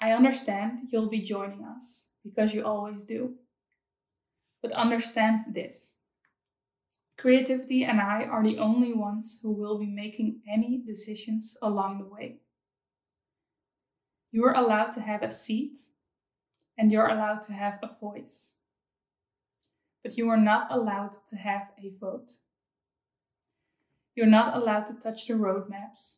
I 0.00 0.12
understand 0.12 0.90
you'll 0.90 1.08
be 1.08 1.22
joining 1.22 1.64
us, 1.76 2.10
because 2.22 2.54
you 2.54 2.64
always 2.64 3.04
do. 3.04 3.38
But 4.60 4.72
understand 4.72 5.54
this. 5.54 5.96
Creativity 7.16 7.84
and 7.84 8.00
I 8.00 8.24
are 8.24 8.42
the 8.42 8.58
only 8.58 8.92
ones 8.92 9.40
who 9.42 9.52
will 9.52 9.78
be 9.78 9.86
making 9.86 10.42
any 10.46 10.82
decisions 10.84 11.56
along 11.62 11.98
the 11.98 12.14
way. 12.14 12.40
You 14.30 14.44
are 14.44 14.54
allowed 14.54 14.92
to 14.94 15.00
have 15.00 15.22
a 15.22 15.30
seat 15.30 15.78
and 16.78 16.90
you're 16.90 17.08
allowed 17.08 17.42
to 17.42 17.52
have 17.52 17.78
a 17.82 17.90
voice. 18.00 18.54
But 20.02 20.16
you 20.16 20.28
are 20.30 20.40
not 20.40 20.70
allowed 20.70 21.14
to 21.28 21.36
have 21.36 21.68
a 21.78 21.92
vote. 22.00 22.32
You're 24.14 24.26
not 24.26 24.56
allowed 24.56 24.86
to 24.88 24.94
touch 24.94 25.26
the 25.26 25.34
roadmaps. 25.34 26.16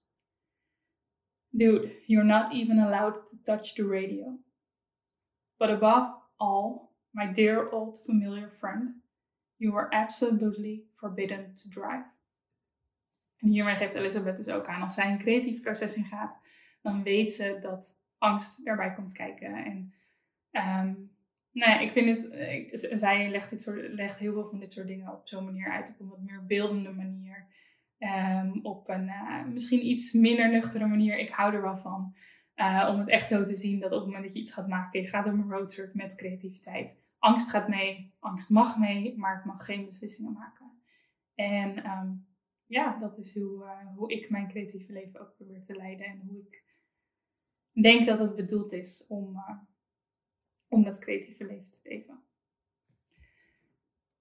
Dude, 1.57 1.93
you're 2.07 2.25
not 2.25 2.53
even 2.53 2.79
allowed 2.79 3.27
to 3.29 3.37
touch 3.47 3.75
the 3.75 3.85
radio. 3.85 4.39
But 5.59 5.71
above 5.71 6.09
all, 6.41 6.93
my 7.13 7.27
dear 7.27 7.71
old 7.71 8.01
familiar 8.05 8.51
friend, 8.51 8.95
you 9.59 9.77
are 9.77 9.89
absolutely 9.93 10.85
forbidden 10.97 11.55
to 11.57 11.69
drive. 11.69 12.05
En 13.37 13.51
hiermee 13.51 13.77
geeft 13.77 13.95
Elizabeth 13.95 14.37
dus 14.37 14.49
ook 14.49 14.67
aan, 14.67 14.83
als 14.83 14.95
zij 14.95 15.11
een 15.11 15.19
creatief 15.19 15.61
proces 15.61 15.95
ingaat, 15.95 16.41
dan 16.83 17.03
weet 17.03 17.33
ze 17.33 17.59
dat 17.63 17.97
angst 18.19 18.67
erbij 18.67 18.95
komt 18.95 19.13
kijken. 19.13 19.55
En 19.65 19.95
Um, 20.57 21.13
nou 21.53 21.83
ik 21.83 21.91
vind 21.91 22.19
het, 22.19 22.99
zij 22.99 23.31
legt, 23.31 23.51
dit 23.51 23.63
soort, 23.63 23.93
legt 23.93 24.19
heel 24.19 24.33
veel 24.33 24.49
van 24.49 24.59
dit 24.59 24.73
soort 24.73 24.87
dingen 24.87 25.13
op 25.13 25.29
zo'n 25.29 25.45
manier 25.45 25.71
uit, 25.71 25.91
op 25.91 26.01
een 26.01 26.09
wat 26.09 26.21
meer 26.21 26.47
beeldende 26.47 26.93
manier. 26.93 27.47
Um, 27.99 28.61
op 28.63 28.89
een 28.89 29.07
uh, 29.07 29.45
misschien 29.45 29.87
iets 29.87 30.13
minder 30.13 30.51
nuchtere 30.51 30.87
manier. 30.87 31.19
Ik 31.19 31.31
hou 31.31 31.55
er 31.55 31.63
wel 31.63 31.79
van. 31.79 32.15
Uh, 32.57 32.89
om 32.93 32.99
het 32.99 33.09
echt 33.09 33.29
zo 33.29 33.45
te 33.45 33.55
zien 33.55 33.81
dat 33.81 33.91
op 33.91 33.97
het 33.97 34.07
moment 34.07 34.25
dat 34.25 34.33
je 34.33 34.41
iets 34.41 34.53
gaat 34.53 34.69
maken, 34.69 35.01
je 35.01 35.07
gaat 35.07 35.27
op 35.27 35.33
een 35.33 35.51
roadtrip 35.51 35.95
met 35.95 36.15
creativiteit. 36.15 37.03
Angst 37.19 37.51
gaat 37.51 37.69
mee, 37.69 38.13
angst 38.19 38.51
mag 38.51 38.79
mee, 38.79 39.19
maar 39.19 39.39
ik 39.39 39.45
mag 39.45 39.65
geen 39.65 39.85
beslissingen 39.85 40.33
maken. 40.33 40.73
En 41.35 41.91
um, 41.91 42.27
ja, 42.67 42.99
dat 42.99 43.19
is 43.19 43.39
hoe, 43.39 43.65
uh, 43.65 43.97
hoe 43.97 44.13
ik 44.13 44.31
mijn 44.31 44.49
creatieve 44.49 44.93
leven 44.93 45.21
ook 45.21 45.35
probeer 45.37 45.63
te 45.63 45.77
leiden. 45.77 46.07
En 46.07 46.23
hoe 46.27 46.39
ik 46.39 46.65
denk 47.83 48.07
dat 48.07 48.19
het 48.19 48.37
bedoeld 48.37 48.73
is 48.73 49.05
om 49.09 49.39
om 50.75 50.85
dat 50.85 50.99
creatieve 50.99 51.45
leven 51.45 51.73
te 51.73 51.81
leven. 51.83 52.23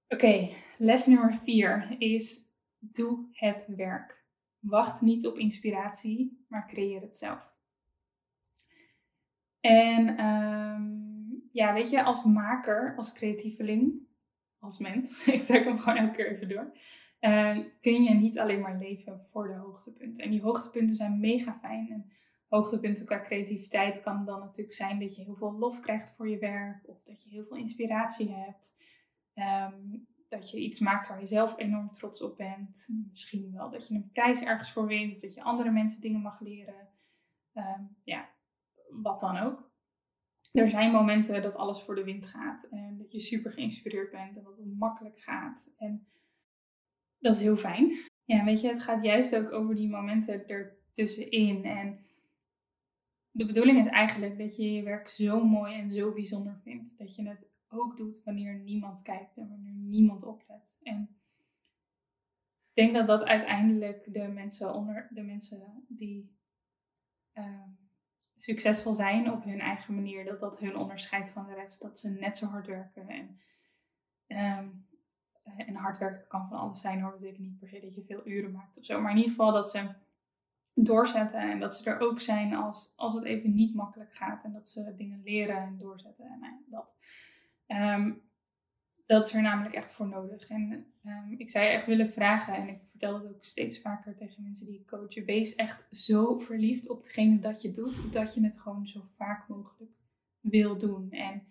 Oké, 0.08 0.50
les 0.78 1.06
nummer 1.06 1.34
vier 1.44 1.96
is 1.98 2.42
doe 2.80 3.28
het 3.32 3.74
werk. 3.76 4.26
Wacht 4.60 5.02
niet 5.02 5.28
op 5.28 5.38
inspiratie, 5.38 6.46
maar 6.48 6.68
creëer 6.68 7.02
het 7.02 7.18
zelf. 7.18 7.56
En 9.60 10.26
um, 10.26 11.48
ja, 11.52 11.74
weet 11.74 11.90
je, 11.90 12.04
als 12.04 12.24
maker, 12.24 12.94
als 12.98 13.14
creatieveling, 13.14 14.08
als 14.60 14.78
mens, 14.78 15.24
ik 15.28 15.44
trek 15.44 15.64
hem 15.64 15.80
gewoon 15.80 15.98
elke 15.98 16.16
keer 16.16 16.32
even 16.32 16.50
door, 16.50 16.78
uh, 17.22 17.60
kun 17.82 18.04
je 18.04 18.14
niet 18.14 18.40
alleen 18.40 18.62
maar 18.62 18.78
leven 18.78 19.24
voor 19.24 19.48
de 19.48 19.54
hoogtepunten. 19.54 20.24
En 20.24 20.32
die 20.32 20.42
hoogtepunten 20.42 20.96
zijn 20.96 21.20
mega 21.20 21.58
fijn. 21.62 22.12
Hoogtepunten 22.54 23.06
qua 23.06 23.22
creativiteit 23.22 24.02
kan 24.02 24.26
dan 24.26 24.40
natuurlijk 24.40 24.76
zijn 24.76 25.00
dat 25.00 25.16
je 25.16 25.24
heel 25.24 25.36
veel 25.36 25.54
lof 25.54 25.80
krijgt 25.80 26.16
voor 26.16 26.30
je 26.30 26.38
werk 26.38 26.90
of 26.90 27.02
dat 27.02 27.24
je 27.24 27.30
heel 27.30 27.46
veel 27.46 27.58
inspiratie 27.58 28.32
hebt. 28.32 28.78
Ehm, 29.34 29.98
dat 30.30 30.52
je 30.52 30.60
iets 30.60 30.80
maakt 30.80 31.08
waar 31.08 31.20
je 31.20 31.26
zelf 31.26 31.58
enorm 31.58 31.92
trots 31.92 32.22
op 32.22 32.38
bent. 32.38 32.88
Misschien 33.10 33.52
wel 33.54 33.70
dat 33.70 33.88
je 33.88 33.96
een 33.96 34.10
prijs 34.12 34.44
ergens 34.44 34.72
voor 34.72 34.86
wint 34.86 35.14
of 35.16 35.22
dat 35.22 35.34
je 35.34 35.44
andere 35.44 35.72
mensen 35.72 36.02
dingen 36.02 36.22
mag 36.22 36.40
leren. 36.40 36.88
Ehm, 37.54 37.84
ja, 38.04 38.30
wat 38.90 39.20
dan 39.20 39.38
ook. 39.38 39.72
Er 40.52 40.70
zijn 40.70 40.92
momenten 40.92 41.42
dat 41.42 41.56
alles 41.56 41.82
voor 41.82 41.96
de 41.96 42.04
wind 42.04 42.28
gaat 42.28 42.64
en 42.64 42.98
dat 42.98 43.12
je 43.12 43.20
super 43.20 43.52
geïnspireerd 43.52 44.12
bent 44.12 44.38
en 44.38 44.44
dat 44.44 44.58
het 44.58 44.78
makkelijk 44.78 45.20
gaat. 45.20 45.76
En 45.78 46.08
dat 47.20 47.34
is 47.34 47.42
heel 47.42 47.58
fijn. 47.58 47.98
Ja, 48.26 48.44
weet 48.44 48.62
je, 48.62 48.68
het 48.68 48.82
gaat 48.82 49.04
juist 49.04 49.36
ook 49.36 49.52
over 49.52 49.76
die 49.76 49.90
momenten 49.90 50.48
ertussenin. 50.48 51.64
En 51.64 52.06
de 53.36 53.46
bedoeling 53.46 53.80
is 53.80 53.92
eigenlijk 53.92 54.38
dat 54.38 54.56
je 54.56 54.74
je 54.74 54.84
werk 54.84 55.08
zo 55.08 55.44
mooi 55.44 55.74
en 55.76 55.90
zo 55.90 56.12
bijzonder 56.12 56.60
vindt. 56.64 56.98
Dat 56.98 57.16
je 57.16 57.28
het 57.28 57.50
ook 57.70 57.98
doet 57.98 58.24
wanneer 58.24 58.56
niemand 58.56 59.02
kijkt 59.02 59.38
en 59.38 59.50
wanneer 59.50 59.74
niemand 59.74 60.24
oplet. 60.24 60.78
En 60.84 61.18
ik 62.68 62.84
denk 62.84 62.94
dat 62.94 63.08
dat 63.08 63.24
uiteindelijk 63.24 64.14
de 64.14 64.28
mensen, 64.28 64.74
onder, 64.74 65.08
de 65.10 65.22
mensen 65.22 65.86
die 65.88 66.36
ehm, 67.34 67.70
succesvol 68.36 68.94
zijn 68.94 69.32
op 69.32 69.44
hun 69.44 69.60
eigen 69.60 69.96
manier, 69.96 70.26
dat 70.26 70.40
dat 70.40 70.60
hun 70.60 70.76
onderscheidt 70.76 71.32
van 71.32 71.46
de 71.46 71.54
rest. 71.54 71.82
Dat 71.82 72.00
ze 72.00 72.10
net 72.10 72.38
zo 72.38 72.46
hard 72.46 72.68
werken. 72.68 73.08
En, 73.08 73.40
um, 74.28 74.86
en 75.58 75.76
hard 75.76 75.98
werken 75.98 76.28
kan 76.28 76.48
van 76.48 76.58
alles 76.58 76.82
zijn 76.82 77.02
hoor. 77.02 77.12
Dat 77.12 77.20
betekent 77.20 77.46
niet 77.46 77.60
per 77.60 77.70
se 77.70 77.80
dat 77.80 77.96
je 77.96 78.04
veel 78.04 78.28
uren 78.28 78.52
maakt 78.52 78.78
of 78.78 78.86
zo. 78.86 79.02
Maar 79.02 79.12
in 79.12 79.18
ieder 79.18 79.32
geval 79.32 79.52
dat 79.52 79.70
ze 79.70 79.90
doorzetten 80.74 81.40
en 81.40 81.60
dat 81.60 81.76
ze 81.76 81.90
er 81.90 82.00
ook 82.00 82.20
zijn 82.20 82.54
als, 82.54 82.94
als 82.96 83.14
het 83.14 83.24
even 83.24 83.56
niet 83.56 83.76
makkelijk 83.76 84.14
gaat. 84.14 84.44
En 84.44 84.54
dat 84.54 84.70
ze 84.70 84.94
dingen 84.98 85.22
leren 85.24 85.58
en 85.58 85.78
doorzetten 85.78 86.26
en 86.26 86.40
nou 86.40 86.54
dat. 86.66 86.98
Um, 87.68 88.22
dat 89.06 89.26
is 89.26 89.34
er 89.34 89.42
namelijk 89.42 89.76
echt 89.76 89.94
voor 89.94 90.08
nodig. 90.08 90.50
En 90.50 90.86
um, 91.06 91.36
ik 91.38 91.50
zou 91.50 91.66
je 91.66 91.72
echt 91.72 91.88
willen 91.88 92.12
vragen, 92.12 92.56
en 92.56 92.68
ik 92.68 92.80
vertel 92.90 93.22
dat 93.22 93.34
ook 93.34 93.44
steeds 93.44 93.82
vaker 93.82 94.16
tegen 94.16 94.44
mensen 94.44 94.68
die 94.68 94.80
ik 94.80 94.88
coach, 94.88 95.26
wees 95.26 95.56
echt 95.56 95.88
zo 95.92 96.40
verliefd 96.40 96.90
op 96.90 96.98
hetgene 96.98 97.40
dat 97.40 97.62
je 97.62 97.72
doet, 97.72 98.14
dat 98.14 98.34
je 98.34 98.44
het 98.44 98.62
gewoon 98.62 98.88
zo 98.88 99.06
vaak 99.10 99.48
mogelijk 99.48 99.92
wil 100.40 100.78
doen. 100.78 101.12
En 101.12 101.48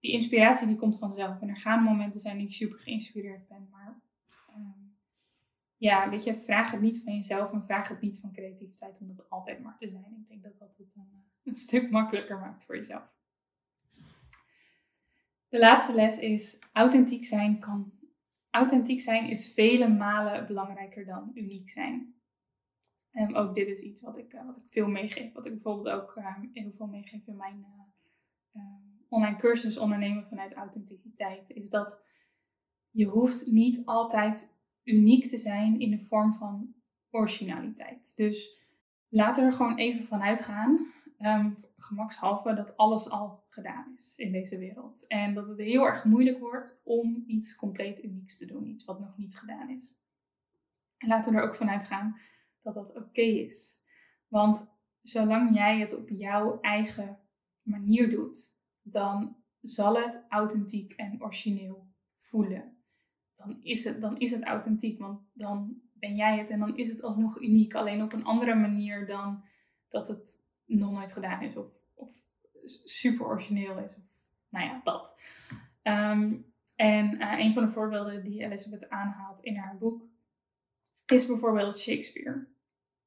die 0.00 0.12
inspiratie 0.12 0.66
die 0.66 0.76
komt 0.76 0.98
vanzelf. 0.98 1.40
En 1.40 1.48
er 1.48 1.56
gaan 1.56 1.82
momenten 1.82 2.20
zijn 2.20 2.38
dat 2.38 2.46
ik 2.46 2.54
super 2.54 2.78
geïnspireerd 2.78 3.48
ben, 3.48 3.68
maar 3.70 4.00
ja, 5.78 6.10
weet 6.10 6.24
je, 6.24 6.40
vraag 6.40 6.70
het 6.70 6.80
niet 6.80 7.02
van 7.02 7.14
jezelf 7.14 7.52
en 7.52 7.64
vraag 7.64 7.88
het 7.88 8.00
niet 8.00 8.20
van 8.20 8.32
creativiteit 8.32 9.00
om 9.00 9.16
dat 9.16 9.30
altijd 9.30 9.62
maar 9.62 9.76
te 9.76 9.88
zijn. 9.88 10.16
Ik 10.20 10.28
denk 10.28 10.42
dat 10.42 10.58
dat 10.58 10.76
het 10.76 10.94
een, 10.94 11.24
een 11.44 11.54
stuk 11.66 11.90
makkelijker 11.90 12.38
maakt 12.38 12.64
voor 12.64 12.74
jezelf. 12.74 13.16
De 15.48 15.58
laatste 15.58 15.94
les 15.94 16.18
is 16.18 16.58
authentiek 16.72 17.24
zijn 17.24 17.58
kan. 17.58 17.92
Authentiek 18.50 19.00
zijn 19.00 19.28
is 19.28 19.52
vele 19.52 19.88
malen 19.88 20.46
belangrijker 20.46 21.04
dan 21.04 21.30
uniek 21.34 21.70
zijn. 21.70 22.14
Um, 23.12 23.36
ook 23.36 23.54
dit 23.54 23.68
is 23.68 23.80
iets 23.80 24.00
wat 24.00 24.18
ik, 24.18 24.32
uh, 24.32 24.46
wat 24.46 24.56
ik 24.56 24.62
veel 24.66 24.88
meegeef. 24.88 25.32
Wat 25.32 25.46
ik 25.46 25.52
bijvoorbeeld 25.52 25.88
ook 25.88 26.16
um, 26.16 26.50
heel 26.52 26.72
veel 26.76 26.86
meegeef 26.86 27.26
in 27.26 27.36
mijn 27.36 27.66
uh, 28.52 28.62
um, 28.62 29.04
online 29.08 29.36
cursus 29.36 29.78
ondernemen 29.78 30.26
vanuit 30.28 30.52
authenticiteit. 30.52 31.50
Is 31.50 31.70
dat 31.70 32.00
je 32.90 33.06
hoeft 33.06 33.46
niet 33.46 33.82
altijd 33.84 34.57
uniek 34.88 35.28
te 35.28 35.38
zijn 35.38 35.80
in 35.80 35.90
de 35.90 36.04
vorm 36.04 36.32
van 36.32 36.74
originaliteit. 37.10 38.16
Dus 38.16 38.62
laten 39.08 39.44
we 39.44 39.50
er 39.50 39.56
gewoon 39.56 39.76
even 39.76 40.04
van 40.04 40.22
uitgaan 40.22 40.92
um, 41.20 41.56
gemakshalve 41.76 42.54
dat 42.54 42.76
alles 42.76 43.10
al 43.10 43.44
gedaan 43.48 43.92
is 43.94 44.14
in 44.16 44.32
deze 44.32 44.58
wereld. 44.58 45.06
En 45.06 45.34
dat 45.34 45.48
het 45.48 45.58
heel 45.58 45.86
erg 45.86 46.04
moeilijk 46.04 46.38
wordt 46.38 46.80
om 46.84 47.24
iets 47.26 47.56
compleet 47.56 48.04
unieks 48.04 48.36
te 48.36 48.46
doen, 48.46 48.68
iets 48.68 48.84
wat 48.84 49.00
nog 49.00 49.16
niet 49.16 49.38
gedaan 49.38 49.70
is. 49.70 49.96
En 50.98 51.08
laten 51.08 51.32
we 51.32 51.38
er 51.38 51.44
ook 51.44 51.54
vanuit 51.54 51.84
gaan 51.84 52.18
dat 52.62 52.74
dat 52.74 52.96
oké 52.96 53.20
is. 53.20 53.82
Want 54.28 54.76
zolang 55.00 55.54
jij 55.54 55.80
het 55.80 55.96
op 55.96 56.08
jouw 56.08 56.60
eigen 56.60 57.18
manier 57.62 58.10
doet, 58.10 58.56
dan 58.82 59.36
zal 59.60 59.96
het 59.96 60.24
authentiek 60.28 60.92
en 60.92 61.22
origineel 61.22 61.86
voelen. 62.12 62.77
Dan 63.38 63.58
is 63.62 63.84
het, 63.84 64.00
dan 64.00 64.18
is 64.18 64.30
het 64.30 64.44
authentiek, 64.44 64.98
want 64.98 65.20
dan 65.32 65.80
ben 65.92 66.16
jij 66.16 66.38
het 66.38 66.50
en 66.50 66.58
dan 66.58 66.76
is 66.76 66.88
het 66.88 67.02
alsnog 67.02 67.40
uniek. 67.40 67.74
Alleen 67.74 68.02
op 68.02 68.12
een 68.12 68.24
andere 68.24 68.54
manier 68.54 69.06
dan 69.06 69.44
dat 69.88 70.08
het 70.08 70.40
nog 70.64 70.92
nooit 70.92 71.12
gedaan 71.12 71.42
is 71.42 71.56
of, 71.56 71.68
of 71.94 72.10
super 72.84 73.26
origineel 73.26 73.78
is. 73.78 73.96
Of, 73.96 74.04
nou 74.48 74.66
ja, 74.66 74.80
dat. 74.84 75.20
Ehm, 75.82 76.34
en 76.76 77.14
uh, 77.14 77.38
een 77.38 77.52
van 77.52 77.64
de 77.64 77.70
voorbeelden 77.70 78.24
die 78.24 78.44
Elizabeth 78.44 78.88
aanhaalt 78.88 79.40
in 79.40 79.56
haar 79.56 79.78
boek 79.78 80.02
is 81.06 81.26
bijvoorbeeld 81.26 81.78
Shakespeare. 81.78 82.46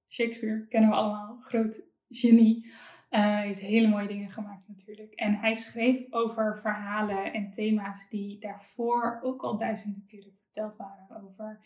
Shakespeare 0.08 0.68
kennen 0.68 0.90
we 0.90 0.96
allemaal, 0.96 1.38
groot 1.42 1.82
genie. 2.12 2.66
Uh, 3.12 3.40
heeft 3.40 3.60
hele 3.60 3.88
mooie 3.88 4.08
dingen 4.08 4.32
gemaakt 4.32 4.68
natuurlijk. 4.68 5.14
En 5.14 5.36
hij 5.36 5.54
schreef 5.54 6.12
over 6.12 6.60
verhalen 6.62 7.34
en 7.34 7.52
thema's 7.52 8.10
die 8.10 8.40
daarvoor 8.40 9.20
ook 9.24 9.42
al 9.42 9.58
duizenden 9.58 10.06
keren 10.08 10.38
verteld 10.44 10.76
waren. 10.76 11.24
Over 11.24 11.60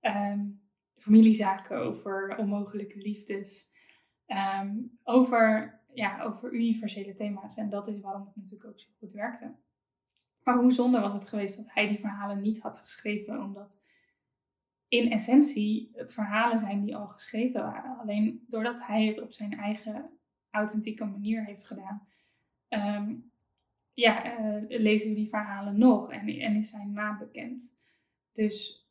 um, 0.00 0.60
familiezaken, 0.96 1.76
over 1.76 2.36
onmogelijke 2.36 2.98
liefdes. 2.98 3.72
Ehm, 4.26 4.76
over, 5.02 5.80
ja, 5.94 6.22
over 6.22 6.52
universele 6.52 7.14
thema's. 7.14 7.56
En 7.56 7.68
dat 7.68 7.88
is 7.88 8.00
waarom 8.00 8.26
het 8.26 8.36
natuurlijk 8.36 8.70
ook 8.70 8.80
zo 8.80 8.88
goed 8.98 9.12
werkte. 9.12 9.54
Maar 10.42 10.58
hoe 10.58 10.72
zonde 10.72 11.00
was 11.00 11.12
het 11.12 11.28
geweest 11.28 11.56
dat 11.56 11.72
hij 11.72 11.88
die 11.88 11.98
verhalen 11.98 12.40
niet 12.40 12.60
had 12.60 12.78
geschreven, 12.78 13.42
omdat 13.42 13.82
in 14.94 15.10
essentie 15.10 15.90
het 15.92 16.12
verhalen 16.12 16.58
zijn 16.58 16.84
die 16.84 16.96
al 16.96 17.06
geschreven 17.06 17.60
waren. 17.60 17.98
Alleen 17.98 18.44
doordat 18.48 18.86
hij 18.86 19.06
het 19.06 19.22
op 19.22 19.32
zijn 19.32 19.58
eigen 19.58 20.10
authentieke 20.50 21.04
manier 21.04 21.44
heeft 21.44 21.66
gedaan, 21.66 22.06
ehm, 22.68 23.14
ja, 23.92 24.38
uh, 24.38 24.64
lezen 24.68 25.08
we 25.08 25.14
die 25.14 25.28
verhalen 25.28 25.78
nog 25.78 26.12
en, 26.12 26.28
en 26.28 26.56
is 26.56 26.70
zijn 26.70 26.92
naam 26.92 27.18
bekend. 27.18 27.78
Dus 28.32 28.86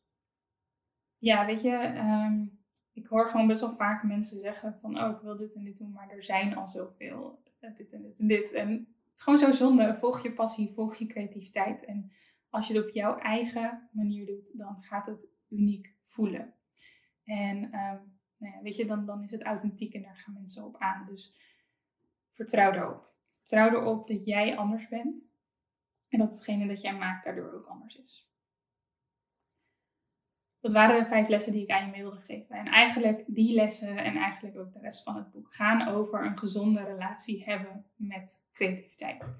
ja, 1.18 1.46
weet 1.46 1.62
je, 1.62 1.94
um, 1.96 2.58
ik 2.92 3.06
hoor 3.06 3.28
gewoon 3.28 3.46
best 3.46 3.60
wel 3.60 3.74
vaak 3.76 4.02
mensen 4.02 4.38
zeggen 4.38 4.78
van, 4.80 5.02
oh, 5.02 5.10
ik 5.10 5.22
wil 5.22 5.36
dit 5.36 5.54
en 5.54 5.64
dit 5.64 5.78
doen, 5.78 5.92
maar 5.92 6.10
er 6.10 6.24
zijn 6.24 6.56
al 6.56 6.66
zoveel, 6.66 7.42
dit 7.76 7.92
en 7.92 8.02
dit 8.02 8.18
en 8.18 8.26
dit. 8.26 8.52
En 8.52 8.70
het 8.70 9.14
is 9.14 9.22
gewoon 9.22 9.38
zo 9.38 9.50
zonde. 9.50 9.96
Volg 9.98 10.22
je 10.22 10.32
passie, 10.32 10.72
volg 10.74 10.96
je 10.96 11.06
creativiteit. 11.06 11.84
En 11.84 12.12
als 12.48 12.68
je 12.68 12.74
het 12.74 12.84
op 12.84 12.90
jouw 12.90 13.18
eigen 13.18 13.88
manier 13.92 14.26
doet, 14.26 14.58
dan 14.58 14.76
gaat 14.80 15.06
het 15.06 15.26
uniek 15.48 15.93
En 17.24 17.56
um, 17.56 18.18
nou 18.36 18.54
ja, 18.54 18.62
weet 18.62 18.76
je, 18.76 18.86
dan, 18.86 19.06
dan 19.06 19.22
is 19.22 19.30
het 19.30 19.42
authentiek 19.42 19.94
en 19.94 20.02
daar 20.02 20.16
gaan 20.16 20.34
mensen 20.34 20.64
op 20.64 20.76
aan. 20.78 21.06
Dus 21.06 21.36
vertrouw 22.32 22.72
erop. 22.72 23.12
Vertrouw 23.32 23.68
erop 23.68 24.06
dat 24.06 24.24
jij 24.24 24.56
anders 24.56 24.88
bent. 24.88 25.32
En 26.08 26.18
dat 26.18 26.34
hetgene 26.34 26.66
dat 26.66 26.80
jij 26.80 26.96
maakt 26.96 27.24
daardoor 27.24 27.52
ook 27.52 27.66
anders 27.66 27.96
is. 27.96 28.32
Dat 30.60 30.72
waren 30.72 31.02
de 31.02 31.08
vijf 31.08 31.28
lessen 31.28 31.52
die 31.52 31.62
ik 31.62 31.70
aan 31.70 31.86
je 31.86 31.90
mee 31.90 32.02
wilde 32.02 32.20
geven. 32.20 32.56
En 32.56 32.66
eigenlijk 32.66 33.24
die 33.26 33.54
lessen 33.54 33.96
en 33.96 34.16
eigenlijk 34.16 34.56
ook 34.56 34.72
de 34.72 34.80
rest 34.80 35.02
van 35.02 35.16
het 35.16 35.30
boek 35.30 35.54
gaan 35.54 35.88
over 35.88 36.24
een 36.24 36.38
gezonde 36.38 36.84
relatie 36.84 37.44
hebben 37.44 37.86
met 37.96 38.46
creativiteit. 38.52 39.34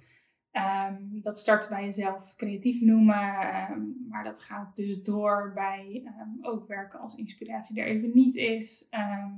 Um, 0.57 1.21
dat 1.23 1.39
start 1.39 1.69
bij 1.69 1.85
jezelf 1.85 2.35
creatief 2.37 2.81
noemen, 2.81 3.47
um, 3.71 4.07
maar 4.09 4.25
dat 4.25 4.41
gaat 4.41 4.77
dus 4.77 5.03
door 5.03 5.53
bij 5.55 6.13
um, 6.21 6.39
ook 6.45 6.69
werken 6.69 7.01
als 7.01 7.17
inspiratie 7.17 7.81
er 7.81 7.87
even 7.87 8.11
niet 8.15 8.37
is. 8.37 8.89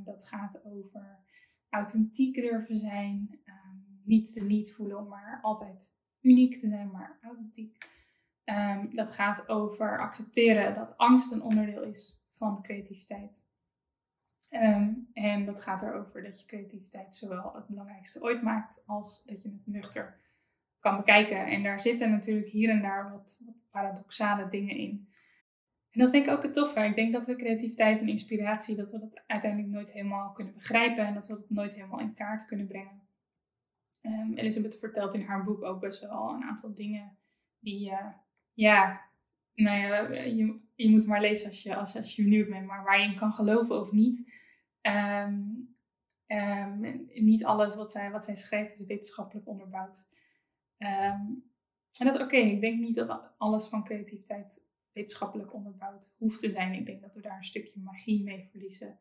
dat 0.05 0.29
gaat 0.29 0.65
over 0.65 1.19
authentiek 1.69 2.35
durven 2.35 2.77
zijn, 2.77 3.41
niet 4.05 4.35
de 4.35 4.45
niet 4.45 4.73
voelen, 4.75 5.09
maar 5.09 5.39
altijd 5.43 5.99
uniek 6.21 6.59
te 6.59 6.69
zijn, 6.69 6.91
maar 6.91 7.19
authentiek. 7.23 7.87
Dat 8.93 9.11
gaat 9.11 9.49
over 9.49 10.01
accepteren 10.01 10.75
dat 10.75 10.97
angst 10.97 11.33
een 11.33 11.43
onderdeel 11.43 11.83
is 11.83 12.21
van 12.37 12.63
creativiteit. 12.63 13.45
En 15.13 15.45
dat 15.45 15.63
gaat 15.63 15.83
erover 15.83 16.23
dat 16.23 16.41
je 16.41 16.47
creativiteit 16.47 17.17
zowel 17.17 17.55
het 17.55 17.67
belangrijkste 17.67 18.23
ooit 18.23 18.43
maakt, 18.43 18.83
als 18.87 19.23
dat 19.25 19.43
je 19.43 19.49
het 19.49 19.67
nuchter 19.67 20.25
bekijken. 20.95 21.47
En 21.47 21.63
daar 21.63 21.81
zitten 21.81 22.11
natuurlijk 22.11 22.49
hier 22.49 22.71
en 22.71 22.83
daar 22.83 23.11
wat, 23.11 23.43
paradoxale 23.71 24.49
dingen 24.49 24.77
in. 24.77 25.09
En 25.91 26.03
dat 26.03 26.07
is 26.07 26.13
denk 26.13 26.27
ik 26.27 26.33
ook 26.33 26.43
het 26.43 26.55
toffe. 26.55 26.81
Ik 26.81 26.95
denk 26.95 27.13
dat 27.13 27.27
we 27.27 27.37
creativiteit 27.37 28.01
en 28.01 28.09
inspiratie, 28.09 28.77
dat 28.77 28.93
we 28.93 28.99
dat 28.99 29.23
uiteindelijk 29.27 29.73
nooit 29.73 29.93
helemaal 29.93 30.33
kunnen 30.33 30.55
begrijpen 30.55 31.07
en 31.07 31.15
dat 31.15 31.29
we 31.29 31.35
dat 31.35 31.51
nooit 31.51 31.75
helemaal 31.75 32.01
in 32.01 32.15
kaart 32.15 32.47
kunnen 32.47 32.67
brengen. 32.67 33.09
Um, 34.03 34.33
Elisabeth 34.35 34.79
vertelt 34.79 35.15
in 35.15 35.23
haar 35.23 35.45
boek 35.45 35.63
ook 35.63 35.81
best 35.81 36.01
wel 36.01 36.35
een 36.35 36.43
aantal 36.43 36.75
dingen 36.75 37.19
die, 37.59 37.91
uh, 37.91 38.07
ja, 38.53 39.01
nou 39.55 39.79
ja, 39.79 40.09
je, 40.23 40.61
je 40.75 40.91
moet 40.91 41.07
maar 41.07 41.21
lezen 41.21 41.47
als 41.47 41.63
je, 41.63 41.77
als, 41.77 41.97
als 41.97 42.17
je 42.17 42.23
benieuwd 42.23 42.49
bent, 42.49 42.67
maar 42.67 42.85
waar 42.85 43.01
je 43.01 43.07
in 43.07 43.17
kan 43.17 43.33
geloven 43.33 43.81
of 43.81 43.93
niet. 43.93 44.33
Um, 44.83 45.77
um, 46.27 47.07
niet 47.15 47.45
alles 47.45 47.75
wat 47.75 47.91
zij, 47.91 48.11
wat 48.11 48.25
zij 48.25 48.35
schrijft 48.35 48.81
is 48.81 48.87
wetenschappelijk 48.87 49.49
onderbouwd. 49.49 50.09
Um, 50.79 51.45
en 51.99 52.07
dat 52.07 52.15
is 52.15 52.21
oké. 52.21 52.37
Ik 52.37 52.61
denk 52.61 52.81
niet 52.81 52.95
dat 52.95 53.35
alles 53.39 53.67
van 53.67 53.85
creativiteit 53.85 54.67
wetenschappelijk 54.93 55.55
onderbouwd 55.55 56.15
hoeft 56.17 56.39
te 56.39 56.51
zijn. 56.51 56.73
Ik 56.73 56.87
denk 56.87 57.01
dat 57.01 57.15
we 57.15 57.21
daar 57.21 57.37
een 57.37 57.45
stukje 57.45 57.81
magie 57.81 58.23
mee 58.23 58.49
verliezen. 58.51 58.99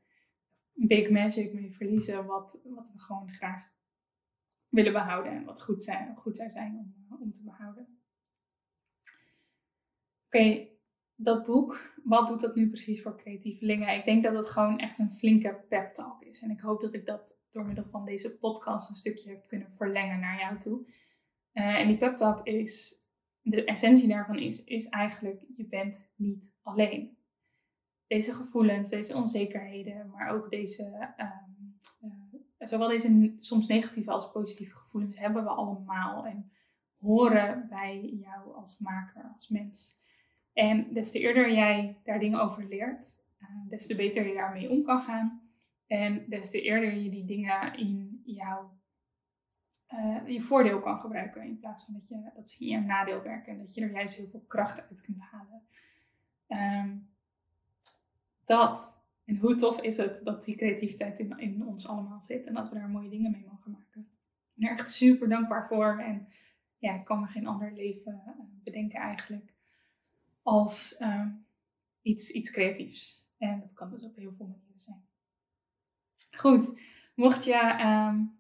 Big 0.74 1.10
magic 1.10 1.54
mee 1.54 1.74
verliezen, 1.74 2.26
wat, 2.26 2.60
wat 2.64 2.92
we 2.92 3.00
gewoon 3.00 3.34
graag 3.34 3.74
willen 4.70 4.94
behouden 4.94 5.32
en 5.32 5.44
wat 5.44 5.62
goed, 5.62 5.84
zijn, 5.84 6.16
goed 6.16 6.38
zou 6.38 6.50
zijn 6.50 6.78
om, 6.78 7.18
om 7.20 7.32
te 7.32 7.44
behouden 7.44 7.96
oké, 10.36 10.68
dat 11.16 11.46
boek, 11.46 11.94
wat 12.04 12.28
doet 12.28 12.42
dat 12.42 12.56
nu 12.56 12.70
precies 12.70 13.02
voor 13.02 13.18
creatievelingen? 13.18 13.96
Ik 13.96 14.06
denk 14.06 14.24
dat 14.24 14.34
het 14.34 14.48
gewoon 14.48 14.80
echt 14.80 15.00
een 15.00 15.16
flinke 15.18 15.66
pep 15.70 15.94
talk 15.94 16.24
is. 16.24 16.42
En 16.42 16.50
ik 16.50 16.60
hoop 16.60 16.82
dat 16.82 16.94
ik 16.94 17.06
dat 17.06 17.40
door 17.50 17.66
middel 17.66 17.88
van 17.88 18.06
deze 18.06 18.38
podcast 18.38 18.90
een 18.90 18.96
stukje 18.96 19.30
heb 19.30 19.48
kunnen 19.48 19.72
verlengen 19.72 20.20
naar 20.20 20.40
jou 20.40 20.60
toe. 20.60 20.88
Uh, 21.56 21.80
en 21.80 21.88
die 21.88 21.98
pep 21.98 22.16
talk 22.16 22.48
is 22.48 23.04
de 23.42 23.64
essentie 23.64 24.08
daarvan 24.08 24.40
is, 24.40 24.64
is 24.64 24.90
eigenlijk, 24.90 25.44
je 25.58 25.66
bent 25.66 26.14
niet 26.16 26.54
alleen. 26.62 27.18
Deze 28.08 28.34
gevoelens, 28.34 28.90
deze 28.90 29.16
onzekerheden, 29.16 30.10
maar 30.10 30.30
ook 30.30 30.50
deze, 30.50 31.14
um, 31.18 31.80
uh, 32.02 32.68
zowel 32.68 32.88
deze 32.88 33.36
soms 33.40 33.68
negatieve 33.68 34.12
als 34.12 34.32
positieve 34.32 34.76
gevoelens 34.76 35.20
hebben 35.20 35.44
we 35.44 35.50
allemaal 35.50 36.26
en 36.26 36.52
horen 36.98 37.68
bij 37.70 38.02
jou 38.02 38.56
als 38.56 38.78
maker, 38.80 39.32
als 39.34 39.50
mens. 39.50 40.00
En 40.54 40.94
des 40.94 41.12
te 41.12 41.20
eerder 41.20 41.54
jij 41.54 42.02
daar 42.04 42.20
dingen 42.20 42.42
over 42.42 42.68
leert, 42.68 43.06
uh, 43.40 43.70
des 43.70 43.88
te 43.88 43.96
beter 43.96 44.28
je 44.28 44.34
daarmee 44.34 44.70
om 44.70 44.84
kan 44.84 45.02
gaan. 45.02 45.42
En 45.88 46.26
des 46.30 46.52
te 46.52 46.62
eerder 46.62 46.94
je 46.94 47.10
die 47.10 47.26
dingen 47.26 47.78
in 47.78 48.22
jouw 48.26 48.75
uh, 49.94 50.28
je 50.28 50.42
voordeel 50.42 50.80
kan 50.80 51.00
gebruiken. 51.00 51.44
In 51.44 51.60
plaats 51.60 51.86
van 51.86 51.94
dat, 51.94 52.08
je, 52.08 52.30
dat 52.34 52.50
ze 52.50 52.60
in 52.60 52.68
je 52.68 52.80
nadeel 52.80 53.22
werken. 53.22 53.52
En 53.52 53.60
dat 53.60 53.74
je 53.74 53.82
er 53.82 53.92
juist 53.92 54.16
heel 54.16 54.28
veel 54.28 54.44
kracht 54.48 54.90
uit 54.90 55.02
kunt 55.02 55.22
halen. 55.22 55.62
Um, 56.48 57.10
dat. 58.46 59.04
En 59.26 59.38
hoe 59.38 59.56
tof 59.56 59.82
is 59.82 59.98
het 59.98 60.26
dat 60.26 60.46
die 60.46 60.56
creativiteit 60.56 61.20
in, 61.20 61.38
in 61.38 61.66
ons 61.66 61.88
allemaal 61.88 62.22
zit. 62.22 62.48
En 62.48 62.54
dat 62.54 62.70
we 62.70 62.76
daar 62.76 62.90
mooie 62.90 63.10
dingen 63.10 63.32
mee 63.32 63.46
mogen 63.52 63.72
maken. 63.72 64.02
Ik 64.02 64.54
ben 64.54 64.70
er 64.70 64.78
echt 64.78 64.92
super 64.92 65.30
dankbaar 65.30 65.68
voor. 65.68 66.00
En 66.00 66.28
ja, 66.78 66.94
ik 66.94 67.04
kan 67.04 67.20
me 67.20 67.28
geen 67.28 67.48
ander 67.48 67.74
leven 67.74 68.22
uh, 68.28 68.46
bedenken 68.64 69.00
eigenlijk. 69.00 69.54
Als 70.42 71.00
um, 71.02 71.46
iets, 72.02 72.32
iets 72.32 72.52
creatiefs. 72.52 73.30
En 73.38 73.60
dat 73.60 73.74
kan 73.74 73.90
dus 73.90 74.04
op 74.04 74.16
heel 74.16 74.34
veel 74.34 74.48
manieren 74.48 74.80
zijn. 74.80 75.06
Goed. 76.38 76.80
Mocht 77.16 77.44
je... 77.46 77.80
Um, 78.10 78.35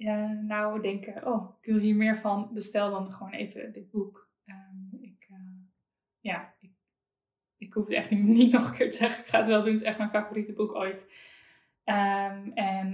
ja, 0.00 0.26
nou 0.26 0.80
denken, 0.80 1.26
oh, 1.26 1.54
ik 1.60 1.66
wil 1.66 1.78
hier 1.78 1.96
meer 1.96 2.18
van, 2.18 2.50
bestel 2.52 2.90
dan 2.90 3.12
gewoon 3.12 3.32
even 3.32 3.72
dit 3.72 3.90
boek. 3.90 4.28
Um, 4.46 4.98
ik, 5.00 5.26
uh, 5.30 5.36
ja, 6.20 6.54
ik, 6.60 6.70
ik 7.56 7.72
hoef 7.72 7.84
het 7.84 7.94
echt 7.94 8.10
niet, 8.40 8.52
nog 8.52 8.68
een 8.68 8.76
keer 8.76 8.90
te 8.90 8.96
zeggen. 8.96 9.24
Ik 9.24 9.30
ga 9.30 9.38
het 9.38 9.46
wel 9.46 9.62
doen, 9.62 9.72
het 9.72 9.80
is 9.80 9.86
echt 9.86 9.98
mijn 9.98 10.10
favoriete 10.10 10.52
boek 10.52 10.74
ooit. 10.74 11.00
Um, 11.84 12.52
en 12.54 12.90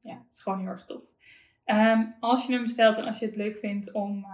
ja, 0.00 0.18
het 0.24 0.32
is 0.32 0.42
gewoon 0.42 0.60
heel 0.60 0.68
erg 0.68 0.84
tof. 0.84 1.04
Um, 1.64 2.14
als 2.20 2.46
je 2.46 2.52
hem 2.52 2.62
bestelt 2.62 2.98
en 2.98 3.04
als 3.04 3.18
je 3.18 3.26
het 3.26 3.36
leuk 3.36 3.58
vindt 3.58 3.92
om, 3.92 4.26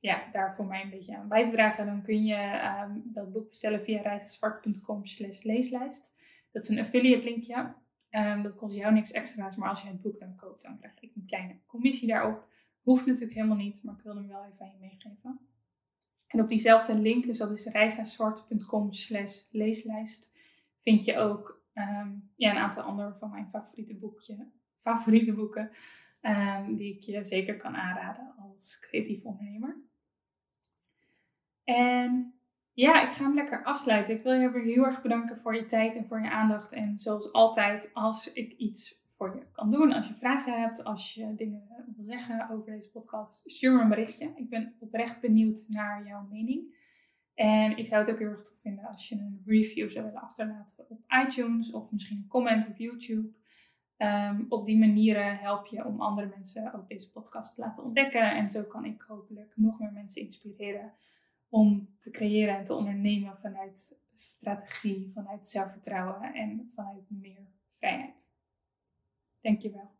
ja, 0.00 0.28
daar 0.32 0.54
voor 0.54 0.66
mij 0.66 0.82
een 0.82 0.90
beetje 0.90 1.16
aan 1.16 1.28
bij 1.28 1.44
te 1.44 1.52
dragen, 1.52 1.86
dan 1.86 2.02
kun 2.02 2.24
je 2.24 2.60
dat 3.04 3.32
boek 3.32 3.48
bestellen 3.48 3.84
via 3.84 4.00
reizenzwart.com 4.00 5.06
slash 5.06 5.42
leeslijst. 5.42 6.14
Dat 6.50 6.62
is 6.62 6.68
een 6.68 6.80
affiliate 6.80 7.24
linkje. 7.28 7.74
Um, 8.14 8.42
dat 8.42 8.56
kost 8.56 8.74
jou 8.74 8.92
niks 8.92 9.10
extra's, 9.10 9.56
maar 9.56 9.68
als 9.68 9.82
je 9.82 9.88
het 9.88 10.02
boek 10.02 10.18
dan 10.18 10.36
koopt, 10.36 10.62
dan 10.62 10.78
krijg 10.78 11.00
ik 11.00 11.14
een 11.14 11.26
kleine 11.26 11.56
commissie 11.66 12.08
daarop. 12.08 12.48
Hoeft 12.80 13.06
natuurlijk 13.06 13.34
helemaal 13.34 13.56
niet, 13.56 13.82
maar 13.84 13.94
ik 13.94 14.02
wil 14.02 14.14
hem 14.14 14.28
wel 14.28 14.44
even 14.44 14.66
aan 14.66 14.72
je 14.72 14.78
meegeven. 14.80 15.40
En 16.26 16.40
op 16.40 16.48
diezelfde 16.48 16.98
link, 16.98 17.26
dus 17.26 17.38
dat 17.38 17.50
is 17.50 17.66
reisnaarzwart.com 17.66 18.92
slash 18.92 19.50
leeslijst, 19.50 20.32
vind 20.80 21.04
je 21.04 21.18
ook 21.18 21.62
um, 21.74 22.30
ja, 22.36 22.50
een 22.50 22.56
aantal 22.56 22.82
andere 22.82 23.14
van 23.18 23.30
mijn 23.30 23.48
favoriete, 23.50 23.94
boekje, 23.94 24.48
favoriete 24.78 25.34
boeken. 25.34 25.70
Um, 26.20 26.76
die 26.76 26.94
ik 26.94 27.02
je 27.02 27.24
zeker 27.24 27.56
kan 27.56 27.76
aanraden 27.76 28.34
als 28.36 28.78
creatief 28.80 29.24
ondernemer. 29.24 29.76
En 31.64 32.34
ja, 32.74 33.02
ik 33.02 33.10
ga 33.10 33.24
hem 33.24 33.34
lekker 33.34 33.64
afsluiten. 33.64 34.14
Ik 34.14 34.22
wil 34.22 34.32
je 34.32 34.60
heel 34.60 34.86
erg 34.86 35.02
bedanken 35.02 35.40
voor 35.40 35.54
je 35.54 35.66
tijd 35.66 35.96
en 35.96 36.06
voor 36.06 36.20
je 36.20 36.30
aandacht. 36.30 36.72
En 36.72 36.98
zoals 36.98 37.32
altijd, 37.32 37.90
als 37.92 38.32
ik 38.32 38.52
iets 38.52 39.00
voor 39.16 39.36
je 39.36 39.46
kan 39.52 39.70
doen, 39.70 39.92
als 39.92 40.08
je 40.08 40.14
vragen 40.14 40.60
hebt, 40.60 40.84
als 40.84 41.14
je 41.14 41.34
dingen 41.34 41.66
wil 41.96 42.06
zeggen 42.06 42.50
over 42.50 42.72
deze 42.72 42.90
podcast, 42.90 43.42
stuur 43.44 43.72
me 43.72 43.82
een 43.82 43.88
berichtje. 43.88 44.32
Ik 44.34 44.48
ben 44.48 44.74
oprecht 44.78 45.20
benieuwd 45.20 45.66
naar 45.68 46.06
jouw 46.06 46.26
mening. 46.30 46.80
En 47.34 47.76
ik 47.76 47.86
zou 47.86 48.02
het 48.02 48.10
ook 48.12 48.18
heel 48.18 48.28
erg 48.28 48.42
tof 48.42 48.60
vinden 48.60 48.84
als 48.84 49.08
je 49.08 49.14
een 49.14 49.42
review 49.46 49.90
zou 49.90 50.04
willen 50.04 50.20
achterlaten 50.20 50.84
op 50.88 51.00
iTunes 51.26 51.70
of 51.72 51.90
misschien 51.90 52.16
een 52.16 52.28
comment 52.28 52.68
op 52.68 52.76
YouTube. 52.76 53.28
Um, 53.98 54.46
op 54.48 54.64
die 54.64 54.78
manieren 54.78 55.38
help 55.38 55.66
je 55.66 55.84
om 55.84 56.00
andere 56.00 56.26
mensen 56.34 56.74
ook 56.74 56.88
deze 56.88 57.10
podcast 57.10 57.54
te 57.54 57.60
laten 57.60 57.84
ontdekken. 57.84 58.36
En 58.36 58.48
zo 58.48 58.62
kan 58.62 58.84
ik 58.84 59.04
hopelijk 59.08 59.52
nog 59.56 59.78
meer 59.78 59.92
mensen 59.92 60.22
inspireren 60.22 60.92
om 61.52 61.88
te 61.98 62.10
creëren 62.10 62.58
en 62.58 62.64
te 62.64 62.74
ondernemen 62.74 63.38
vanuit 63.38 63.98
strategie, 64.12 65.10
vanuit 65.14 65.46
zelfvertrouwen 65.46 66.34
en 66.34 66.70
vanuit 66.74 67.10
meer 67.10 67.46
vrijheid. 67.78 68.30
Dankjewel. 69.40 69.90